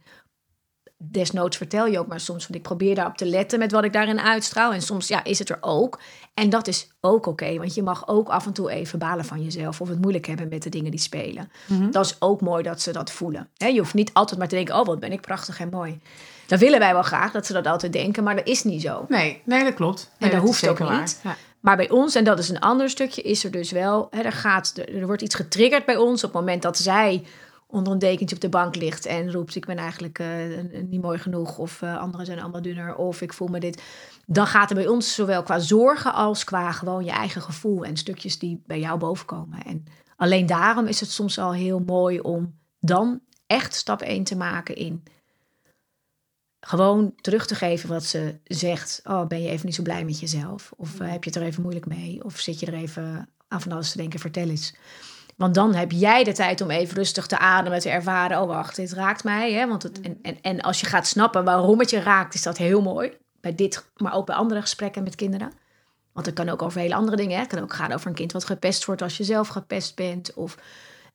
desnoods 0.98 1.56
vertel 1.56 1.86
je 1.86 1.98
ook 1.98 2.06
maar 2.06 2.20
soms, 2.20 2.42
want 2.42 2.54
ik 2.54 2.62
probeer 2.62 2.94
daarop 2.94 3.16
te 3.16 3.26
letten 3.26 3.58
met 3.58 3.72
wat 3.72 3.84
ik 3.84 3.92
daarin 3.92 4.20
uitstraal. 4.20 4.72
En 4.72 4.82
soms 4.82 5.08
ja, 5.08 5.24
is 5.24 5.38
het 5.38 5.48
er 5.48 5.58
ook. 5.60 6.00
En 6.34 6.50
dat 6.50 6.66
is 6.66 6.88
ook 7.00 7.16
oké, 7.16 7.28
okay, 7.28 7.58
want 7.58 7.74
je 7.74 7.82
mag 7.82 8.08
ook 8.08 8.28
af 8.28 8.46
en 8.46 8.52
toe 8.52 8.70
even 8.70 8.98
balen 8.98 9.24
van 9.24 9.42
jezelf 9.42 9.80
of 9.80 9.88
het 9.88 10.00
moeilijk 10.00 10.26
hebben 10.26 10.48
met 10.48 10.62
de 10.62 10.68
dingen 10.68 10.90
die 10.90 11.00
spelen. 11.00 11.50
Mm-hmm. 11.66 11.90
Dat 11.90 12.04
is 12.04 12.16
ook 12.18 12.40
mooi 12.40 12.62
dat 12.62 12.80
ze 12.80 12.92
dat 12.92 13.10
voelen. 13.10 13.48
Hè, 13.56 13.66
je 13.66 13.78
hoeft 13.78 13.94
niet 13.94 14.10
altijd 14.12 14.38
maar 14.38 14.48
te 14.48 14.54
denken, 14.54 14.78
oh 14.78 14.86
wat 14.86 15.00
ben 15.00 15.12
ik 15.12 15.20
prachtig 15.20 15.60
en 15.60 15.68
mooi. 15.68 16.00
Dat 16.46 16.60
willen 16.60 16.78
wij 16.78 16.92
wel 16.92 17.02
graag, 17.02 17.32
dat 17.32 17.46
ze 17.46 17.52
dat 17.52 17.66
altijd 17.66 17.92
denken, 17.92 18.24
maar 18.24 18.36
dat 18.36 18.46
is 18.46 18.64
niet 18.64 18.82
zo. 18.82 19.04
Nee, 19.08 19.42
nee 19.44 19.64
dat 19.64 19.74
klopt. 19.74 20.10
Nee, 20.18 20.30
en 20.30 20.36
dat, 20.36 20.46
dat 20.46 20.48
hoeft 20.48 20.68
ook 20.68 20.90
niet. 20.90 21.20
Ja. 21.22 21.36
Maar 21.66 21.76
bij 21.76 21.90
ons, 21.90 22.14
en 22.14 22.24
dat 22.24 22.38
is 22.38 22.48
een 22.48 22.60
ander 22.60 22.90
stukje, 22.90 23.22
is 23.22 23.44
er 23.44 23.50
dus 23.50 23.70
wel, 23.70 24.06
hè, 24.10 24.20
er, 24.20 24.32
gaat, 24.32 24.76
er 24.76 25.06
wordt 25.06 25.22
iets 25.22 25.34
getriggerd 25.34 25.84
bij 25.84 25.96
ons 25.96 26.24
op 26.24 26.32
het 26.32 26.40
moment 26.40 26.62
dat 26.62 26.78
zij 26.78 27.24
onder 27.66 27.92
een 27.92 27.98
dekentje 27.98 28.34
op 28.34 28.40
de 28.40 28.48
bank 28.48 28.76
ligt 28.76 29.06
en 29.06 29.32
roept: 29.32 29.54
Ik 29.54 29.66
ben 29.66 29.76
eigenlijk 29.76 30.18
eh, 30.18 30.28
niet 30.88 31.02
mooi 31.02 31.18
genoeg, 31.18 31.58
of 31.58 31.82
uh, 31.82 31.98
anderen 31.98 32.26
zijn 32.26 32.40
allemaal 32.40 32.62
dunner, 32.62 32.96
of 32.96 33.20
ik 33.20 33.32
voel 33.32 33.48
me 33.48 33.60
dit. 33.60 33.82
Dan 34.26 34.46
gaat 34.46 34.70
er 34.70 34.76
bij 34.76 34.86
ons 34.86 35.14
zowel 35.14 35.42
qua 35.42 35.58
zorgen 35.58 36.14
als 36.14 36.44
qua 36.44 36.72
gewoon 36.72 37.04
je 37.04 37.10
eigen 37.10 37.42
gevoel 37.42 37.84
en 37.84 37.96
stukjes 37.96 38.38
die 38.38 38.62
bij 38.66 38.80
jou 38.80 38.98
bovenkomen. 38.98 39.64
En 39.64 39.84
alleen 40.16 40.46
daarom 40.46 40.86
is 40.86 41.00
het 41.00 41.10
soms 41.10 41.38
al 41.38 41.52
heel 41.52 41.82
mooi 41.86 42.20
om 42.20 42.54
dan 42.80 43.20
echt 43.46 43.74
stap 43.74 44.00
1 44.00 44.24
te 44.24 44.36
maken 44.36 44.76
in 44.76 45.02
gewoon 46.66 47.14
terug 47.20 47.46
te 47.46 47.54
geven 47.54 47.88
wat 47.88 48.04
ze 48.04 48.34
zegt. 48.44 49.00
Oh, 49.04 49.26
ben 49.26 49.42
je 49.42 49.48
even 49.48 49.66
niet 49.66 49.74
zo 49.74 49.82
blij 49.82 50.04
met 50.04 50.20
jezelf? 50.20 50.72
Of 50.76 51.00
uh, 51.00 51.10
heb 51.10 51.24
je 51.24 51.30
het 51.30 51.38
er 51.38 51.46
even 51.46 51.62
moeilijk 51.62 51.86
mee? 51.86 52.24
Of 52.24 52.38
zit 52.38 52.60
je 52.60 52.66
er 52.66 52.74
even 52.74 53.28
aan 53.48 53.60
van 53.60 53.72
alles 53.72 53.90
te 53.90 53.98
denken? 53.98 54.20
Vertel 54.20 54.48
eens. 54.48 54.74
Want 55.36 55.54
dan 55.54 55.74
heb 55.74 55.92
jij 55.92 56.24
de 56.24 56.32
tijd 56.32 56.60
om 56.60 56.70
even 56.70 56.96
rustig 56.96 57.26
te 57.26 57.38
ademen, 57.38 57.80
te 57.80 57.88
ervaren. 57.88 58.40
Oh, 58.40 58.46
wacht, 58.46 58.76
dit 58.76 58.92
raakt 58.92 59.24
mij. 59.24 59.52
Hè? 59.52 59.66
Want 59.66 59.82
het, 59.82 60.00
en, 60.00 60.18
en, 60.22 60.38
en 60.40 60.60
als 60.60 60.80
je 60.80 60.86
gaat 60.86 61.06
snappen 61.06 61.44
waarom 61.44 61.78
het 61.78 61.90
je 61.90 62.00
raakt, 62.00 62.34
is 62.34 62.42
dat 62.42 62.56
heel 62.56 62.82
mooi. 62.82 63.12
Bij 63.40 63.54
dit, 63.54 63.90
maar 63.96 64.14
ook 64.14 64.26
bij 64.26 64.34
andere 64.34 64.60
gesprekken 64.60 65.02
met 65.02 65.14
kinderen. 65.14 65.52
Want 66.12 66.26
het 66.26 66.34
kan 66.34 66.48
ook 66.48 66.62
over 66.62 66.80
hele 66.80 66.94
andere 66.94 67.16
dingen. 67.16 67.34
Hè? 67.34 67.40
Het 67.40 67.52
kan 67.52 67.62
ook 67.62 67.74
gaan 67.74 67.92
over 67.92 68.08
een 68.08 68.14
kind 68.14 68.32
wat 68.32 68.44
gepest 68.44 68.84
wordt 68.84 69.02
als 69.02 69.16
je 69.16 69.24
zelf 69.24 69.48
gepest 69.48 69.96
bent. 69.96 70.34
Of 70.34 70.58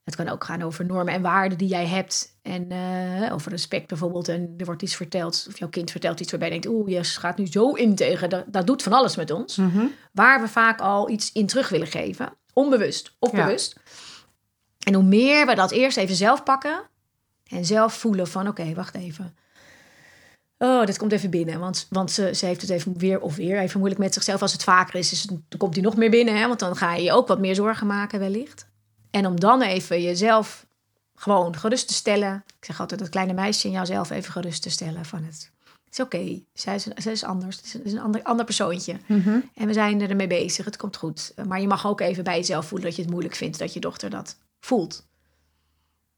het 0.04 0.16
kan 0.16 0.30
ook 0.30 0.44
gaan 0.44 0.62
over 0.62 0.86
normen 0.86 1.14
en 1.14 1.22
waarden 1.22 1.58
die 1.58 1.68
jij 1.68 1.88
hebt. 1.88 2.40
En 2.42 2.72
uh, 2.72 3.34
over 3.34 3.52
respect 3.52 3.88
bijvoorbeeld. 3.88 4.28
En 4.28 4.54
er 4.58 4.66
wordt 4.66 4.82
iets 4.82 4.96
verteld, 4.96 5.46
of 5.50 5.60
jouw 5.60 5.70
kind 5.70 5.92
vertelt 5.92 6.20
iets 6.20 6.32
waarbij 6.32 6.54
je 6.54 6.60
denkt... 6.60 6.78
oeh, 6.78 6.90
je 6.90 7.04
gaat 7.04 7.38
nu 7.38 7.48
zo 7.48 7.72
in 7.74 7.96
tegen. 7.96 8.30
Dat, 8.30 8.44
dat 8.48 8.68
doet 8.68 8.84
van 8.84 8.94
alles 8.94 9.16
met 9.16 9.32
ons. 9.32 9.60
Waar 10.12 10.42
we 10.42 10.48
vaak 10.48 10.80
al 10.80 11.10
iets 11.10 11.32
in 11.32 11.46
terug 11.46 11.70
willen 11.70 11.88
geven. 11.88 12.34
Onbewust 12.54 13.16
of 13.20 13.32
bewust. 13.32 13.76
En 14.84 14.94
hoe 14.94 15.04
meer 15.04 15.46
we 15.46 15.56
dat 15.56 15.72
eerst 15.72 15.98
even 15.98 16.16
zelf 16.16 16.44
pakken... 16.44 16.82
en 17.48 17.66
zelf 17.66 17.94
voelen 17.94 18.28
van, 18.28 18.48
oké, 18.48 18.74
wacht 18.74 18.96
even... 18.96 19.36
Oh, 20.58 20.86
dit 20.86 20.98
komt 20.98 21.12
even 21.12 21.30
binnen. 21.30 21.60
Want, 21.60 21.88
want 21.90 22.12
ze, 22.12 22.36
ze 22.36 22.46
heeft 22.46 22.62
het 22.62 22.70
even 22.70 22.98
weer 22.98 23.20
of 23.20 23.36
weer 23.36 23.60
even 23.60 23.80
moeilijk 23.80 24.02
met 24.02 24.14
zichzelf. 24.14 24.42
Als 24.42 24.52
het 24.52 24.64
vaker 24.64 24.96
is, 24.96 25.12
is 25.12 25.22
dan 25.24 25.44
komt 25.58 25.74
hij 25.74 25.84
nog 25.84 25.96
meer 25.96 26.10
binnen. 26.10 26.38
Hè? 26.38 26.48
Want 26.48 26.60
dan 26.60 26.76
ga 26.76 26.96
je 26.96 27.04
je 27.04 27.12
ook 27.12 27.28
wat 27.28 27.40
meer 27.40 27.56
zorgen 27.56 27.88
maken 27.88 28.20
wellicht. 28.20 28.70
En 29.12 29.26
om 29.26 29.39
dan 29.39 29.62
even 29.62 30.02
jezelf 30.02 30.65
gewoon 31.15 31.56
gerust 31.56 31.88
te 31.88 31.93
stellen. 31.93 32.43
Ik 32.60 32.65
zeg 32.65 32.80
altijd 32.80 33.00
dat 33.00 33.10
kleine 33.10 33.34
meisje 33.34 33.67
in 33.67 33.74
jouzelf 33.74 34.10
even 34.10 34.32
gerust 34.32 34.62
te 34.62 34.69
stellen 34.69 35.06
van 35.06 35.24
het. 35.24 35.52
Het 35.63 36.00
is 36.00 36.06
oké, 36.06 36.41
zij, 36.54 36.76
is, 36.76 36.84
zij 36.84 37.12
is 37.12 37.24
anders. 37.24 37.58
Het 37.58 37.82
is, 37.84 37.91
een 37.91 38.00
ander, 38.00 38.24
ander 38.24 38.45
persoontje. 38.45 38.95
En 39.54 39.67
we 39.67 39.74
zijn 39.74 40.02
ermee 40.10 40.28
bezig, 40.28 40.65
het 40.65 40.78
komt 40.78 40.97
goed. 40.97 41.34
Maar 41.47 41.62
je 41.62 41.67
mag 41.67 41.88
ook 41.88 42.02
even 42.02 42.24
bij 42.24 42.38
jezelf 42.38 42.65
voelen 42.65 42.88
dat 42.88 42.95
je 42.95 43.02
het 43.02 43.12
moeilijk 43.12 43.36
vindt 43.36 43.60
dat 43.60 43.74
je 43.74 43.80
dochter 43.80 44.10
dat 44.10 44.38
voelt. 44.60 45.08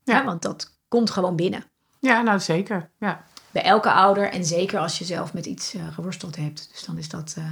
Ja. 0.03 0.17
ja 0.17 0.25
want 0.25 0.41
dat 0.41 0.77
komt 0.88 1.10
gewoon 1.10 1.36
binnen. 1.36 1.63
Ja, 1.99 2.21
nou 2.21 2.39
zeker. 2.39 2.89
Ja 2.99 3.25
bij 3.54 3.63
elke 3.63 3.92
ouder. 3.92 4.30
En 4.30 4.46
zeker 4.46 4.80
als 4.80 4.98
je 5.00 5.06
zelf 5.06 5.34
met 5.34 5.46
iets 5.46 5.76
uh, 5.76 5.94
geworsteld 5.94 6.36
hebt. 6.36 6.70
Dus 6.72 6.84
dan 6.84 6.98
is 6.98 7.10
dat. 7.10 7.36
Uh... 7.38 7.46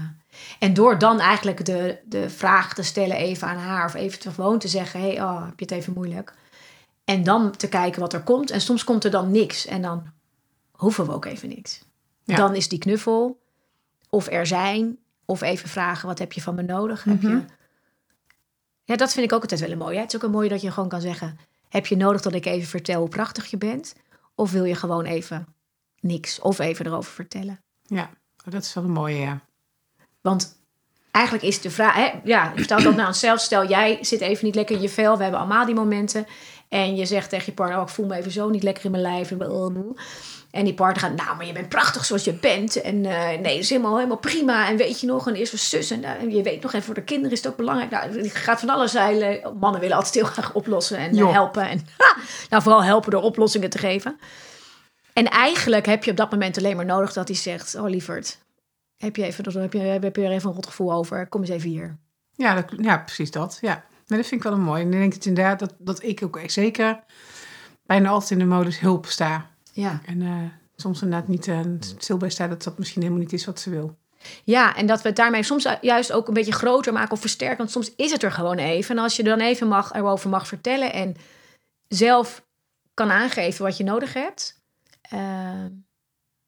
En 0.60 0.74
door 0.74 0.98
dan 0.98 1.20
eigenlijk 1.20 1.66
de, 1.66 2.00
de 2.06 2.30
vraag 2.30 2.74
te 2.74 2.84
stellen 2.84 3.16
even 3.16 3.48
aan 3.48 3.58
haar. 3.58 3.86
Of 3.86 3.94
even 3.94 4.34
gewoon 4.34 4.60
te 4.60 4.68
zeggen: 4.68 5.00
hé, 5.00 5.08
hey, 5.08 5.22
oh, 5.22 5.46
heb 5.46 5.60
je 5.60 5.66
het 5.66 5.74
even 5.74 5.94
moeilijk? 5.94 6.34
En 7.06 7.24
dan 7.24 7.52
te 7.52 7.70
kijken 7.70 8.02
wat 8.02 8.14
er 8.14 8.24
komt. 8.24 8.52
En 8.52 8.62
soms 8.62 8.84
komt 8.84 9.04
er 9.04 9.12
dan 9.12 9.32
niks. 9.32 9.66
En 9.66 9.82
dan 9.82 10.04
hoeven 10.72 11.06
we 11.06 11.14
ook 11.14 11.26
even 11.26 11.50
niks. 11.50 11.84
Dan 12.26 12.56
is 12.56 12.70
die 12.70 12.80
knuffel. 12.80 13.40
Of 14.10 14.28
er 14.28 14.48
zijn. 14.48 14.98
Of 15.26 15.42
even 15.42 15.70
vragen: 15.70 16.08
wat 16.08 16.20
heb 16.20 16.34
je 16.34 16.42
van 16.42 16.56
me 16.56 16.62
nodig? 16.62 17.04
heb 17.04 17.22
je... 17.22 17.28
Mhm. 17.28 17.46
Ja, 18.84 18.96
dat 18.96 19.14
vind 19.14 19.26
ik 19.26 19.34
ook 19.34 19.42
altijd 19.42 19.60
wel 19.60 19.72
een 19.72 19.78
mooi. 19.78 19.98
Het 19.98 20.08
is 20.08 20.16
ook 20.16 20.24
een 20.24 20.32
mooi 20.32 20.50
dat 20.50 20.62
je 20.62 20.72
gewoon 20.72 20.90
kan 20.90 21.02
zeggen: 21.02 21.38
heb 21.70 21.86
je 21.86 21.98
nodig 21.98 22.22
dat 22.22 22.34
ik 22.34 22.46
even 22.46 22.68
vertel 22.68 23.00
hoe 23.00 23.10
prachtig 23.10 23.46
je 23.46 23.58
bent? 23.58 23.96
Of 24.36 24.52
wil 24.52 24.64
je 24.64 24.76
gewoon 24.76 25.06
even 25.06 25.48
niks 26.02 26.40
of 26.40 26.60
even 26.60 26.86
erover 26.86 27.12
vertellen. 27.12 27.64
Ja, 27.82 28.10
dat 28.46 28.64
is 28.64 28.74
wel 28.74 28.84
een 28.84 28.92
mooie, 28.92 29.20
ja. 29.20 29.40
Want 30.22 30.56
eigenlijk 31.12 31.46
is 31.46 31.62
de 31.62 31.72
vraag, 31.72 31.96
hè, 31.96 32.12
ja, 32.24 32.54
stel 32.56 32.84
dat 32.84 32.96
nou 32.96 33.08
onszelf, 33.08 33.40
stel 33.40 33.68
jij 33.68 33.98
zit 34.02 34.22
even 34.22 34.46
niet 34.46 34.56
lekker 34.56 34.76
in 34.76 34.82
je 34.82 34.90
vel, 34.90 35.18
we 35.18 35.24
hebben 35.24 35.40
allemaal 35.40 35.66
die 35.66 35.76
momenten. 35.76 36.28
En 36.70 36.96
je 36.96 37.06
zegt 37.06 37.30
tegen 37.30 37.46
je 37.46 37.52
partner, 37.52 37.78
oh, 37.78 37.84
ik 37.84 37.90
voel 37.90 38.06
me 38.06 38.16
even 38.16 38.32
zo 38.32 38.50
niet 38.50 38.64
lekker 38.64 38.86
in 38.86 38.92
mijn 38.92 39.04
lijf. 39.04 39.32
En 40.52 40.64
die 40.64 40.74
partner 40.74 41.10
gaat, 41.10 41.26
nou, 41.26 41.38
maar 41.38 41.46
je 41.46 41.54
bent 41.54 41.70
prachtig 41.70 42.06
zoals 42.06 42.24
je 42.24 42.34
bent. 42.34 42.82
En 42.82 42.96
uh, 42.96 43.28
nee, 43.28 43.42
dat 43.42 43.46
is 43.46 43.70
helemaal, 43.70 43.96
helemaal 43.96 44.18
prima. 44.18 44.68
En 44.68 44.78
weet 44.78 45.00
je 45.00 45.08
nog, 45.08 45.28
en 45.28 45.36
eerst 45.36 45.52
was 45.52 45.70
zus. 45.70 45.92
En, 45.92 46.04
uh, 46.04 46.36
je 46.36 46.42
weet 46.42 46.62
nog, 46.62 46.74
en 46.74 46.84
voor 46.84 46.94
de 46.94 47.04
kinderen 47.04 47.32
is 47.32 47.38
het 47.38 47.48
ook 47.52 47.58
belangrijk. 47.58 47.92
Nou, 47.92 48.18
het 48.18 48.36
gaat 48.36 48.60
van 48.60 48.70
alles 48.70 48.92
zeilen. 48.92 49.58
Mannen 49.60 49.82
willen 49.82 49.96
altijd 49.96 50.14
heel 50.14 50.26
graag 50.26 50.54
oplossen 50.54 50.98
en 50.98 51.18
uh, 51.18 51.32
helpen. 51.32 51.70
En 51.70 51.88
nou, 52.50 52.64
vooral 52.64 52.84
helpen 52.84 53.12
door 53.12 53.22
oplossingen 53.22 53.70
te 53.70 53.78
geven. 53.78 54.20
En 55.14 55.30
eigenlijk 55.30 55.86
heb 55.86 56.04
je 56.04 56.12
op 56.12 56.18
dat 56.18 56.32
moment 56.32 56.58
alleen 56.58 56.76
maar 56.76 56.86
nodig 56.86 57.14
dat 57.14 57.28
hij 57.28 57.38
zegt: 57.38 57.76
Oh, 57.76 57.90
lieverd, 57.90 58.38
heb 58.98 59.16
je, 59.16 59.24
even, 59.24 59.62
heb 59.62 59.74
je, 59.74 59.80
heb 59.80 60.16
je 60.16 60.24
er 60.24 60.32
even 60.32 60.50
een 60.50 60.56
rot 60.56 60.66
gevoel 60.66 60.94
over? 60.94 61.28
Kom 61.28 61.42
eens 61.42 61.50
even 61.50 61.70
hier. 61.70 61.98
Ja, 62.36 62.56
dat, 62.56 62.66
ja 62.78 62.98
precies 62.98 63.32
dat. 63.32 63.58
Ja. 63.62 63.84
Maar 64.08 64.18
dat 64.18 64.28
vind 64.28 64.44
ik 64.44 64.50
wel 64.50 64.58
een 64.58 64.66
mooi. 64.66 64.82
En 64.82 64.94
ik 64.94 65.00
denk 65.00 65.14
het 65.14 65.26
inderdaad 65.26 65.60
dat, 65.60 65.74
dat 65.78 66.04
ik 66.04 66.24
ook 66.24 66.40
zeker 66.46 67.00
bijna 67.86 68.10
altijd 68.10 68.32
in 68.32 68.40
de 68.40 68.46
modus 68.46 68.80
hulp 68.80 69.06
sta. 69.06 69.50
Ja. 69.74 70.02
En 70.06 70.22
uh, 70.22 70.38
soms 70.76 71.02
inderdaad 71.02 71.28
niet 71.28 71.48
uh, 71.48 71.60
stil 71.80 72.18
bij 72.18 72.30
sta 72.30 72.48
dat 72.48 72.64
dat 72.64 72.78
misschien 72.78 73.02
helemaal 73.02 73.24
niet 73.24 73.34
is 73.34 73.46
wat 73.46 73.60
ze 73.60 73.70
wil. 73.70 73.98
Ja, 74.44 74.76
en 74.76 74.86
dat 74.86 75.02
we 75.02 75.08
het 75.08 75.18
daarmee 75.18 75.44
soms 75.44 75.68
juist 75.82 76.12
ook 76.12 76.28
een 76.28 76.34
beetje 76.34 76.52
groter 76.52 76.94
maken 76.94 77.12
of 77.12 77.20
versterken. 77.20 77.58
Want 77.58 77.72
soms 77.72 77.96
is 77.96 78.12
het 78.12 78.24
er 78.24 78.32
gewoon 78.32 78.58
even. 78.58 78.98
En 78.98 79.04
als 79.04 79.16
je 79.16 79.24
dan 79.24 79.40
even 79.40 79.68
mag, 79.68 79.94
erover 79.94 80.30
mag 80.30 80.48
vertellen 80.48 80.94
en 80.94 81.16
zelf 81.88 82.44
kan 82.94 83.12
aangeven 83.12 83.66
wat 83.66 83.78
je 83.78 83.84
nodig 83.84 84.14
hebt, 84.14 84.61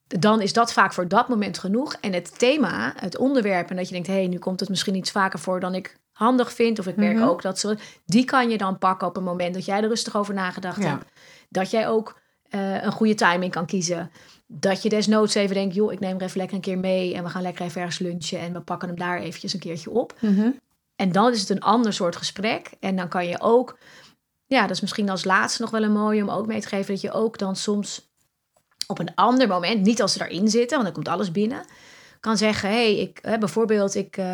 dan 0.06 0.40
is 0.40 0.52
dat 0.52 0.72
vaak 0.72 0.92
voor 0.92 1.08
dat 1.08 1.28
moment 1.28 1.58
genoeg. 1.58 1.96
En 2.00 2.12
het 2.12 2.38
thema, 2.38 2.92
het 2.96 3.16
onderwerp, 3.16 3.70
en 3.70 3.76
dat 3.76 3.86
je 3.86 3.92
denkt: 3.92 4.08
hé, 4.08 4.14
hey, 4.14 4.26
nu 4.26 4.38
komt 4.38 4.60
het 4.60 4.68
misschien 4.68 4.94
iets 4.94 5.10
vaker 5.10 5.38
voor 5.38 5.60
dan 5.60 5.74
ik 5.74 5.96
handig 6.12 6.52
vind. 6.52 6.78
Of 6.78 6.86
ik 6.86 6.96
merk 6.96 7.16
mhm. 7.16 7.28
ook 7.28 7.42
dat 7.42 7.58
ze. 7.58 7.76
Die 8.06 8.24
kan 8.24 8.50
je 8.50 8.58
dan 8.58 8.78
pakken 8.78 9.08
op 9.08 9.16
een 9.16 9.22
moment 9.22 9.54
dat 9.54 9.64
jij 9.64 9.82
er 9.82 9.88
rustig 9.88 10.16
over 10.16 10.34
nagedacht 10.34 10.84
hebt. 10.84 11.04
Dat 11.48 11.70
jij 11.70 11.88
ook 11.88 12.20
uh, 12.50 12.82
een 12.82 12.92
goede 12.92 13.14
timing 13.14 13.52
kan 13.52 13.66
kiezen. 13.66 14.10
Dat 14.46 14.82
je 14.82 14.88
desnoods 14.88 15.34
even 15.34 15.54
denkt: 15.54 15.74
joh, 15.74 15.92
ik 15.92 16.00
neem 16.00 16.16
er 16.16 16.22
even 16.22 16.38
lekker 16.38 16.56
een 16.56 16.62
keer 16.62 16.78
mee. 16.78 17.14
En 17.14 17.22
we 17.22 17.30
gaan 17.30 17.42
lekker 17.42 17.64
even 17.64 17.80
ergens 17.80 17.98
lunchen. 17.98 18.38
En 18.38 18.52
we 18.52 18.60
pakken 18.60 18.88
hem 18.88 18.98
daar 18.98 19.18
eventjes 19.18 19.52
een 19.52 19.60
keertje 19.60 19.90
op. 19.90 20.14
Mhm. 20.20 20.50
En 20.96 21.12
dan 21.12 21.32
is 21.32 21.40
het 21.40 21.50
een 21.50 21.60
ander 21.60 21.92
soort 21.92 22.16
gesprek. 22.16 22.70
En 22.80 22.96
dan 22.96 23.08
kan 23.08 23.26
je 23.26 23.40
ook. 23.40 23.78
Ja, 24.46 24.60
dat 24.60 24.70
is 24.70 24.80
misschien 24.80 25.10
als 25.10 25.24
laatste 25.24 25.62
nog 25.62 25.70
wel 25.70 25.82
een 25.82 25.92
mooie 25.92 26.22
om 26.22 26.30
ook 26.30 26.46
mee 26.46 26.60
te 26.60 26.68
geven. 26.68 26.92
Dat 26.92 27.02
je 27.02 27.12
ook 27.12 27.38
dan 27.38 27.56
soms 27.56 28.13
op 28.86 28.98
een 28.98 29.14
ander 29.14 29.48
moment, 29.48 29.82
niet 29.82 30.02
als 30.02 30.12
ze 30.12 30.24
erin 30.24 30.48
zitten, 30.48 30.70
want 30.70 30.84
dan 30.84 30.92
komt 30.92 31.08
alles 31.08 31.30
binnen, 31.30 31.64
kan 32.20 32.36
zeggen: 32.36 32.68
hey, 32.68 32.98
ik, 32.98 33.18
hè, 33.22 33.38
bijvoorbeeld, 33.38 33.94
ik, 33.94 34.16
uh, 34.16 34.24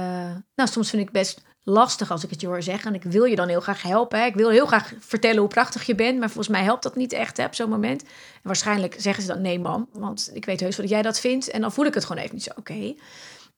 nou, 0.55 0.69
soms 0.69 0.91
vind 0.91 1.03
ik 1.03 1.11
best 1.11 1.43
lastig 1.63 2.11
als 2.11 2.25
ik 2.25 2.31
het 2.31 2.41
je 2.41 2.47
hoor 2.47 2.63
zeggen. 2.63 2.89
En 2.89 2.95
ik 2.95 3.03
wil 3.03 3.25
je 3.25 3.37
dan 3.37 3.49
heel 3.49 3.61
graag 3.61 3.83
helpen. 3.83 4.19
Hè. 4.19 4.27
Ik 4.27 4.35
wil 4.35 4.51
heel 4.51 4.67
graag 4.67 4.93
vertellen 4.99 5.39
hoe 5.39 5.49
prachtig 5.49 5.87
je 5.87 5.95
bent, 5.95 6.19
maar 6.19 6.29
volgens 6.29 6.49
mij 6.49 6.63
helpt 6.63 6.83
dat 6.83 6.97
niet 6.97 7.13
echt 7.13 7.37
hè, 7.37 7.45
op 7.45 7.55
zo'n 7.55 7.71
moment. 7.71 8.03
En 8.03 8.09
waarschijnlijk 8.43 8.95
zeggen 8.99 9.23
ze 9.23 9.33
dan: 9.33 9.41
nee, 9.41 9.59
man, 9.59 9.89
want 9.93 10.31
ik 10.33 10.45
weet 10.45 10.61
heus 10.61 10.77
wel 10.77 10.87
dat 10.87 10.95
jij 10.95 11.03
dat 11.03 11.21
vindt. 11.21 11.51
En 11.51 11.61
dan 11.61 11.73
voel 11.73 11.85
ik 11.85 11.95
het 11.95 12.05
gewoon 12.05 12.23
even 12.23 12.35
niet 12.35 12.45
zo 12.45 12.53
oké. 12.57 12.95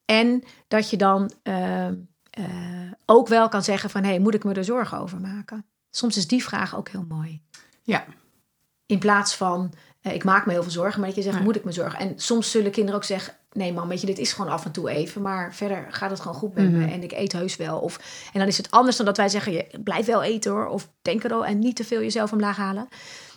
En 0.05 0.43
dat 0.69 0.91
je 0.91 0.97
dan 0.97 1.33
uh, 1.43 1.87
uh, 1.87 2.93
ook 3.07 3.29
wel 3.29 3.49
kan 3.49 3.63
zeggen: 3.63 3.91
van 3.91 4.05
hey, 4.05 4.19
moet 4.19 4.35
ik 4.35 4.45
me 4.45 4.55
er 4.55 4.65
zorgen 4.65 4.99
over 4.99 5.21
maken? 5.21 5.67
Soms 5.91 6.17
is 6.17 6.27
die 6.27 6.45
vraag 6.45 6.77
ook 6.77 6.89
heel 6.89 7.05
mooi. 7.09 7.43
Ja. 7.83 8.05
In 8.87 8.99
plaats 8.99 9.35
van 9.35 9.73
eh, 9.73 9.79
ik 10.03 10.25
maak 10.25 10.47
me 10.47 10.53
heel 10.53 10.63
veel 10.63 10.71
zorgen, 10.73 11.01
maar 11.01 11.09
dat 11.09 11.25
je 11.25 11.31
zegt, 11.31 11.41
moet 11.41 11.57
ik 11.57 11.65
me 11.65 11.73
zorgen? 11.73 11.99
En 11.99 12.13
soms 12.17 12.51
zullen 12.51 12.71
kinderen 12.71 13.01
ook 13.01 13.07
zeggen, 13.07 13.35
nee 13.53 13.73
man, 13.73 13.89
weet 13.89 14.01
je, 14.01 14.07
dit 14.07 14.19
is 14.19 14.33
gewoon 14.33 14.51
af 14.51 14.65
en 14.65 14.73
toe 14.73 14.91
even, 14.91 15.23
maar 15.23 15.55
verder 15.55 15.87
gaat 15.91 16.11
het 16.11 16.21
gewoon 16.21 16.37
goed 16.37 16.55
met 16.55 16.71
me 16.71 16.79
mhm. 16.79 16.89
en 16.89 17.03
ik 17.03 17.13
eet 17.13 17.33
heus 17.33 17.57
wel. 17.57 17.79
Of, 17.79 17.99
en 18.33 18.39
dan 18.39 18.49
is 18.49 18.57
het 18.57 18.71
anders 18.71 18.97
dan 18.97 19.07
dat 19.07 19.17
wij 19.17 19.29
zeggen, 19.29 19.53
je 19.53 19.67
blijf 19.85 20.07
wel 20.07 20.23
eten 20.23 20.51
hoor, 20.51 20.67
of 20.67 20.89
denk 21.03 21.25
er 21.25 21.33
al 21.33 21.47
en 21.47 21.59
niet 21.59 21.77
te 21.77 21.85
veel 21.85 22.01
jezelf 22.01 22.33
omlaag 22.33 22.57
halen. 22.57 22.89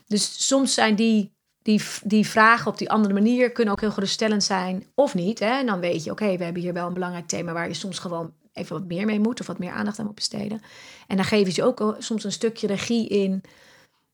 Dus 0.08 0.47
soms 0.47 0.73
zijn 0.73 0.95
die, 0.95 1.34
die, 1.62 1.82
die 2.04 2.28
vragen 2.28 2.71
op 2.71 2.78
die 2.78 2.89
andere 2.89 3.13
manier 3.13 3.51
kunnen 3.51 3.73
ook 3.73 3.82
heel 3.82 3.91
geruststellend 3.91 4.43
zijn, 4.43 4.86
of 4.95 5.13
niet. 5.13 5.39
Hè? 5.39 5.60
En 5.60 5.65
dan 5.65 5.80
weet 5.80 6.04
je, 6.04 6.12
oké, 6.12 6.38
we 6.38 6.43
hebben 6.43 6.62
hier 6.62 6.73
wel 6.73 6.88
een 6.88 6.93
belangrijk 6.93 7.28
thema 7.28 7.54
waar 7.54 7.67
je 7.67 7.73
soms 7.73 7.99
gewoon 7.99 8.34
even 8.54 8.80
wat 8.80 8.88
meer 8.88 9.06
mee 9.06 9.19
moet 9.19 9.39
of 9.39 9.47
wat 9.47 9.60
meer 9.60 9.71
aandacht 9.71 9.99
aan 9.99 10.06
moet 10.06 10.15
besteden. 10.15 10.62
En 11.08 11.15
dan 11.15 11.25
geven 11.25 11.54
ze 11.54 11.63
ook 11.63 11.95
soms 11.99 12.23
een 12.23 12.32
stukje 12.32 12.67
regie 12.67 13.08
in, 13.08 13.41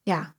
ja, 0.04 0.36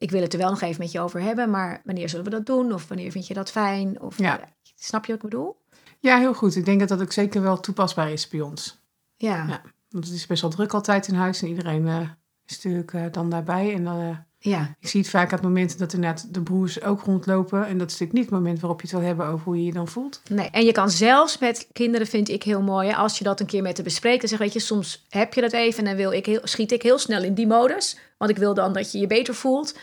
ik 0.00 0.10
wil 0.10 0.22
het 0.22 0.32
er 0.32 0.38
wel 0.38 0.50
nog 0.50 0.60
even 0.60 0.80
met 0.80 0.92
je 0.92 1.00
over 1.00 1.20
hebben, 1.20 1.50
maar 1.50 1.80
wanneer 1.84 2.08
zullen 2.08 2.24
we 2.24 2.30
dat 2.30 2.46
doen? 2.46 2.72
Of 2.72 2.88
wanneer 2.88 3.10
vind 3.10 3.26
je 3.26 3.34
dat 3.34 3.50
fijn? 3.50 4.00
Of, 4.00 4.18
ja. 4.18 4.40
snap 4.76 5.04
je 5.04 5.12
wat 5.12 5.22
ik 5.22 5.30
bedoel? 5.30 5.56
Ja, 5.98 6.18
heel 6.18 6.34
goed. 6.34 6.56
Ik 6.56 6.64
denk 6.64 6.80
dat 6.80 6.88
dat 6.88 7.00
ook 7.00 7.12
zeker 7.12 7.42
wel 7.42 7.60
toepasbaar 7.60 8.10
is 8.10 8.28
bij 8.28 8.40
ons. 8.40 8.80
Ja. 9.16 9.46
ja 9.46 9.62
want 9.90 10.04
het 10.04 10.14
is 10.14 10.26
best 10.26 10.42
wel 10.42 10.50
druk 10.50 10.74
altijd 10.74 11.08
in 11.08 11.14
huis 11.14 11.42
en 11.42 11.48
iedereen 11.48 11.86
uh, 11.86 12.00
is 12.46 12.56
natuurlijk 12.56 12.92
uh, 12.92 13.04
dan 13.10 13.30
daarbij. 13.30 13.74
En 13.74 13.84
dan, 13.84 14.26
Ja, 14.42 14.76
Ik 14.80 14.88
zie 14.88 15.00
het 15.00 15.10
vaak 15.10 15.24
aan 15.24 15.38
het 15.38 15.42
moment 15.42 15.78
dat 15.78 15.92
inderdaad 15.92 16.34
de 16.34 16.42
broers 16.42 16.82
ook 16.82 17.02
rondlopen. 17.02 17.66
En 17.66 17.78
dat 17.78 17.86
is 17.86 17.92
natuurlijk 17.92 18.12
niet 18.12 18.24
het 18.24 18.34
moment 18.34 18.60
waarop 18.60 18.80
je 18.80 18.86
het 18.86 18.96
wil 18.96 19.06
hebben 19.06 19.26
over 19.26 19.44
hoe 19.44 19.56
je 19.56 19.64
je 19.64 19.72
dan 19.72 19.88
voelt. 19.88 20.22
nee. 20.28 20.50
En 20.50 20.64
je 20.64 20.72
kan 20.72 20.90
zelfs 20.90 21.38
met 21.38 21.68
kinderen, 21.72 22.06
vind 22.06 22.28
ik 22.28 22.42
heel 22.42 22.62
mooi, 22.62 22.92
als 22.92 23.18
je 23.18 23.24
dat 23.24 23.40
een 23.40 23.46
keer 23.46 23.62
met 23.62 23.74
te 23.74 23.82
bespreken, 23.82 24.28
zeg 24.28 24.38
weet 24.38 24.52
je, 24.52 24.58
soms 24.58 25.06
heb 25.08 25.34
je 25.34 25.40
dat 25.40 25.52
even 25.52 25.78
en 25.78 25.84
dan 25.84 25.96
wil 25.96 26.12
ik 26.12 26.26
heel, 26.26 26.40
schiet 26.42 26.72
ik 26.72 26.82
heel 26.82 26.98
snel 26.98 27.22
in 27.22 27.34
die 27.34 27.46
modus, 27.46 27.98
want 28.18 28.30
ik 28.30 28.36
wil 28.36 28.54
dan 28.54 28.72
dat 28.72 28.92
je 28.92 28.98
je 28.98 29.06
beter 29.06 29.34
voelt. 29.34 29.78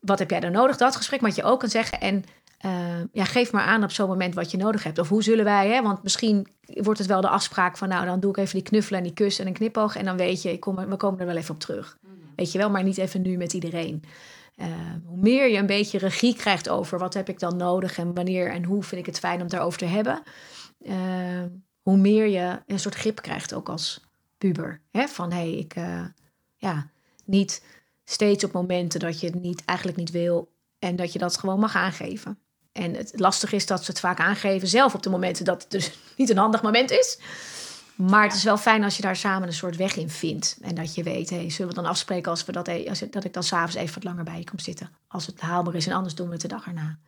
Wat 0.00 0.18
heb 0.18 0.30
jij 0.30 0.40
dan 0.40 0.52
nodig? 0.52 0.76
Dat 0.76 0.96
gesprek, 0.96 1.20
wat 1.20 1.34
je 1.36 1.42
ook 1.42 1.60
kan 1.60 1.68
zeggen. 1.68 2.00
En 2.00 2.24
eh, 2.58 2.70
ja, 3.12 3.24
geef 3.24 3.52
maar 3.52 3.64
aan 3.64 3.82
op 3.82 3.90
zo'n 3.90 4.08
moment 4.08 4.34
wat 4.34 4.50
je 4.50 4.56
nodig 4.56 4.82
hebt. 4.82 4.98
Of 4.98 5.08
hoe 5.08 5.22
zullen 5.22 5.44
wij, 5.44 5.68
hè? 5.68 5.82
want 5.82 6.02
misschien 6.02 6.46
wordt 6.66 6.98
het 6.98 7.08
wel 7.08 7.20
de 7.20 7.28
afspraak 7.28 7.76
van, 7.76 7.88
nou, 7.88 8.06
dan 8.06 8.20
doe 8.20 8.30
ik 8.30 8.36
even 8.36 8.54
die 8.54 8.62
knuffelen 8.62 8.98
en 8.98 9.06
die 9.06 9.14
kus 9.14 9.38
en 9.38 9.46
een 9.46 9.52
knipoog. 9.52 9.96
En 9.96 10.04
dan 10.04 10.16
weet 10.16 10.42
je, 10.42 10.52
ik 10.52 10.60
kom, 10.60 10.76
we 10.76 10.96
komen 10.96 11.20
er 11.20 11.26
wel 11.26 11.36
even 11.36 11.54
op 11.54 11.60
terug. 11.60 11.98
Weet 12.42 12.52
je 12.52 12.58
wel, 12.58 12.70
maar 12.70 12.82
niet 12.82 12.98
even 12.98 13.22
nu 13.22 13.36
met 13.36 13.52
iedereen. 13.52 14.04
Eh, 14.56 14.66
hoe 15.04 15.18
meer 15.18 15.50
je 15.50 15.58
een 15.58 15.66
beetje 15.66 15.98
regie 15.98 16.36
krijgt 16.36 16.68
over 16.68 16.98
wat 16.98 17.14
heb 17.14 17.28
ik 17.28 17.38
dan 17.38 17.56
nodig 17.56 17.98
en 17.98 18.14
wanneer 18.14 18.50
en 18.50 18.64
hoe 18.64 18.82
vind 18.82 19.00
ik 19.00 19.06
het 19.06 19.18
fijn 19.18 19.40
om 19.40 19.48
daarover 19.48 19.78
te 19.78 19.84
hebben, 19.84 20.22
eh, 20.78 21.44
hoe 21.82 21.96
meer 21.96 22.26
je 22.26 22.62
een 22.66 22.78
soort 22.78 22.94
grip 22.94 23.22
krijgt 23.22 23.54
ook 23.54 23.68
als 23.68 24.04
puber. 24.38 24.80
Hè? 24.90 25.08
Van 25.08 25.32
hé, 25.32 25.38
hey, 25.38 25.52
ik 25.52 25.74
eh, 25.74 26.04
ja, 26.56 26.90
niet 27.24 27.64
steeds 28.04 28.44
op 28.44 28.52
momenten 28.52 29.00
dat 29.00 29.20
je 29.20 29.26
het 29.26 29.40
niet, 29.40 29.64
eigenlijk 29.64 29.98
niet 29.98 30.10
wil 30.10 30.52
en 30.78 30.96
dat 30.96 31.12
je 31.12 31.18
dat 31.18 31.38
gewoon 31.38 31.60
mag 31.60 31.76
aangeven. 31.76 32.38
En 32.72 32.94
het 32.94 33.12
lastige 33.16 33.56
is 33.56 33.66
dat 33.66 33.84
ze 33.84 33.90
het 33.90 34.00
vaak 34.00 34.20
aangeven 34.20 34.68
zelf 34.68 34.94
op 34.94 35.02
de 35.02 35.10
momenten 35.10 35.44
dat 35.44 35.62
het 35.62 35.70
dus 35.70 35.98
niet 36.16 36.30
een 36.30 36.36
handig 36.36 36.62
moment 36.62 36.90
is. 36.90 37.18
Maar 38.10 38.22
het 38.22 38.34
is 38.34 38.44
wel 38.44 38.56
fijn 38.56 38.84
als 38.84 38.96
je 38.96 39.02
daar 39.02 39.16
samen 39.16 39.48
een 39.48 39.54
soort 39.54 39.76
weg 39.76 39.96
in 39.96 40.10
vindt. 40.10 40.58
En 40.60 40.74
dat 40.74 40.94
je 40.94 41.02
weet, 41.02 41.30
hey, 41.30 41.50
zullen 41.50 41.74
we 41.74 41.80
dan 41.80 41.90
afspreken 41.90 42.30
als 42.30 42.44
we 42.44 42.52
dat, 42.52 42.68
e- 42.68 42.88
als, 42.88 42.98
dat 43.10 43.24
ik 43.24 43.32
dan 43.32 43.42
s'avonds 43.42 43.74
even 43.74 43.94
wat 43.94 44.04
langer 44.04 44.24
bij 44.24 44.38
je 44.38 44.44
kom 44.44 44.58
zitten. 44.58 44.90
Als 45.08 45.26
het 45.26 45.40
haalbaar 45.40 45.74
is 45.74 45.86
en 45.86 45.92
anders 45.92 46.14
doen 46.14 46.26
we 46.26 46.32
het 46.32 46.42
de 46.42 46.48
dag 46.48 46.66
erna. 46.66 46.98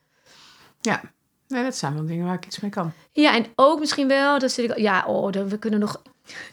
Ja, 0.81 1.01
nee, 1.49 1.63
dat 1.63 1.77
zijn 1.77 1.95
wel 1.95 2.07
dingen 2.07 2.27
waar 2.27 2.35
ik 2.35 2.47
iets 2.47 2.61
mee 2.61 2.71
kan. 2.71 2.93
Ja, 3.13 3.35
en 3.35 3.47
ook 3.55 3.79
misschien 3.79 4.09
wel, 4.09 4.39
dat 4.39 4.53
zit 4.53 4.71
ik, 4.71 4.79
ja, 4.79 5.05
oh, 5.07 5.33
dan- 5.33 5.49
we 5.49 5.59
kunnen 5.59 5.81
nog 5.81 6.03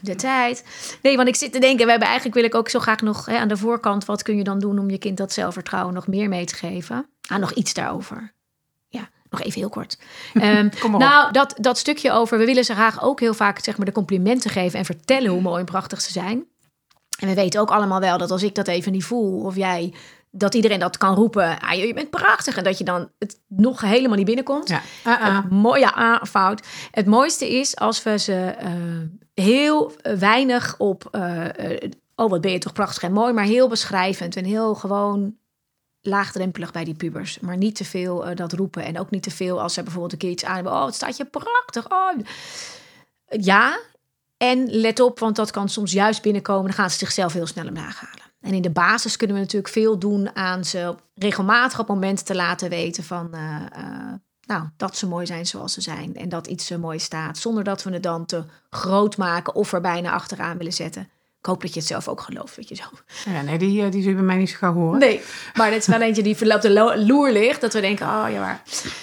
de 0.00 0.14
tijd. 0.14 0.64
Nee, 1.02 1.16
want 1.16 1.28
ik 1.28 1.36
zit 1.36 1.52
te 1.52 1.58
denken, 1.58 1.84
we 1.84 1.90
hebben 1.90 2.08
eigenlijk 2.08 2.36
wil 2.36 2.46
ik 2.48 2.54
ook 2.54 2.68
zo 2.68 2.78
graag 2.78 3.00
nog 3.00 3.26
hè, 3.26 3.36
aan 3.36 3.48
de 3.48 3.56
voorkant, 3.56 4.04
wat 4.04 4.22
kun 4.22 4.36
je 4.36 4.44
dan 4.44 4.58
doen 4.58 4.78
om 4.78 4.90
je 4.90 4.98
kind 4.98 5.16
dat 5.16 5.32
zelfvertrouwen 5.32 5.94
nog 5.94 6.06
meer 6.06 6.28
mee 6.28 6.44
te 6.44 6.54
geven? 6.54 7.06
Ah, 7.28 7.38
nog 7.38 7.52
iets 7.52 7.74
daarover. 7.74 8.32
Nog 9.32 9.42
even 9.42 9.60
heel 9.60 9.68
kort. 9.68 9.98
Ehm, 10.34 10.68
nou, 10.90 11.32
dat, 11.32 11.54
dat 11.56 11.78
stukje 11.78 12.12
over, 12.12 12.38
we 12.38 12.44
willen 12.44 12.64
ze 12.64 12.74
graag 12.74 13.02
ook 13.02 13.20
heel 13.20 13.34
vaak 13.34 13.58
zeg 13.64 13.76
maar, 13.76 13.86
de 13.86 13.92
complimenten 13.92 14.50
geven 14.50 14.78
en 14.78 14.84
vertellen 14.84 15.30
hoe 15.30 15.40
mooi 15.40 15.58
en 15.58 15.64
prachtig 15.64 16.00
ze 16.00 16.12
zijn. 16.12 16.44
En 17.18 17.28
we 17.28 17.34
weten 17.34 17.60
ook 17.60 17.70
allemaal 17.70 18.00
wel 18.00 18.18
dat 18.18 18.30
als 18.30 18.42
ik 18.42 18.54
dat 18.54 18.68
even 18.68 18.92
niet 18.92 19.04
voel, 19.04 19.40
of 19.40 19.56
jij, 19.56 19.94
dat 20.30 20.54
iedereen 20.54 20.78
dat 20.78 20.96
kan 20.96 21.14
roepen, 21.14 21.58
ah, 21.60 21.72
je 21.72 21.94
bent 21.94 22.10
prachtig, 22.10 22.56
en 22.56 22.64
dat 22.64 22.78
je 22.78 22.84
dan 22.84 23.10
het 23.18 23.40
nog 23.48 23.80
helemaal 23.80 24.16
niet 24.16 24.26
binnenkomt. 24.26 24.68
Ja, 24.68 24.82
ah, 25.04 25.22
ah. 25.22 25.36
Het 25.36 25.50
mooie 25.50 25.92
ah, 25.92 26.22
fout. 26.24 26.66
Het 26.90 27.06
mooiste 27.06 27.58
is 27.58 27.76
als 27.76 28.02
we 28.02 28.18
ze 28.18 28.54
eh, 28.58 28.72
heel 29.34 29.92
weinig 30.02 30.74
op. 30.78 31.08
eh, 31.10 31.72
eh, 31.72 31.90
oh, 32.16 32.30
wat 32.30 32.40
ben 32.40 32.52
je 32.52 32.58
toch 32.58 32.72
prachtig 32.72 33.02
en 33.02 33.12
mooi, 33.12 33.32
maar 33.32 33.44
heel 33.44 33.68
beschrijvend 33.68 34.36
en 34.36 34.44
heel 34.44 34.74
gewoon 34.74 35.34
laagdrempelig 36.02 36.72
bij 36.72 36.84
die 36.84 36.94
pubers. 36.94 37.38
Maar 37.40 37.56
niet 37.56 37.74
te 37.74 37.84
veel 37.84 38.26
eh, 38.26 38.36
dat 38.36 38.52
roepen 38.52 38.84
en 38.84 38.98
ook 38.98 39.10
niet 39.10 39.22
te 39.22 39.30
veel 39.30 39.60
als 39.60 39.74
ze 39.74 39.82
bijvoorbeeld 39.82 40.12
een 40.12 40.18
keer 40.18 40.30
iets 40.30 40.44
aan 40.44 40.54
hebben. 40.54 40.72
Oh, 40.72 40.84
het 40.84 40.94
staat 40.94 41.16
je 41.16 41.24
prachtig. 41.24 41.90
Oh. 41.90 42.18
Ja, 43.26 43.78
en 44.36 44.70
let 44.70 45.00
op, 45.00 45.18
want 45.18 45.36
dat 45.36 45.50
kan 45.50 45.68
soms 45.68 45.92
juist 45.92 46.22
binnenkomen. 46.22 46.64
Dan 46.64 46.72
gaan 46.72 46.90
ze 46.90 46.98
zichzelf 46.98 47.32
heel 47.32 47.46
snel 47.46 47.66
omlaag 47.66 48.00
halen. 48.00 48.30
En 48.40 48.54
in 48.54 48.62
de 48.62 48.70
basis 48.70 49.16
kunnen 49.16 49.36
we 49.36 49.42
natuurlijk 49.42 49.72
veel 49.72 49.98
doen 49.98 50.36
aan 50.36 50.64
ze 50.64 50.94
regelmatig 51.14 51.78
op 51.78 51.88
momenten 51.88 52.24
te 52.24 52.34
laten 52.34 52.68
weten 52.68 53.04
van. 53.04 53.34
eh, 53.34 53.66
eh, 53.72 54.12
nou, 54.46 54.68
dat 54.76 54.96
ze 54.96 55.08
mooi 55.08 55.26
zijn 55.26 55.46
zoals 55.46 55.72
ze 55.72 55.80
zijn. 55.80 56.16
En 56.16 56.28
dat 56.28 56.46
iets 56.46 56.66
zo 56.66 56.78
mooi 56.78 56.98
staat. 56.98 57.38
Zonder 57.38 57.64
dat 57.64 57.82
we 57.82 57.92
het 57.92 58.02
dan 58.02 58.26
te 58.26 58.44
groot 58.70 59.16
maken 59.16 59.54
of 59.54 59.72
er 59.72 59.80
bijna 59.80 60.12
achteraan 60.12 60.56
willen 60.58 60.72
zetten. 60.72 61.08
Ik 61.42 61.48
hoop 61.48 61.60
dat 61.62 61.72
je 61.74 61.78
het 61.78 61.88
zelf 61.88 62.08
ook 62.08 62.20
gelooft, 62.20 62.56
weet 62.56 62.68
je 62.68 62.74
zo. 62.74 62.84
Ja, 63.24 63.42
nee, 63.42 63.58
die, 63.58 63.82
eh, 63.84 63.90
die 63.90 64.00
zul 64.02 64.10
je 64.10 64.16
bij 64.16 64.24
mij 64.26 64.36
niet 64.36 64.50
zo 64.50 64.56
gauw 64.56 64.72
horen. 64.72 64.98
Nee, 64.98 65.20
maar 65.54 65.70
dit 65.70 65.78
is 65.78 65.86
wel 65.86 66.00
eentje 66.00 66.22
die 66.22 66.36
verloopt 66.36 66.62
de 66.62 66.70
lo- 66.70 66.94
loer 66.96 67.32
ligt. 67.32 67.60
Dat 67.60 67.72
we 67.72 67.80
denken, 67.80 68.06
oh 68.06 68.26
ja 68.30 68.38
waar. 68.40 68.62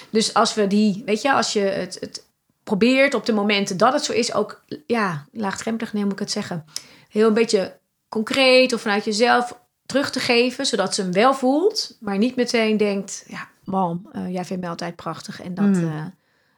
Dus 0.09 0.33
als 0.33 0.53
we 0.53 0.67
die, 0.67 1.01
weet 1.05 1.21
je, 1.21 1.33
als 1.33 1.53
je 1.53 1.59
het, 1.59 1.97
het 1.99 2.25
probeert 2.63 3.13
op 3.13 3.25
de 3.25 3.33
momenten 3.33 3.77
dat 3.77 3.93
het 3.93 4.03
zo 4.03 4.13
is, 4.13 4.33
ook 4.33 4.63
ja, 4.87 5.25
laagdrempelig, 5.31 5.93
nee, 5.93 6.03
moet 6.03 6.11
ik 6.13 6.19
het 6.19 6.31
zeggen. 6.31 6.65
Heel 7.09 7.27
een 7.27 7.33
beetje 7.33 7.79
concreet 8.09 8.73
of 8.73 8.81
vanuit 8.81 9.05
jezelf 9.05 9.59
terug 9.85 10.11
te 10.11 10.19
geven, 10.19 10.65
zodat 10.65 10.95
ze 10.95 11.01
hem 11.01 11.11
wel 11.11 11.33
voelt, 11.33 11.97
maar 11.99 12.17
niet 12.17 12.35
meteen 12.35 12.77
denkt, 12.77 13.23
ja, 13.27 13.47
mam, 13.63 14.09
eh, 14.11 14.33
jij 14.33 14.45
vindt 14.45 14.61
mij 14.61 14.71
altijd 14.71 14.95
prachtig. 14.95 15.41
En 15.41 15.53
dat 15.53 15.65
Mm. 15.65 15.87
eh, 15.91 16.05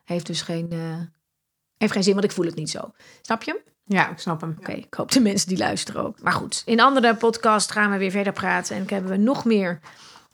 heeft 0.05 0.25
dus 0.25 0.41
geen, 0.41 0.67
heeft 1.77 1.91
geen 1.93 2.03
zin, 2.03 2.13
want 2.13 2.25
ik 2.25 2.31
voel 2.31 2.45
het 2.45 2.55
niet 2.55 2.69
zo. 2.69 2.91
Snap 3.21 3.43
je? 3.43 3.61
Ja, 3.83 4.09
ik 4.09 4.19
snap 4.19 4.41
hem. 4.41 4.55
Oké, 4.59 4.71
ik 4.71 4.93
hoop 4.93 5.11
de 5.11 5.19
mensen 5.19 5.47
die 5.47 5.57
luisteren 5.57 6.05
ook. 6.05 6.21
Maar 6.21 6.33
goed, 6.33 6.61
in 6.65 6.79
andere 6.79 7.15
podcast 7.15 7.71
gaan 7.71 7.91
we 7.91 7.97
weer 7.97 8.11
verder 8.11 8.33
praten. 8.33 8.75
En 8.75 8.85
hebben 8.87 9.11
we 9.11 9.17
nog 9.17 9.45
meer 9.45 9.79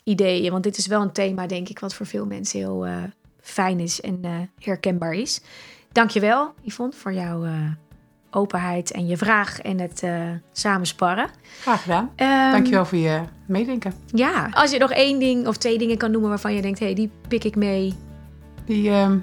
ideeën. 0.04 0.52
Want 0.52 0.64
dit 0.64 0.78
is 0.78 0.88
wel 0.88 1.02
een 1.02 1.12
thema, 1.12 1.48
denk 1.48 1.70
ik, 1.70 1.80
wat 1.80 1.94
voor 1.94 2.06
veel 2.06 2.26
mensen 2.26 2.60
heel 2.60 2.86
eh, 2.86 2.96
fijn 3.42 3.80
is 3.80 4.02
en 4.02 4.20
eh, 4.22 4.32
herkenbaar 4.60 5.14
is. 5.14 5.42
Dankjewel, 5.92 6.54
Yvonne, 6.62 6.94
voor 6.94 7.14
jouw 7.14 7.46
eh, 7.46 7.54
openheid 8.32 8.92
en 8.92 9.08
je 9.08 9.18
vraag 9.18 9.62
en 9.62 9.80
het 9.80 10.04
samensparren. 10.52 11.30
Graag 11.62 11.82
gedaan. 11.82 12.12
Ehm, 12.16 12.52
Dankjewel 12.52 12.86
voor 12.86 12.98
je 12.98 13.22
meedenken. 13.46 13.94
Ja, 14.06 14.50
als 14.52 14.72
je 14.72 14.80
nog 14.80 14.92
één 14.92 15.20
ding 15.20 15.48
of 15.48 15.58
twee 15.58 15.78
dingen 15.78 15.98
kan 15.98 16.12
noemen 16.12 16.30
waarvan 16.30 16.54
je 16.54 16.62
denkt... 16.62 16.80
hé, 16.80 16.86
hey, 16.86 16.96
die 16.96 17.12
pik 17.28 17.44
ik 17.44 17.56
mee. 17.56 17.94
Die, 18.66 18.90
ehm, 18.90 19.18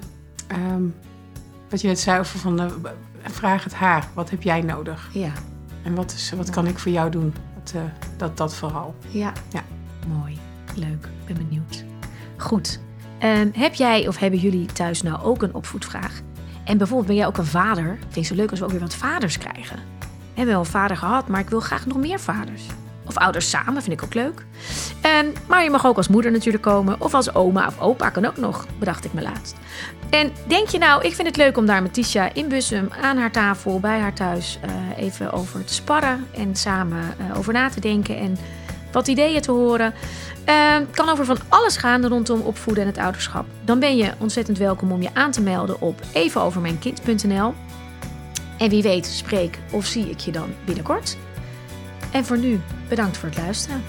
ehm, 0.47 0.83
wat 1.69 1.81
je 1.81 1.87
net 1.87 1.99
zei 1.99 2.19
over 2.19 2.39
van, 2.39 2.57
de, 2.57 2.67
vraag 3.23 3.63
het 3.63 3.73
haar. 3.73 4.07
Wat 4.13 4.29
heb 4.29 4.43
jij 4.43 4.61
nodig? 4.61 5.09
Ja, 5.13 5.31
En 5.83 5.95
wat, 5.95 6.11
is, 6.11 6.31
wat 6.37 6.49
kan 6.49 6.67
ik 6.67 6.79
voor 6.79 6.91
jou 6.91 7.09
doen? 7.11 7.33
Dat, 7.63 7.73
eh, 7.75 7.81
dat, 8.17 8.37
dat 8.37 8.55
vooral. 8.55 8.95
ja. 9.09 9.31
Ja. 9.49 9.63
Mooi, 10.19 10.37
leuk, 10.75 11.07
ben 11.25 11.37
benieuwd. 11.37 11.83
Goed, 12.37 12.79
Ehm, 13.19 13.49
heb 13.53 13.73
jij 13.73 14.07
of 14.07 14.17
hebben 14.17 14.39
jullie 14.39 14.65
thuis 14.65 15.01
nou 15.01 15.23
ook 15.23 15.41
een 15.41 15.53
opvoedvraag? 15.53 16.21
En 16.63 16.77
bijvoorbeeld 16.77 17.07
ben 17.07 17.15
jij 17.15 17.25
ook 17.27 17.37
een 17.37 17.45
vader? 17.45 17.97
Vind 17.99 18.13
je 18.13 18.19
het 18.19 18.27
zo 18.29 18.35
leuk 18.35 18.49
als 18.49 18.59
we 18.59 18.65
ook 18.65 18.71
weer 18.71 18.79
wat 18.79 18.95
vaders 18.95 19.37
krijgen? 19.37 19.75
We 19.99 20.41
hebben 20.41 20.53
wel 20.55 20.63
een 20.63 20.69
vader 20.69 20.97
gehad, 20.97 21.27
maar 21.27 21.39
ik 21.39 21.49
wil 21.49 21.59
graag 21.59 21.85
nog 21.85 21.97
meer 21.97 22.19
vaders. 22.19 22.63
Of 23.15 23.21
ouders 23.21 23.49
samen, 23.49 23.81
vind 23.81 23.97
ik 23.97 24.03
ook 24.03 24.13
leuk. 24.13 24.45
Ehm, 25.01 25.25
maar 25.47 25.63
je 25.63 25.69
mag 25.69 25.85
ook 25.85 25.97
als 25.97 26.07
moeder 26.07 26.31
natuurlijk 26.31 26.63
komen. 26.63 27.01
Of 27.01 27.13
als 27.13 27.33
oma 27.33 27.67
of 27.67 27.79
opa 27.79 28.09
kan 28.09 28.25
ook 28.25 28.37
nog, 28.37 28.65
bedacht 28.79 29.05
ik 29.05 29.13
me 29.13 29.21
laatst. 29.21 29.55
En 30.09 30.31
denk 30.47 30.67
je 30.67 30.77
nou, 30.77 31.03
ik 31.03 31.15
vind 31.15 31.27
het 31.27 31.37
leuk 31.37 31.57
om 31.57 31.65
daar 31.65 31.81
met 31.81 31.93
Tisha 31.93 32.29
in 32.33 32.47
Bussum 32.47 32.89
aan 33.01 33.17
haar 33.17 33.31
tafel, 33.31 33.79
bij 33.79 33.99
haar 33.99 34.13
thuis, 34.13 34.59
eh, 34.61 35.03
even 35.03 35.31
over 35.31 35.63
te 35.63 35.73
sparren. 35.73 36.27
En 36.31 36.55
samen 36.55 37.03
eh, 37.17 37.37
over 37.37 37.53
na 37.53 37.69
te 37.69 37.79
denken 37.79 38.17
en 38.17 38.37
wat 38.91 39.07
ideeën 39.07 39.41
te 39.41 39.51
horen. 39.51 39.93
Eh, 40.45 40.73
Het 40.73 40.91
kan 40.91 41.09
over 41.09 41.25
van 41.25 41.37
alles 41.49 41.77
gaan 41.77 42.05
rondom 42.05 42.41
opvoeden 42.41 42.83
en 42.83 42.89
het 42.89 42.99
ouderschap. 42.99 43.45
Dan 43.63 43.79
ben 43.79 43.97
je 43.97 44.11
ontzettend 44.17 44.57
welkom 44.57 44.91
om 44.91 45.01
je 45.01 45.09
aan 45.13 45.31
te 45.31 45.41
melden 45.41 45.81
op 45.81 46.01
evenovermijnkind.nl. 46.13 47.53
En 48.57 48.69
wie 48.69 48.83
weet 48.83 49.05
spreek 49.05 49.59
of 49.71 49.85
zie 49.85 50.09
ik 50.09 50.19
je 50.19 50.31
dan 50.31 50.49
binnenkort. 50.65 51.17
En 52.15 52.25
voor 52.25 52.37
nu, 52.37 52.59
bedankt 52.89 53.17
voor 53.17 53.29
het 53.29 53.37
luisteren. 53.37 53.83